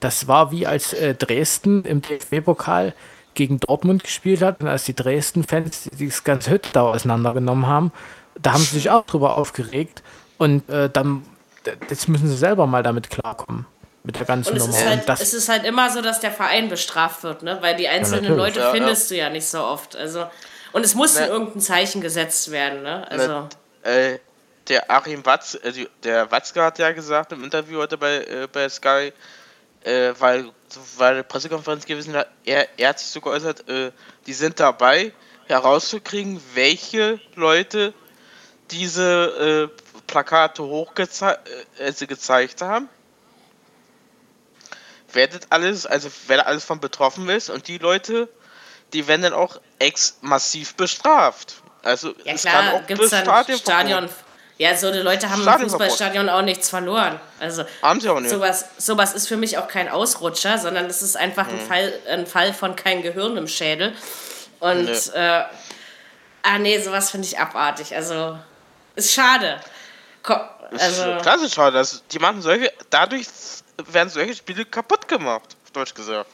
das 0.01 0.27
war 0.27 0.51
wie 0.51 0.67
als 0.67 0.95
äh, 0.95 1.15
Dresden 1.15 1.85
im 1.85 2.01
DFB-Pokal 2.01 2.95
gegen 3.35 3.61
Dortmund 3.61 4.05
gespielt 4.05 4.41
hat 4.41 4.63
und 4.63 4.69
als 4.69 4.87
die 4.87 4.95
Dresden-Fans 4.95 5.91
das 6.01 6.25
ganze 6.25 6.51
Hütte 6.51 6.71
da 6.73 6.85
auseinandergenommen 6.85 7.67
haben, 7.67 7.93
da 8.41 8.55
haben 8.55 8.63
sie 8.63 8.77
sich 8.77 8.89
auch 8.89 9.05
drüber 9.05 9.37
aufgeregt 9.37 10.03
und 10.39 10.67
äh, 10.71 10.89
dann 10.89 11.25
jetzt 11.89 12.09
müssen 12.09 12.29
sie 12.29 12.37
selber 12.37 12.67
mal 12.67 12.83
damit 12.83 13.11
klarkommen. 13.11 13.67
Mit 14.03 14.21
der 14.21 14.27
ganzen 14.27 14.53
und 14.53 14.59
es 14.59 14.67
Nummer. 14.67 14.79
Ist 14.79 14.87
halt, 14.87 15.21
es 15.21 15.35
ist 15.35 15.49
halt 15.49 15.65
immer 15.65 15.91
so, 15.91 16.01
dass 16.01 16.21
der 16.21 16.31
Verein 16.31 16.69
bestraft 16.69 17.25
wird, 17.25 17.43
ne? 17.43 17.59
Weil 17.61 17.75
die 17.75 17.89
einzelnen 17.89 18.33
ja, 18.33 18.37
Leute 18.37 18.61
ja, 18.61 18.71
findest 18.71 19.11
ja. 19.11 19.17
du 19.17 19.23
ja 19.23 19.31
nicht 19.31 19.49
so 19.49 19.65
oft. 19.65 19.97
Also, 19.97 20.27
und 20.73 20.85
es 20.85 20.95
muss 20.95 21.19
ne. 21.19 21.27
irgendein 21.27 21.61
Zeichen 21.61 22.01
gesetzt 22.01 22.53
werden, 22.53 22.85
ne? 22.85 23.11
Also. 23.11 23.33
Ne, 23.33 23.49
äh, 23.83 24.19
der 24.69 24.91
Achim 24.91 25.25
Watz, 25.27 25.55
äh, 25.55 25.87
der 26.05 26.31
Watzke 26.31 26.63
hat 26.63 26.79
ja 26.79 26.93
gesagt 26.93 27.33
im 27.33 27.43
Interview 27.43 27.79
heute 27.79 27.99
bei, 27.99 28.19
äh, 28.19 28.49
bei 28.51 28.69
Sky, 28.69 29.13
äh, 29.83 30.13
weil, 30.19 30.51
weil 30.97 31.15
eine 31.15 31.25
Pressekonferenz 31.25 31.85
gewesen 31.85 32.15
hat, 32.15 32.29
er, 32.45 32.69
er 32.79 32.91
hat 32.91 33.01
sich 33.01 33.09
so 33.09 33.21
geäußert, 33.21 33.69
äh, 33.69 33.91
die 34.27 34.33
sind 34.35 34.61
dabei, 34.61 35.13
herauszukriegen, 35.47 36.41
welche 36.55 37.21
Leute 37.35 37.95
diese 38.71 39.71
äh, 39.73 39.86
Plakate 40.07 40.63
hochgezeigt 40.63 41.49
äh, 41.79 42.07
gezeigt 42.07 42.63
haben. 42.63 42.89
Werdet 45.13 45.47
alles, 45.51 45.87
also 45.87 46.11
wer 46.27 46.47
alles 46.47 46.65
von 46.65 46.81
betroffen 46.81 47.29
ist 47.29 47.49
und 47.51 47.69
die 47.69 47.79
Leute, 47.79 48.29
die 48.93 49.07
werden 49.09 49.23
dann 49.23 49.33
auch 49.33 49.61
ex 49.79 50.19
massiv 50.21 50.75
bestraft. 50.75 51.63
Also 51.83 52.15
ja, 52.25 52.35
es 52.35 52.43
klar, 52.43 52.55
kann 52.55 52.75
auch 52.75 52.87
gibt's 52.87 53.11
dann 53.11 53.25
Stadion, 53.25 53.59
Stadion 53.59 54.09
ja, 54.59 54.75
so 54.75 54.91
die 54.91 55.01
Leute 55.01 55.29
haben 55.29 55.47
im 55.47 55.69
Fußballstadion 55.69 56.31
auch 56.31 56.41
nichts 56.41 56.71
verloren. 56.71 57.21
Also 57.39 57.65
haben 57.83 58.01
sie 58.01 58.09
auch 58.09 58.21
nicht. 58.21 58.31
Sowas, 58.31 58.65
sowas 58.79 59.13
ist 59.13 59.29
für 59.29 59.37
mich 59.37 59.59
auch 59.59 59.69
kein 59.69 59.89
Ausrutscher, 59.89 60.57
sondern 60.59 60.87
es 60.87 61.03
ist 61.03 61.17
einfach 61.17 61.49
ein, 61.49 61.59
hm. 61.59 61.67
Fall, 61.67 61.93
ein 62.09 62.27
Fall 62.27 62.55
von 62.55 62.75
kein 62.75 63.03
Gehirn 63.03 63.37
im 63.37 63.49
Schädel. 63.49 63.93
Und 64.59 64.87
nee. 64.87 64.93
äh, 65.15 65.45
ah 66.43 66.59
nee, 66.59 66.81
sowas 66.81 67.11
finde 67.11 67.27
ich 67.27 67.39
abartig. 67.39 67.95
Also 67.95 68.39
ist 68.95 69.13
schade. 69.13 69.61
Also, 70.71 71.13
ist 71.13 71.23
klasse 71.23 71.51
schade. 71.51 71.79
Also, 71.79 71.99
die 72.11 72.19
machen 72.19 72.43
solche, 72.43 72.73
dadurch 72.91 73.27
werden 73.89 74.09
solche 74.09 74.35
Spiele 74.35 74.65
kaputt 74.65 75.07
gemacht, 75.07 75.57
auf 75.65 75.71
Deutsch 75.71 75.95
gesagt. 75.95 76.29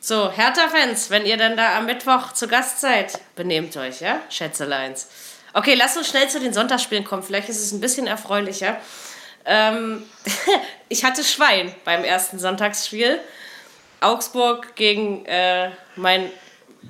So, 0.00 0.30
Hertha-Fans, 0.30 1.08
wenn 1.08 1.24
ihr 1.24 1.38
dann 1.38 1.56
da 1.56 1.78
am 1.78 1.86
Mittwoch 1.86 2.32
zu 2.32 2.46
Gast 2.46 2.80
seid, 2.80 3.18
benehmt 3.36 3.74
euch, 3.76 4.00
ja, 4.00 4.20
Schätzeleins. 4.28 5.08
Okay, 5.54 5.74
lass 5.74 5.96
uns 5.96 6.08
schnell 6.08 6.28
zu 6.28 6.40
den 6.40 6.52
Sonntagsspielen 6.52 7.04
kommen. 7.04 7.22
Vielleicht 7.22 7.48
ist 7.48 7.60
es 7.60 7.72
ein 7.72 7.80
bisschen 7.80 8.06
erfreulicher. 8.06 8.76
Ähm, 9.46 10.02
ich 10.88 11.04
hatte 11.04 11.24
Schwein 11.24 11.74
beim 11.84 12.04
ersten 12.04 12.38
Sonntagsspiel. 12.38 13.18
Augsburg 14.00 14.76
gegen 14.76 15.24
äh, 15.24 15.70
mein 15.96 16.30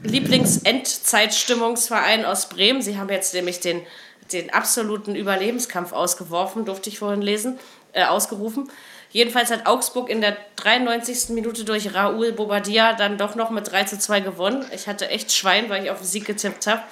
Lieblings-Endzeitstimmungsverein 0.03 2.25
aus 2.25 2.49
Bremen. 2.49 2.83
Sie 2.83 2.99
haben 2.99 3.11
jetzt 3.11 3.33
nämlich 3.35 3.61
den, 3.61 3.87
den 4.33 4.53
absoluten 4.53 5.15
Überlebenskampf 5.15 5.93
ausgeworfen, 5.93 6.65
durfte 6.65 6.89
ich 6.89 6.99
vorhin 6.99 7.23
lesen, 7.23 7.59
äh, 7.93 8.05
ausgerufen. 8.05 8.71
Jedenfalls 9.11 9.53
hat 9.53 9.67
Augsburg 9.67 10.11
in 10.11 10.21
der 10.21 10.37
93. 10.57 11.29
Minute 11.35 11.65
durch 11.65 11.95
Raoul 11.95 12.33
Bobadilla 12.33 12.95
dann 12.95 13.17
doch 13.17 13.37
noch 13.37 13.51
mit 13.51 13.71
3 13.71 13.85
zu 13.85 13.99
2 13.99 14.21
gewonnen. 14.21 14.67
Ich 14.75 14.89
hatte 14.89 15.09
echt 15.09 15.33
Schwein, 15.33 15.69
weil 15.69 15.85
ich 15.85 15.91
auf 15.91 15.99
den 15.99 16.07
Sieg 16.07 16.25
getippt 16.25 16.67
habe. 16.67 16.83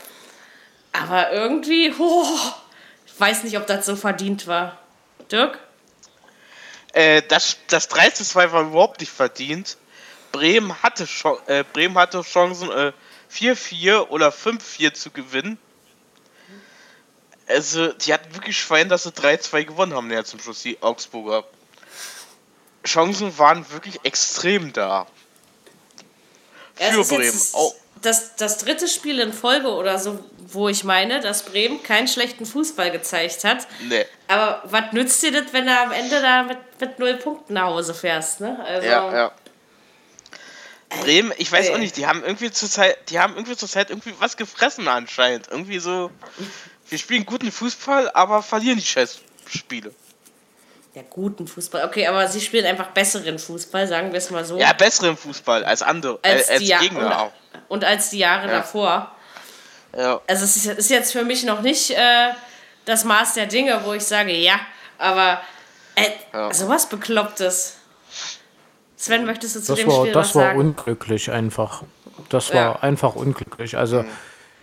Aber 0.93 1.33
irgendwie, 1.33 1.93
oh, 1.99 2.24
ich 3.07 3.18
weiß 3.18 3.43
nicht, 3.43 3.57
ob 3.57 3.66
das 3.66 3.87
so 3.87 3.97
verdient 3.97 4.47
war. 4.47 4.78
Dirk? 5.33 5.59
Äh, 6.93 7.22
das, 7.26 7.57
das 7.68 7.89
3 7.89 8.11
zu 8.11 8.24
2 8.24 8.53
war 8.53 8.62
überhaupt 8.62 9.01
nicht 9.01 9.11
verdient. 9.11 9.76
Bremen 10.30 10.80
hatte, 10.83 11.09
äh, 11.47 11.64
Bremen 11.72 11.97
hatte 11.97 12.22
Chancen, 12.22 12.70
äh, 12.70 12.93
4-4 13.30 14.11
oder 14.11 14.30
5-4 14.30 14.95
zu 14.95 15.11
gewinnen. 15.11 15.59
Also, 17.53 17.92
die 17.92 18.12
hatten 18.12 18.34
wirklich 18.34 18.59
Schwein, 18.59 18.88
dass 18.88 19.05
sie 19.05 19.11
3-2 19.11 19.64
gewonnen 19.64 19.94
haben, 19.94 20.11
ja, 20.11 20.24
zum 20.24 20.40
Schluss, 20.40 20.62
die 20.62 20.82
Augsburger. 20.82 21.44
Chancen 22.84 23.36
waren 23.38 23.70
wirklich 23.70 24.00
extrem 24.05 24.72
da. 24.72 25.07
Für 26.74 27.05
Bremen. 27.05 27.40
Auch 27.53 27.74
das, 28.03 28.34
das 28.36 28.59
dritte 28.59 28.88
Spiel 28.88 29.20
in 29.20 29.32
Folge 29.32 29.68
oder 29.68 29.98
so, 29.98 30.18
wo 30.48 30.68
ich 30.68 30.84
meine, 30.84 31.20
dass 31.20 31.44
Bremen 31.44 31.82
keinen 31.82 32.09
schlechten 32.09 32.44
Fußball 32.44 32.90
gezeigt 32.90 33.44
hat. 33.44 33.66
Nee. 33.88 34.05
Aber 34.28 34.62
was 34.64 34.92
nützt 34.92 35.22
dir 35.22 35.30
das, 35.30 35.53
wenn 35.53 35.66
du 35.66 35.78
am 35.78 35.92
Ende 35.92 36.20
da 36.20 36.42
mit, 36.42 36.59
mit 36.80 36.98
null 36.98 37.14
Punkten 37.14 37.55
nach 37.55 37.66
Hause 37.66 37.94
fährst, 37.94 38.40
ne? 38.40 38.59
Also, 38.64 38.88
ja, 38.88 39.14
ja. 39.14 39.32
Bremen, 41.00 41.32
ich 41.38 41.50
weiß 41.50 41.70
auch 41.70 41.78
nicht, 41.78 41.96
die 41.96 42.07
haben 42.07 42.22
irgendwie 42.22 42.50
zur 42.50 42.68
Zeit, 42.68 43.09
die 43.09 43.18
haben 43.18 43.34
irgendwie 43.34 43.57
zur 43.57 43.68
Zeit 43.68 43.88
irgendwie 43.88 44.14
was 44.18 44.36
gefressen 44.36 44.88
anscheinend. 44.88 45.48
Irgendwie 45.50 45.78
so, 45.78 46.11
wir 46.93 46.99
spielen 46.99 47.24
guten 47.24 47.51
Fußball, 47.51 48.11
aber 48.12 48.43
verlieren 48.43 48.78
die 48.78 48.84
Scheißspiele. 48.84 49.95
Ja, 50.95 51.03
guten 51.09 51.47
Fußball. 51.47 51.86
Okay, 51.86 52.07
aber 52.07 52.28
sie 52.28 52.43
spielen 52.43 52.66
einfach 52.66 52.88
besseren 52.88 53.38
Fußball, 53.38 53.88
sagen 53.88 54.12
wir 54.12 54.18
es 54.18 54.30
mal 54.30 54.45
so. 54.45 54.59
Ja, 54.59 54.74
besseren 54.74 55.16
Fußball 55.16 55.64
als 55.64 55.80
andere, 55.80 56.18
als, 56.20 56.51
äh, 56.51 56.53
als 56.53 56.82
Gegner 56.82 57.07
und, 57.07 57.12
auch. 57.12 57.32
Und 57.68 57.84
als 57.84 58.11
die 58.11 58.18
Jahre 58.18 58.47
ja. 58.49 58.59
davor. 58.59 59.11
Ja. 59.97 60.20
Also 60.26 60.45
es 60.45 60.66
ist, 60.66 60.90
jetzt 60.90 61.12
für 61.12 61.24
mich 61.24 61.45
noch 61.45 61.62
nicht 61.62 61.93
äh, 61.93 62.28
das 62.84 63.05
Maß 63.05 63.34
der 63.34 63.47
Dinge, 63.47 63.80
wo 63.84 63.95
ich 63.95 64.05
sage, 64.05 64.36
ja, 64.36 64.61
aber 64.99 65.40
äh, 65.95 66.11
ja. 66.34 66.53
sowas 66.53 66.90
Beklopptes. 66.90 67.78
Sven, 68.99 69.24
möchtest 69.24 69.57
du 69.57 69.61
zu 69.61 69.72
das 69.72 69.80
dem 69.80 69.88
war, 69.88 70.01
Spiel 70.01 70.12
das 70.12 70.28
was 70.28 70.34
war 70.34 70.43
sagen? 70.43 70.59
unglücklich 70.59 71.30
einfach. 71.30 71.84
Das 72.28 72.53
war 72.53 72.61
ja. 72.61 72.78
einfach 72.80 73.14
unglücklich. 73.14 73.78
Also 73.78 74.03
mhm. 74.03 74.11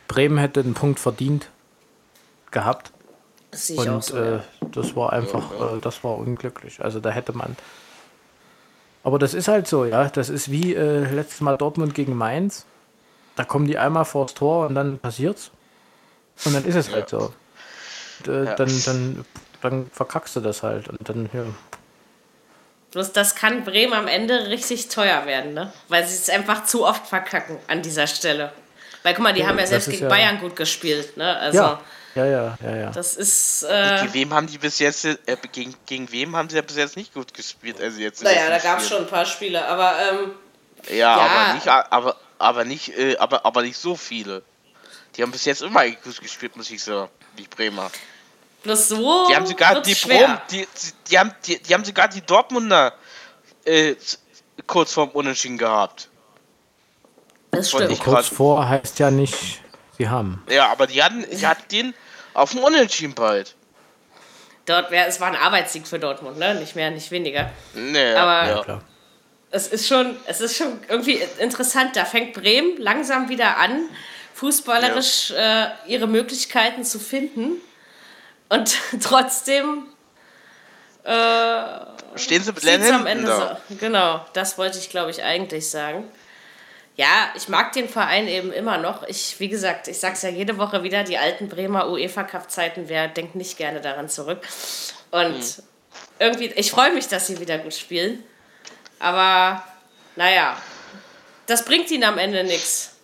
Bremen 0.08 0.38
hätte 0.38 0.60
einen 0.60 0.76
Punkt 0.76 1.00
verdient 1.00 1.50
gehabt. 2.52 2.92
Das 3.52 3.68
sehe 3.68 3.76
ich 3.76 3.82
Und 3.82 3.90
auch 3.90 4.02
so, 4.02 4.18
äh, 4.18 4.40
das 4.72 4.96
war 4.96 5.14
einfach, 5.14 5.52
äh, 5.52 5.80
das 5.82 6.04
war 6.04 6.18
unglücklich. 6.18 6.84
Also 6.84 7.00
da 7.00 7.10
hätte 7.10 7.34
man 7.34 7.56
Aber 9.04 9.18
das 9.18 9.34
ist 9.34 9.48
halt 9.48 9.68
so, 9.68 9.86
ja. 9.86 10.10
Das 10.10 10.30
ist 10.30 10.52
wie 10.52 10.76
äh, 10.76 11.06
letztes 11.12 11.42
Mal 11.42 11.58
Dortmund 11.58 11.96
gegen 11.96 12.16
Mainz. 12.16 12.66
Da 13.36 13.44
kommen 13.46 13.68
die 13.68 13.78
einmal 13.78 14.06
vors 14.06 14.34
Tor 14.34 14.68
und 14.68 14.76
dann 14.76 15.00
passiert's. 15.00 15.52
Und 16.46 16.54
dann 16.54 16.66
ist 16.66 16.76
es 16.76 16.92
halt 16.92 17.10
so. 17.10 17.34
Äh, 18.28 18.46
ja. 18.46 18.56
Dann, 18.56 18.82
dann, 18.86 19.26
dann 19.62 19.90
verkackst 19.92 20.36
du 20.36 20.42
das 20.42 20.62
halt. 20.64 20.90
Und 20.90 21.08
dann, 21.08 21.30
ja. 21.34 21.46
Bloß 22.92 23.14
das 23.14 23.36
kann 23.36 23.64
Bremen 23.64 23.94
am 23.94 24.08
Ende 24.08 24.48
richtig 24.48 24.90
teuer 24.90 25.26
werden, 25.26 25.54
ne? 25.54 25.72
Weil 25.90 26.06
sie 26.06 26.16
es 26.16 26.30
einfach 26.30 26.66
zu 26.66 26.86
oft 26.86 27.08
verkacken 27.08 27.58
an 27.68 27.82
dieser 27.82 28.08
Stelle. 28.08 28.52
Weil 29.04 29.14
guck 29.14 29.24
mal, 29.24 29.34
die 29.34 29.42
ja, 29.42 29.48
haben 29.48 29.60
ja 29.60 29.68
selbst 29.68 29.90
gegen 29.90 30.04
ja 30.04 30.10
Bayern 30.10 30.40
gut 30.40 30.56
gespielt, 30.56 31.16
ne? 31.16 31.38
Also, 31.38 31.60
ja. 31.60 31.82
Ja, 32.16 32.26
ja, 32.26 32.58
ja, 32.64 32.76
ja. 32.76 32.90
Das 32.92 33.16
ist. 33.16 33.64
Äh, 33.64 34.00
gegen 34.02 34.14
wem 34.14 34.34
haben 34.34 34.48
die 34.48 34.58
bis 34.58 34.80
jetzt 34.80 35.06
äh, 35.06 35.18
gegen, 35.52 35.76
gegen 35.86 36.12
wem 36.12 36.36
haben 36.36 36.50
sie 36.50 36.56
ja 36.56 36.62
bis 36.62 36.76
jetzt 36.76 36.98
nicht 36.98 37.14
gut 37.14 37.34
gespielt? 37.34 37.80
Also 37.80 38.00
jetzt 38.00 38.24
naja, 38.24 38.50
da 38.50 38.58
gab 38.58 38.80
es 38.80 38.90
schon 38.90 39.00
ein 39.00 39.08
paar 39.08 39.26
Spiele, 39.26 39.66
aber 39.66 39.94
ähm, 40.12 40.32
ja, 40.90 40.96
ja, 40.96 41.18
aber 41.18 41.54
nicht, 41.54 41.68
aber, 41.68 42.18
aber 42.38 42.66
nicht, 42.66 42.98
äh, 42.98 43.18
aber, 43.18 43.46
aber 43.46 43.62
nicht 43.62 43.78
so 43.78 43.96
viele. 43.96 44.42
Die 45.16 45.22
haben 45.22 45.32
bis 45.32 45.46
jetzt 45.46 45.62
immer 45.62 45.88
gut 45.88 46.20
gespielt, 46.22 46.56
muss 46.56 46.72
ich 46.72 46.84
sagen, 46.84 47.10
die 47.38 47.48
Bremer. 47.48 47.92
Bloß 48.64 48.90
so. 48.90 49.28
Die 49.30 49.36
haben 49.36 49.46
sogar 49.46 49.82
die 49.82 49.96
Brom, 49.96 50.38
die, 50.52 50.58
die, 50.58 50.68
die, 51.10 51.20
haben, 51.20 51.34
die, 51.46 51.60
die 51.60 51.74
haben 51.74 51.86
sogar 51.86 52.08
die 52.08 52.22
Dortmunder 52.22 52.94
äh, 53.66 53.96
kurz 54.68 54.94
vorm 54.94 55.10
Unentschieden 55.10 55.58
gehabt. 55.58 56.10
Das 57.52 57.70
stimmt. 57.70 58.00
Kurz 58.00 58.28
vor 58.28 58.68
heißt 58.68 59.00
ja 59.00 59.10
nicht, 59.10 59.62
sie 60.00 60.10
haben. 60.10 60.42
Ja, 60.50 60.72
aber 60.72 60.88
die 60.88 61.04
hatten, 61.04 61.26
die 61.30 61.46
hatten 61.46 61.68
den 61.72 61.94
auf 62.34 62.52
dem 62.52 62.64
Unentschieden 62.64 63.14
bald. 63.14 63.56
Dort 64.66 64.92
wär, 64.92 65.08
es 65.08 65.20
war 65.20 65.28
ein 65.28 65.36
Arbeitssieg 65.36 65.88
für 65.88 66.00
Dortmund, 66.00 66.38
ne? 66.38 66.56
Nicht 66.56 66.76
mehr, 66.76 66.90
nicht 66.90 67.12
weniger. 67.12 67.52
Nee, 67.74 68.14
aber 68.14 68.50
ja. 68.50 68.64
Klar. 68.64 68.82
es 69.52 69.68
ist 69.68 69.88
schon, 69.88 70.16
es 70.26 70.42
ist 70.42 70.58
schon 70.58 70.80
irgendwie 70.88 71.22
interessant. 71.40 71.96
Da 71.96 72.06
fängt 72.06 72.34
Bremen 72.34 72.78
langsam 72.78 73.30
wieder 73.30 73.58
an, 73.58 73.90
fußballerisch 74.36 75.32
ja. 75.32 75.66
äh, 75.66 75.70
ihre 75.88 76.08
Möglichkeiten 76.08 76.84
zu 76.84 77.00
finden. 77.00 77.54
Und 78.48 78.78
trotzdem 79.02 79.88
äh, 81.04 81.64
stehen 82.16 82.44
sie 82.44 82.52
mit 82.54 82.92
am 82.92 83.06
Ende 83.08 83.58
so. 83.68 83.76
Genau, 83.80 84.26
das 84.34 84.58
wollte 84.58 84.78
ich, 84.78 84.90
glaube 84.90 85.12
ich, 85.12 85.24
eigentlich 85.24 85.70
sagen. 85.70 86.06
Ja, 87.00 87.32
ich 87.34 87.48
mag 87.48 87.72
den 87.72 87.88
Verein 87.88 88.28
eben 88.28 88.52
immer 88.52 88.78
noch. 88.78 89.04
Ich, 89.04 89.40
wie 89.40 89.48
gesagt, 89.48 89.88
ich 89.88 89.98
sage 89.98 90.16
es 90.16 90.22
ja 90.22 90.28
jede 90.28 90.58
Woche 90.58 90.84
wieder, 90.84 91.06
die 91.06 91.18
alten 91.18 91.48
Bremer 91.48 91.90
UEFA-Cup-Zeiten, 91.90 92.90
wer 92.90 93.08
denkt 93.08 93.36
nicht 93.36 93.56
gerne 93.56 93.80
daran 93.80 94.10
zurück. 94.10 94.42
Und 95.10 95.40
mhm. 95.40 95.64
irgendwie, 96.20 96.48
ich 96.48 96.72
freue 96.72 96.94
mich, 96.94 97.08
dass 97.08 97.28
sie 97.28 97.40
wieder 97.40 97.58
gut 97.58 97.74
spielen. 97.74 98.22
Aber, 99.00 99.64
naja, 100.18 100.58
das 101.46 101.64
bringt 101.64 101.90
ihnen 101.90 102.04
am 102.04 102.18
Ende 102.18 102.44
nichts. 102.44 102.98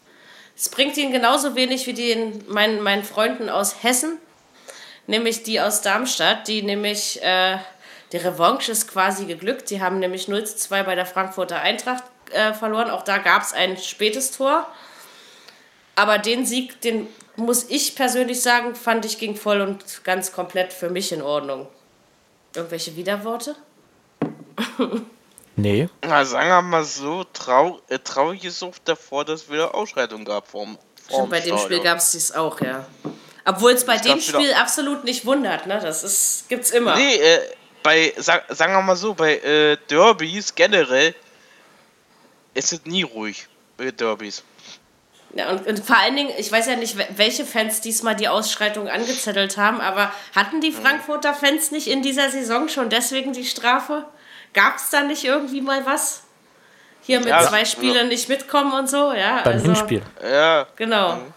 Es 0.57 0.67
bringt 0.67 0.97
ihnen 0.97 1.13
genauso 1.13 1.55
wenig 1.55 1.87
wie 1.87 1.93
den, 1.93 2.43
meinen, 2.49 2.81
meinen 2.81 3.05
Freunden 3.05 3.47
aus 3.47 3.81
Hessen, 3.81 4.17
nämlich 5.07 5.43
die 5.43 5.61
aus 5.61 5.79
Darmstadt, 5.81 6.49
die 6.49 6.63
nämlich, 6.63 7.23
äh, 7.23 7.59
die 8.11 8.17
Revanche 8.17 8.73
ist 8.73 8.91
quasi 8.91 9.23
geglückt. 9.23 9.69
Die 9.69 9.81
haben 9.81 9.99
nämlich 9.99 10.27
0 10.27 10.43
zu 10.45 10.57
2 10.57 10.83
bei 10.83 10.95
der 10.95 11.05
Frankfurter 11.05 11.61
Eintracht 11.61 12.03
äh, 12.32 12.53
verloren. 12.53 12.89
Auch 12.89 13.03
da 13.03 13.17
gab 13.17 13.41
es 13.41 13.53
ein 13.53 13.78
spätes 13.78 14.32
Tor. 14.32 14.67
Aber 15.95 16.17
den 16.17 16.45
Sieg, 16.45 16.82
den 16.82 17.07
muss 17.36 17.69
ich 17.69 17.95
persönlich 17.95 18.41
sagen, 18.41 18.76
fand 18.76 19.05
ich 19.05 19.17
ging 19.17 19.36
voll 19.36 19.61
und 19.61 20.03
ganz 20.03 20.32
komplett 20.32 20.73
für 20.73 20.89
mich 20.89 21.11
in 21.11 21.21
Ordnung. 21.21 21.67
Irgendwelche 22.55 22.95
Widerworte? 22.95 23.55
nee. 25.55 25.89
Na, 26.05 26.23
sagen 26.26 26.49
wir 26.49 26.61
mal 26.61 26.84
so, 26.84 27.26
trau 27.34 27.80
äh, 27.89 27.99
traurig 27.99 28.45
ist 28.45 28.63
auch 28.63 28.76
davor, 28.84 29.26
dass 29.26 29.43
es 29.43 29.49
wieder 29.49 29.76
Ausschreitung 29.76 30.23
gab 30.23 30.47
vorm, 30.47 30.78
vorm 31.09 31.30
Bei 31.30 31.41
dem 31.41 31.57
Spiel 31.57 31.82
gab 31.82 31.97
es 31.97 32.11
dies 32.11 32.32
auch, 32.32 32.59
ja. 32.61 32.86
Obwohl 33.45 33.73
es 33.73 33.86
bei 33.86 33.97
dem 33.97 34.19
Spiel 34.19 34.53
absolut 34.53 35.03
nicht 35.03 35.26
wundert, 35.26 35.67
ne? 35.67 35.80
Das 35.80 36.03
ist, 36.03 36.49
gibt's 36.49 36.71
immer. 36.71 36.95
Nee, 36.95 37.15
äh, 37.15 37.39
bei, 37.84 38.13
sag, 38.17 38.45
sagen 38.49 38.73
wir 38.73 38.82
mal 38.82 38.95
so, 38.95 39.13
bei 39.13 39.38
äh, 39.38 39.78
Derbys 39.89 40.55
generell 40.55 41.13
es 42.56 42.72
ist 42.72 42.88
nie 42.88 43.03
ruhig 43.03 43.47
mit 43.78 43.99
Derbys. 43.99 44.43
Ja, 45.36 45.49
und, 45.49 45.68
und, 45.68 45.86
vor 45.86 45.97
allen 45.97 46.16
Dingen, 46.16 46.32
ich 46.38 46.49
weiß 46.49 46.68
ja 46.68 46.78
nicht, 46.78 46.95
welche 47.18 47.45
Fans 47.45 47.82
diesmal 47.82 48.16
die 48.16 48.30
Ausschreitung 48.30 48.88
angezettelt 48.88 49.58
haben, 49.58 49.82
aber 49.82 50.12
hatten 50.34 50.62
die 50.62 50.72
Frankfurter 50.72 51.34
Fans 51.34 51.72
nicht 51.72 51.88
in 51.88 52.01
dieser 52.01 52.30
Saison 52.30 52.70
schon 52.70 52.89
deswegen 52.89 53.34
die 53.34 53.43
Strafe? 53.43 54.06
Gab 54.53 54.78
es 54.78 54.89
da 54.89 55.01
nicht 55.03 55.26
irgendwie 55.26 55.60
mal 55.60 55.86
was? 55.86 56.24
Hier 57.01 57.20
mit 57.20 57.28
ja, 57.28 57.41
zwei 57.41 57.66
Spielen 57.66 57.95
ja. 57.95 58.03
nicht 58.06 58.30
mitkommen 58.30 58.72
und 58.72 58.89
so, 58.89 59.12
ja. 59.12 59.41
Beim 59.43 59.56
also, 59.56 59.66
Hinspiel. 59.66 60.01
Ja. 60.24 60.66
Genau. 60.78 61.18
Mhm. 61.18 61.34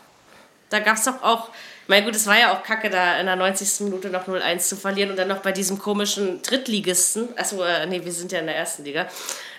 Da 0.71 0.79
gab 0.79 0.97
es 0.97 1.05
doch 1.05 1.21
auch, 1.23 1.49
mein 1.89 2.05
gut, 2.05 2.14
es 2.14 2.27
war 2.29 2.39
ja 2.39 2.53
auch 2.53 2.62
kacke, 2.62 2.91
da 2.91 3.19
in 3.19 3.27
der 3.27 3.35
90. 3.35 3.81
Minute 3.81 4.11
noch 4.11 4.29
0-1 4.29 4.61
zu 4.61 4.77
verlieren 4.77 5.11
und 5.11 5.16
dann 5.16 5.29
noch 5.29 5.39
bei 5.39 5.51
diesem 5.51 5.79
komischen 5.79 6.41
Drittligisten. 6.43 7.31
Achso, 7.37 7.64
äh, 7.64 7.85
nee, 7.87 8.05
wir 8.05 8.12
sind 8.12 8.31
ja 8.31 8.39
in 8.39 8.47
der 8.47 8.57
ersten 8.57 8.85
Liga. 8.85 9.09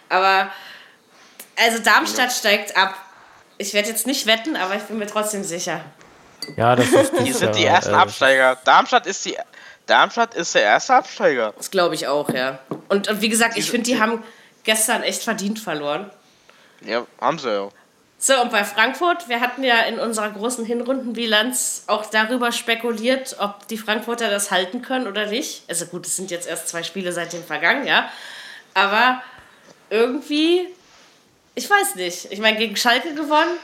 Aber 0.07 0.49
also 1.59 1.79
Darmstadt 1.79 2.31
steigt 2.31 2.75
ab. 2.75 2.95
Ich 3.57 3.73
werde 3.73 3.89
jetzt 3.89 4.07
nicht 4.07 4.25
wetten, 4.25 4.55
aber 4.55 4.75
ich 4.75 4.83
bin 4.83 4.97
mir 4.97 5.07
trotzdem 5.07 5.43
sicher. 5.43 5.81
Ja, 6.55 6.75
das 6.75 6.87
ist 6.89 7.13
Die 7.19 7.33
sind 7.33 7.55
die 7.55 7.65
ersten 7.65 7.93
äh, 7.93 7.97
Absteiger. 7.97 8.57
Darmstadt 8.63 9.05
ist 9.05 9.25
die 9.25 9.37
Darmstadt 9.85 10.35
ist 10.35 10.53
der 10.53 10.63
erste 10.63 10.93
Absteiger. 10.93 11.53
Das 11.57 11.71
glaube 11.71 11.95
ich 11.95 12.07
auch, 12.07 12.29
ja. 12.29 12.59
Und, 12.89 13.07
und 13.07 13.21
wie 13.21 13.29
gesagt, 13.29 13.57
ich 13.57 13.69
finde, 13.71 13.85
die 13.85 13.99
haben 13.99 14.23
gestern 14.63 15.01
echt 15.01 15.23
verdient 15.23 15.59
verloren. 15.59 16.11
Ja, 16.85 17.05
haben 17.19 17.39
sie 17.39 17.51
ja. 17.51 17.69
So, 18.21 18.39
und 18.41 18.51
bei 18.51 18.65
Frankfurt, 18.65 19.29
wir 19.29 19.39
hatten 19.39 19.63
ja 19.63 19.79
in 19.83 19.97
unserer 19.97 20.29
großen 20.29 20.65
Hinrundenbilanz 20.65 21.85
auch 21.87 22.05
darüber 22.05 22.51
spekuliert, 22.51 23.37
ob 23.39 23.65
die 23.67 23.77
Frankfurter 23.77 24.29
das 24.29 24.51
halten 24.51 24.81
können 24.81 25.07
oder 25.07 25.25
nicht. 25.25 25.63
Also 25.69 25.85
gut, 25.85 26.05
es 26.05 26.17
sind 26.17 26.29
jetzt 26.29 26.47
erst 26.47 26.67
zwei 26.67 26.83
Spiele 26.83 27.13
seitdem 27.13 27.43
vergangen, 27.43 27.87
ja. 27.87 28.11
Aber 28.73 29.21
irgendwie 29.89 30.67
ich 31.59 31.69
weiß 31.69 31.95
nicht. 31.95 32.31
Ich 32.31 32.39
meine, 32.39 32.57
gegen 32.57 32.77
Schalke 32.77 33.13
gewonnen, 33.13 33.57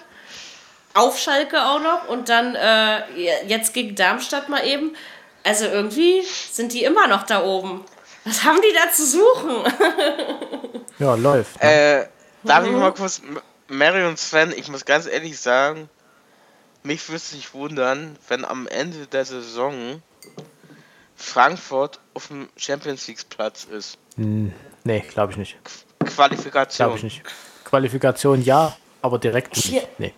auf 0.94 1.18
Schalke 1.18 1.64
auch 1.64 1.80
noch 1.82 2.10
und 2.10 2.28
dann 2.28 2.56
äh, 2.56 3.46
jetzt 3.48 3.74
gegen 3.74 3.96
Darmstadt 3.96 4.50
mal 4.50 4.66
eben. 4.68 4.96
Also 5.44 5.66
irgendwie 5.66 6.24
sind 6.52 6.74
die 6.74 6.84
immer 6.84 7.08
noch 7.08 7.24
da 7.24 7.44
oben. 7.44 7.86
Was 8.26 8.44
haben 8.44 8.60
die 8.62 8.74
da 8.74 8.92
zu 8.92 9.06
suchen? 9.06 10.84
ja, 11.00 11.16
läuft. 11.16 11.62
Ne? 11.64 12.02
Äh, 12.02 12.08
darf 12.44 12.66
mhm. 12.66 12.72
ich 12.72 12.76
mal 12.76 12.94
kurz, 12.94 13.22
Mary 13.70 14.06
und 14.06 14.20
Sven, 14.20 14.52
ich 14.52 14.68
muss 14.68 14.84
ganz 14.84 15.06
ehrlich 15.06 15.40
sagen, 15.40 15.90
mich 16.84 17.08
würde 17.08 17.18
es 17.18 17.34
nicht 17.34 17.54
wundern, 17.54 18.18
wenn 18.28 18.44
am 18.44 18.68
Ende 18.68 19.08
der 19.08 19.24
Saison 19.24 20.02
Frankfurt 21.16 22.00
auf 22.14 22.28
dem 22.28 22.50
Champions 22.58 23.08
League 23.08 23.30
Platz 23.30 23.64
ist. 23.64 23.98
Hm, 24.18 24.52
nee, 24.84 25.00
glaube 25.00 25.32
ich 25.32 25.38
nicht. 25.38 25.58
Qualifikation. 26.00 26.88
Glaube 26.88 26.98
ich 26.98 27.04
nicht. 27.04 27.24
Qualifikation 27.76 28.42
ja, 28.42 28.76
aber 29.02 29.20
direkt 29.20 29.56
nicht. 29.58 29.88
Nee. 29.98 30.14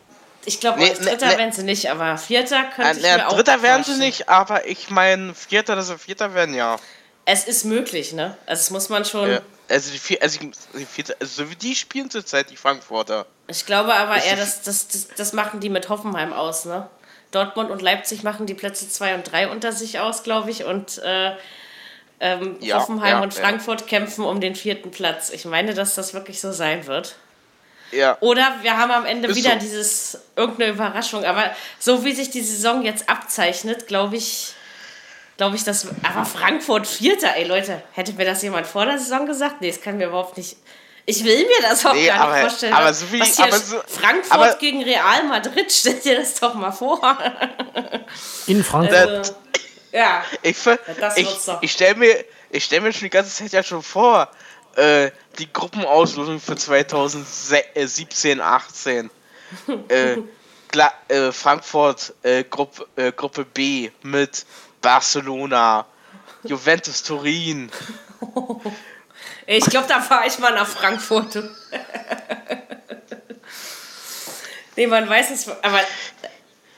Ich 0.45 0.59
glaube, 0.59 0.79
nee, 0.79 0.93
Dritter 0.93 1.27
nee, 1.27 1.37
werden 1.37 1.51
sie 1.51 1.63
nicht, 1.63 1.89
aber 1.91 2.17
Vierter 2.17 2.63
könnte 2.73 2.91
äh, 2.91 3.11
ich 3.11 3.17
mir 3.17 3.27
auch 3.27 3.33
Dritter 3.33 3.61
werden 3.63 3.83
sie 3.83 3.97
nicht, 3.97 4.29
aber 4.29 4.65
ich 4.67 4.89
meine, 4.89 5.33
Vierter, 5.33 5.75
dass 5.75 5.87
sie 5.87 5.97
Vierter 5.97 6.33
werden, 6.33 6.55
ja. 6.55 6.77
Es 7.25 7.45
ist 7.45 7.65
möglich, 7.65 8.13
ne? 8.13 8.37
Also 8.45 8.61
das 8.61 8.69
muss 8.69 8.89
man 8.89 9.03
schon... 9.03 9.29
Ja. 9.29 9.41
Also, 9.69 9.91
die, 9.91 9.97
vier, 9.97 10.21
also, 10.21 10.39
die 10.79 10.85
Vierte, 10.85 11.17
also 11.19 11.43
so 11.43 11.51
wie 11.51 11.55
die 11.55 11.75
spielen 11.75 12.09
zurzeit, 12.09 12.49
die 12.49 12.55
Frankfurter. 12.55 13.25
Ich 13.47 13.65
glaube 13.65 13.93
aber 13.93 14.23
eher, 14.23 14.37
dass 14.37 14.61
das, 14.61 14.87
das, 14.87 15.07
das 15.17 15.33
machen 15.33 15.59
die 15.59 15.69
mit 15.69 15.89
Hoffenheim 15.89 16.31
aus, 16.31 16.63
ne? 16.63 16.87
Dortmund 17.31 17.69
und 17.69 17.81
Leipzig 17.81 18.23
machen 18.23 18.45
die 18.45 18.53
Plätze 18.53 18.87
2 18.87 19.15
und 19.15 19.29
3 19.29 19.49
unter 19.49 19.73
sich 19.73 19.99
aus, 19.99 20.23
glaube 20.23 20.51
ich, 20.51 20.63
und 20.63 20.99
äh, 20.99 21.35
ähm, 22.21 22.55
ja, 22.61 22.79
Hoffenheim 22.79 23.17
ja, 23.17 23.21
und 23.21 23.33
Frankfurt 23.33 23.87
kämpfen 23.87 24.23
um 24.23 24.39
den 24.39 24.55
vierten 24.55 24.91
Platz. 24.91 25.29
Ich 25.29 25.43
meine, 25.43 25.73
dass 25.73 25.95
das 25.95 26.13
wirklich 26.13 26.39
so 26.39 26.53
sein 26.53 26.87
wird. 26.87 27.17
Ja. 27.91 28.17
Oder 28.19 28.57
wir 28.61 28.77
haben 28.77 28.91
am 28.91 29.05
Ende 29.05 29.29
Ist 29.29 29.37
wieder 29.37 29.53
so. 29.53 29.59
dieses 29.59 30.19
irgendeine 30.35 30.71
Überraschung. 30.71 31.23
Aber 31.23 31.51
so 31.79 32.03
wie 32.03 32.13
sich 32.13 32.29
die 32.29 32.41
Saison 32.41 32.83
jetzt 32.83 33.09
abzeichnet, 33.09 33.87
glaube 33.87 34.17
ich, 34.17 34.53
glaube 35.37 35.55
ich, 35.55 35.63
dass. 35.63 35.87
Aber 36.03 36.25
Frankfurt 36.25 36.87
Vierter, 36.87 37.35
ey 37.35 37.45
Leute, 37.45 37.81
hätte 37.93 38.13
mir 38.13 38.25
das 38.25 38.41
jemand 38.41 38.67
vor 38.67 38.85
der 38.85 38.99
Saison 38.99 39.25
gesagt? 39.25 39.61
Nee, 39.61 39.71
das 39.71 39.81
kann 39.81 39.97
mir 39.97 40.07
überhaupt 40.07 40.37
nicht. 40.37 40.57
Ich 41.09 41.23
will 41.23 41.37
mir 41.37 41.61
das 41.61 41.85
auch 41.85 41.93
nee, 41.93 42.07
gar 42.07 42.19
aber, 42.19 42.33
nicht 42.33 42.41
vorstellen. 42.41 42.73
Aber 42.73 42.93
so 42.93 43.09
wie, 43.13 43.21
was 43.21 43.39
aber 43.39 43.57
so, 43.57 43.77
Frankfurt 43.87 44.33
aber, 44.33 44.55
gegen 44.55 44.83
Real 44.83 45.23
Madrid, 45.23 45.71
stell 45.71 45.93
dir 45.93 46.17
das 46.17 46.35
doch 46.35 46.53
mal 46.53 46.71
vor. 46.71 46.99
In 48.47 48.61
Frankfurt. 48.61 49.09
Also, 49.09 49.35
ja. 49.93 50.23
Ich, 50.41 50.57
ich, 51.15 51.27
ich 51.61 51.71
stelle 51.71 51.95
mir, 51.95 52.25
stell 52.59 52.81
mir 52.81 52.91
schon 52.91 53.03
die 53.03 53.09
ganze 53.09 53.33
Zeit 53.33 53.53
ja 53.53 53.63
schon 53.63 53.81
vor, 53.81 54.29
äh, 54.77 55.11
die 55.37 55.51
Gruppenauslosung 55.51 56.39
für 56.39 56.55
2017, 56.55 58.39
18. 58.39 59.09
äh, 59.89 60.17
äh, 61.07 61.31
Frankfurt 61.31 62.13
äh, 62.23 62.43
Gruppe, 62.43 62.87
äh, 62.95 63.11
Gruppe 63.11 63.45
B 63.45 63.89
mit 64.03 64.45
Barcelona, 64.81 65.85
Juventus 66.43 67.03
Turin. 67.03 67.71
Ich 69.49 69.65
glaube, 69.65 69.87
da 69.87 70.01
fahre 70.01 70.27
ich 70.27 70.37
mal 70.39 70.53
nach 70.53 70.67
Frankfurt. 70.67 71.35
nee, 74.75 74.87
man 74.87 75.07
weiß 75.07 75.31
es, 75.31 75.47
aber 75.47 75.79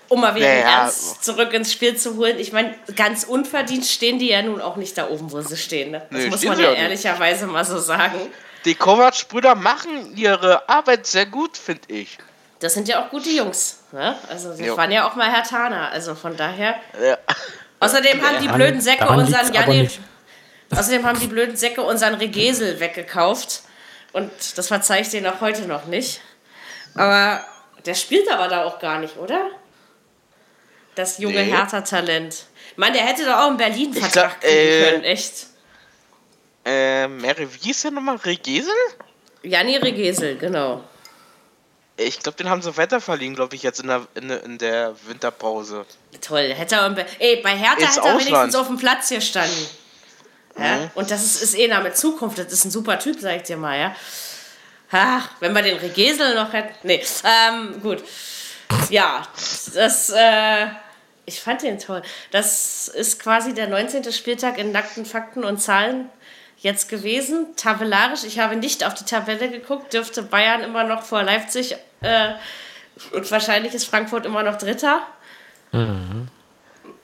um 0.10 0.22
mal 0.22 0.36
wieder 0.36 0.47
naja. 0.47 0.82
Ernst 0.82 1.24
zurück 1.24 1.53
ins 1.53 1.72
Spiel 1.72 1.95
zu 1.95 2.18
holen. 2.18 2.38
Ich 2.39 2.51
meine, 2.51 2.76
ganz 2.95 3.24
unverdient 3.24 3.86
stehen 3.86 4.20
die 4.20 4.30
ja 4.30 4.41
nun 4.41 4.62
auch 4.62 4.76
nicht 4.76 4.97
da 4.97 5.10
oben, 5.10 5.32
wo 5.32 5.41
sie 5.41 5.57
stehen. 5.57 5.91
Ne? 5.91 6.01
Das 6.10 6.20
nee, 6.22 6.30
muss 6.30 6.43
man 6.43 6.60
ja 6.60 6.74
ehrlicherweise 6.74 7.47
mal 7.47 7.64
so 7.64 7.78
sagen. 7.80 8.20
Die 8.66 8.76
Kovac-Brüder 8.76 9.55
machen 9.55 10.16
ihre 10.18 10.68
Arbeit 10.68 11.07
sehr 11.07 11.26
gut, 11.26 11.57
finde 11.57 11.93
ich. 11.93 12.18
Das 12.60 12.74
sind 12.74 12.88
ja 12.89 13.01
auch 13.01 13.10
gute 13.10 13.30
Jungs. 13.30 13.84
Ne? 13.91 14.16
Also, 14.30 14.49
das 14.49 14.60
jo. 14.60 14.76
waren 14.76 14.91
ja 14.91 15.07
auch 15.07 15.16
mal 15.16 15.32
Herr 15.32 15.43
Taner. 15.43 15.91
Also 15.91 16.14
von 16.16 16.36
daher. 16.36 16.76
Ja. 17.01 17.18
Außerdem 17.80 18.22
haben 18.22 18.41
die 18.41 18.49
blöden 18.49 18.82
Säcke 18.82 19.07
unseren 19.07 19.53
Janni. 19.53 19.89
Außerdem 20.72 21.05
haben 21.05 21.20
die 21.20 21.28
blöden 21.28 21.55
Säcke 21.55 21.82
unseren 21.82 22.16
Regesel 22.16 22.80
weggekauft. 22.80 23.62
Und 24.12 24.57
das 24.57 24.68
verzeihe 24.68 25.01
ich 25.01 25.10
denen 25.10 25.28
auch 25.28 25.39
heute 25.39 25.64
noch 25.64 25.86
nicht. 25.86 26.20
Aber 26.95 27.43
der 27.86 27.95
spielt 27.95 28.30
aber 28.30 28.47
da 28.47 28.66
auch 28.66 28.80
gar 28.80 28.99
nicht, 28.99 29.18
oder? 29.18 29.47
Das 31.00 31.18
junge 31.18 31.36
nee. 31.36 31.50
Hertha-Talent. 31.50 32.43
Mann, 32.76 32.91
der 32.91 33.06
hätte 33.06 33.24
doch 33.24 33.38
auch 33.38 33.52
in 33.52 33.56
Berlin 33.56 33.93
Vertrag 33.93 34.43
äh, 34.43 34.91
können, 34.91 35.06
echt. 35.06 35.47
Ähm, 36.66 37.24
wie 37.24 37.68
hieß 37.68 37.84
der 37.84 37.91
nochmal? 37.91 38.18
Regesel? 38.18 38.74
Janni 39.41 39.78
Regesel, 39.78 40.38
genau. 40.38 40.84
Ich 41.95 42.20
glaube, 42.20 42.38
den 42.38 42.50
haben 42.50 42.62
sie 42.62 42.76
weiter 42.76 43.00
verliehen, 43.00 43.34
glaube 43.34 43.56
ich, 43.56 43.64
jetzt 43.64 43.80
in 43.80 43.88
der, 43.88 44.08
in, 44.14 44.30
in, 44.30 44.58
der 44.58 44.93
Winterpause. 45.08 45.86
Toll, 46.20 46.54
hätte 46.54 46.76
er. 46.76 47.06
Ey, 47.20 47.38
bei 47.38 47.56
Hertha 47.56 47.78
Ins 47.78 47.95
hätte 47.95 48.06
er 48.06 48.20
wenigstens 48.20 48.56
auf 48.56 48.68
dem 48.68 48.78
Platz 48.78 49.08
hier 49.08 49.22
standen. 49.22 49.68
Ja? 50.58 50.76
Mhm. 50.76 50.91
Und 50.95 51.12
das 51.12 51.24
ist, 51.24 51.41
ist 51.41 51.58
eh 51.58 51.70
Name 51.70 51.93
Zukunft. 51.93 52.39
Das 52.39 52.52
ist 52.52 52.66
ein 52.66 52.72
super 52.72 53.00
Typ, 53.00 53.22
sag 53.22 53.38
ich 53.38 53.43
dir 53.43 53.56
mal, 53.56 53.80
ja. 53.80 53.95
Ach, 54.91 55.30
wenn 55.39 55.54
wir 55.54 55.62
den 55.62 55.78
Regesel 55.78 56.36
noch 56.36 56.52
hätten. 56.52 56.76
Nee, 56.84 57.02
ähm, 57.24 57.82
gut. 57.82 58.04
Ja, 58.89 59.26
das, 59.74 60.10
äh, 60.10 60.68
ich 61.30 61.39
fand 61.39 61.61
den 61.61 61.80
toll. 61.80 62.01
Das 62.32 62.88
ist 62.88 63.21
quasi 63.21 63.53
der 63.53 63.67
19. 63.67 64.11
Spieltag 64.11 64.57
in 64.57 64.71
nackten 64.71 65.05
Fakten 65.05 65.43
und 65.43 65.61
Zahlen 65.61 66.09
jetzt 66.57 66.89
gewesen. 66.89 67.47
Tabellarisch, 67.55 68.23
ich 68.25 68.39
habe 68.39 68.55
nicht 68.55 68.86
auf 68.86 68.93
die 68.95 69.05
Tabelle 69.05 69.49
geguckt, 69.49 69.93
dürfte 69.93 70.23
Bayern 70.23 70.61
immer 70.61 70.84
noch 70.84 71.03
vor 71.03 71.23
Leipzig 71.23 71.75
äh, 72.01 72.32
und 73.13 73.32
wahrscheinlich 73.32 73.73
ist 73.73 73.86
Frankfurt 73.86 74.25
immer 74.25 74.43
noch 74.43 74.57
Dritter. 74.57 75.01
Mhm. 75.71 76.27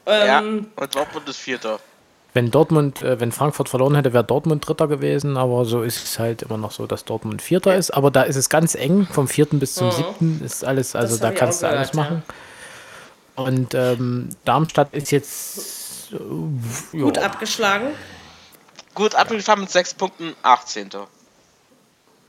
Ähm, 0.07 0.27
ja, 0.27 0.39
und 0.39 0.95
Dortmund 0.95 1.29
ist 1.29 1.37
Vierter. 1.37 1.79
Wenn 2.33 2.51
Dortmund, 2.51 3.01
äh, 3.01 3.19
wenn 3.19 3.31
Frankfurt 3.31 3.69
verloren 3.69 3.95
hätte, 3.95 4.11
wäre 4.11 4.25
Dortmund 4.25 4.67
Dritter 4.67 4.87
gewesen, 4.87 5.37
aber 5.37 5.63
so 5.63 5.83
ist 5.83 6.03
es 6.03 6.19
halt 6.19 6.41
immer 6.41 6.57
noch 6.57 6.71
so, 6.71 6.85
dass 6.85 7.05
Dortmund 7.05 7.41
Vierter 7.41 7.75
ist. 7.75 7.91
Aber 7.91 8.11
da 8.11 8.23
ist 8.23 8.35
es 8.35 8.49
ganz 8.49 8.75
eng, 8.75 9.07
vom 9.09 9.27
vierten 9.27 9.59
bis 9.59 9.75
zum 9.75 9.87
mhm. 9.87 9.91
siebten 9.91 10.41
ist 10.43 10.65
alles, 10.65 10.95
also 10.95 11.17
da 11.17 11.31
kannst 11.31 11.63
du 11.63 11.67
alles 11.67 11.93
machen. 11.93 12.23
Ja. 12.27 12.33
Und 13.35 13.73
ähm, 13.73 14.29
Darmstadt 14.45 14.93
ist 14.93 15.11
jetzt 15.11 16.13
äh, 16.13 16.97
gut 16.97 17.17
abgeschlagen. 17.17 17.87
Gut 18.93 19.13
abgefahren 19.13 19.61
mit 19.61 19.71
sechs 19.71 19.93
Punkten, 19.93 20.35
18. 20.41 20.89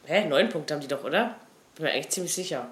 Hä, 0.04 0.24
neun 0.26 0.48
Punkte 0.48 0.74
haben 0.74 0.80
die 0.80 0.88
doch, 0.88 1.04
oder? 1.04 1.36
Bin 1.76 1.84
mir 1.84 1.92
eigentlich 1.92 2.08
ziemlich 2.08 2.34
sicher. 2.34 2.68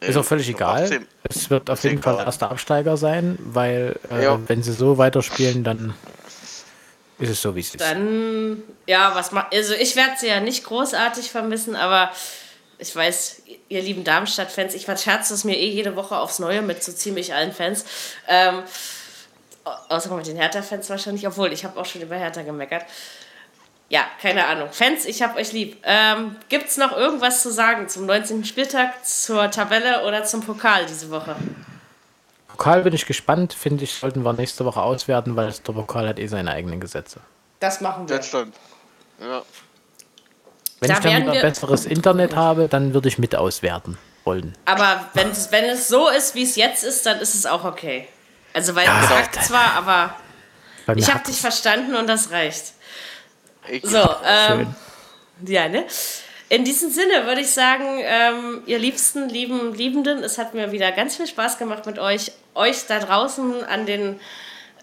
Ist 0.00 0.16
auch 0.16 0.24
völlig 0.24 0.48
egal. 0.48 1.06
Es 1.24 1.48
wird 1.50 1.70
auf 1.70 1.82
jeden 1.84 2.02
Fall 2.02 2.18
erster 2.18 2.50
Absteiger 2.50 2.96
sein, 2.96 3.38
weil 3.40 3.98
äh, 4.10 4.28
wenn 4.46 4.62
sie 4.62 4.72
so 4.72 4.98
weiterspielen, 4.98 5.64
dann 5.64 5.94
ist 7.18 7.30
es 7.30 7.42
so, 7.42 7.54
wie 7.54 7.60
es 7.60 7.74
ist. 7.74 7.80
Dann, 7.80 8.62
ja, 8.86 9.14
was 9.14 9.32
macht. 9.32 9.54
Also, 9.54 9.72
ich 9.72 9.96
werde 9.96 10.12
sie 10.18 10.28
ja 10.28 10.40
nicht 10.40 10.64
großartig 10.64 11.30
vermissen, 11.30 11.74
aber 11.76 12.10
ich 12.78 12.94
weiß, 12.94 13.42
ihr 13.68 13.82
lieben 13.82 14.04
Darmstadt-Fans, 14.04 14.74
ich 14.74 14.84
verscherze 14.84 15.34
es 15.34 15.44
mir 15.44 15.56
eh 15.56 15.68
jede 15.68 15.96
Woche 15.96 16.16
aufs 16.16 16.38
Neue 16.38 16.62
mit 16.62 16.82
so 16.82 16.92
ziemlich 16.92 17.34
allen 17.34 17.52
Fans. 17.52 17.84
Ähm, 18.28 18.62
außer 19.88 20.14
mit 20.14 20.26
den 20.26 20.36
Hertha-Fans 20.36 20.88
wahrscheinlich, 20.90 21.26
obwohl 21.26 21.52
ich 21.52 21.64
habe 21.64 21.78
auch 21.80 21.86
schon 21.86 22.02
über 22.02 22.16
Hertha 22.16 22.42
gemeckert 22.42 22.84
ja, 23.88 24.04
keine 24.20 24.46
Ahnung. 24.46 24.68
Fans, 24.72 25.04
ich 25.04 25.22
hab 25.22 25.36
euch 25.36 25.52
lieb. 25.52 25.78
Ähm, 25.84 26.36
Gibt 26.48 26.68
es 26.68 26.76
noch 26.76 26.96
irgendwas 26.96 27.42
zu 27.42 27.52
sagen 27.52 27.88
zum 27.88 28.06
19. 28.06 28.44
Spieltag, 28.44 29.06
zur 29.06 29.50
Tabelle 29.50 30.04
oder 30.04 30.24
zum 30.24 30.42
Pokal 30.42 30.86
diese 30.86 31.10
Woche? 31.10 31.36
Pokal 32.48 32.82
bin 32.82 32.92
ich 32.94 33.06
gespannt. 33.06 33.52
Finde 33.52 33.84
ich, 33.84 33.94
sollten 33.94 34.24
wir 34.24 34.32
nächste 34.32 34.64
Woche 34.64 34.82
auswerten, 34.82 35.36
weil 35.36 35.52
der 35.52 35.72
Pokal 35.72 36.08
hat 36.08 36.18
eh 36.18 36.26
seine 36.26 36.50
eigenen 36.50 36.80
Gesetze. 36.80 37.20
Das 37.60 37.80
machen 37.80 38.08
wir. 38.08 38.16
Das 38.16 38.26
stimmt. 38.26 38.56
Ja. 39.20 39.42
Wenn 40.80 40.90
da 40.90 40.96
ich 40.96 41.00
dann 41.00 41.30
wieder 41.30 41.40
besseres 41.40 41.86
Internet 41.86 42.36
habe, 42.36 42.68
dann 42.68 42.92
würde 42.94 43.08
ich 43.08 43.18
mit 43.18 43.34
auswerten 43.34 43.96
wollen. 44.24 44.54
Aber 44.66 45.08
wenn, 45.14 45.30
wenn 45.50 45.64
es 45.64 45.88
so 45.88 46.08
ist, 46.08 46.34
wie 46.34 46.42
es 46.42 46.56
jetzt 46.56 46.84
ist, 46.84 47.06
dann 47.06 47.18
ist 47.20 47.34
es 47.34 47.46
auch 47.46 47.64
okay. 47.64 48.08
Also, 48.52 48.74
weil 48.74 48.86
ja, 48.86 49.00
es 49.02 49.10
hackt 49.10 49.44
zwar, 49.44 49.72
aber 49.74 50.16
ich 50.94 51.12
habe 51.12 51.24
dich 51.24 51.40
verstanden 51.40 51.94
und 51.94 52.06
das 52.06 52.30
reicht. 52.30 52.72
So, 53.82 53.98
ähm, 54.26 54.74
ja, 55.46 55.68
ne? 55.68 55.84
In 56.48 56.64
diesem 56.64 56.90
Sinne 56.90 57.26
würde 57.26 57.40
ich 57.40 57.50
sagen, 57.50 57.98
ähm, 58.02 58.62
ihr 58.66 58.78
liebsten, 58.78 59.28
lieben, 59.28 59.74
Liebenden, 59.74 60.22
es 60.22 60.38
hat 60.38 60.54
mir 60.54 60.70
wieder 60.70 60.92
ganz 60.92 61.16
viel 61.16 61.26
Spaß 61.26 61.58
gemacht 61.58 61.86
mit 61.86 61.98
euch. 61.98 62.30
Euch 62.54 62.86
da 62.86 63.00
draußen 63.00 63.64
an 63.64 63.84
den 63.84 64.20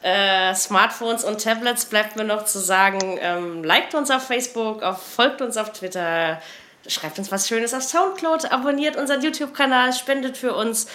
äh, 0.04 0.54
Smartphones 0.54 1.24
und 1.24 1.42
Tablets 1.42 1.86
bleibt 1.86 2.16
mir 2.16 2.26
noch 2.26 2.46
zu 2.46 2.60
sagen, 2.60 3.18
ähm, 3.22 3.64
liked 3.64 3.96
uns 3.96 4.12
auf 4.12 4.28
Facebook, 4.28 4.84
auf, 4.84 5.02
folgt 5.02 5.42
uns 5.42 5.56
auf 5.58 5.72
Twitter, 5.72 6.42
schreibt 6.88 7.18
uns 7.18 7.32
was 7.32 7.48
Schönes 7.48 7.74
auf 7.74 7.84
Soundcloud, 7.84 8.52
abonniert 8.52 8.98
unseren 8.98 9.22
YouTube-Kanal, 9.22 9.94
spendet 9.94 10.36
für 10.36 10.54
uns, 10.54 10.88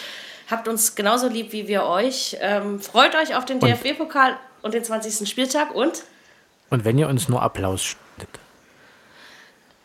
habt 0.51 0.69
uns 0.69 0.95
genauso 0.95 1.29
lieb 1.29 1.53
wie 1.53 1.69
wir 1.69 1.85
euch. 1.85 2.37
Ähm, 2.41 2.81
freut 2.81 3.15
euch 3.15 3.35
auf 3.35 3.47
den 3.47 3.61
DFB-Pokal 3.61 4.37
und 4.61 4.75
den 4.75 4.85
20. 4.85 5.29
Spieltag 5.29 5.75
und 5.75 6.03
und 6.71 6.85
wenn 6.85 6.99
ihr 6.99 7.09
uns 7.09 7.31
nur 7.31 7.43
Applaus 7.43 7.83
spendet. 7.83 8.29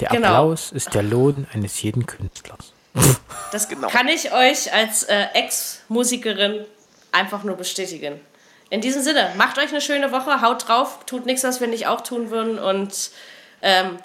Der 0.01 0.09
genau. 0.09 0.27
Applaus 0.27 0.73
ist 0.73 0.93
der 0.93 1.03
Lohn 1.03 1.47
eines 1.53 1.81
jeden 1.81 2.05
Künstlers. 2.05 2.73
Das 3.53 3.69
genau. 3.69 3.87
kann 3.87 4.07
ich 4.09 4.33
euch 4.33 4.73
als 4.73 5.03
äh, 5.03 5.27
Ex-Musikerin 5.33 6.65
einfach 7.11 7.43
nur 7.43 7.55
bestätigen. 7.55 8.19
In 8.73 8.81
diesem 8.81 9.03
Sinne, 9.03 9.29
macht 9.37 9.59
euch 9.59 9.69
eine 9.69 9.81
schöne 9.81 10.11
Woche, 10.11 10.41
haut 10.41 10.67
drauf, 10.67 11.01
tut 11.05 11.27
nichts, 11.27 11.43
was 11.43 11.61
wir 11.61 11.67
nicht 11.67 11.85
auch 11.85 12.01
tun 12.01 12.31
würden 12.31 12.57
und 12.57 13.11
ähm, 13.61 13.99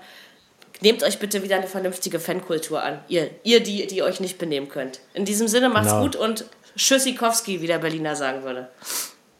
nehmt 0.83 1.03
euch 1.03 1.19
bitte 1.19 1.43
wieder 1.43 1.57
eine 1.57 1.67
vernünftige 1.67 2.21
Fankultur 2.21 2.83
an. 2.83 2.99
Ihr, 3.09 3.31
ihr 3.45 3.61
die, 3.61 3.87
die 3.87 4.03
euch 4.03 4.21
nicht 4.21 4.37
benehmen 4.37 4.69
könnt. 4.69 5.01
In 5.15 5.25
diesem 5.25 5.49
Sinne, 5.49 5.71
macht's 5.71 5.93
genau. 5.93 6.03
gut 6.03 6.17
und 6.17 6.45
Tschüssikowski, 6.77 7.63
wie 7.63 7.67
der 7.67 7.79
Berliner 7.79 8.15
sagen 8.15 8.43
würde. 8.43 8.69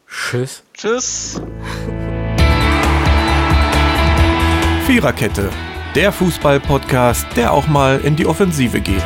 Tschüss. 0.07 0.63
Tschüss. 0.73 1.39
Viererkette, 4.87 5.51
der 5.93 6.11
Fußball-Podcast, 6.11 7.27
der 7.35 7.53
auch 7.53 7.67
mal 7.67 8.01
in 8.03 8.15
die 8.15 8.25
Offensive 8.25 8.81
geht. 8.81 9.05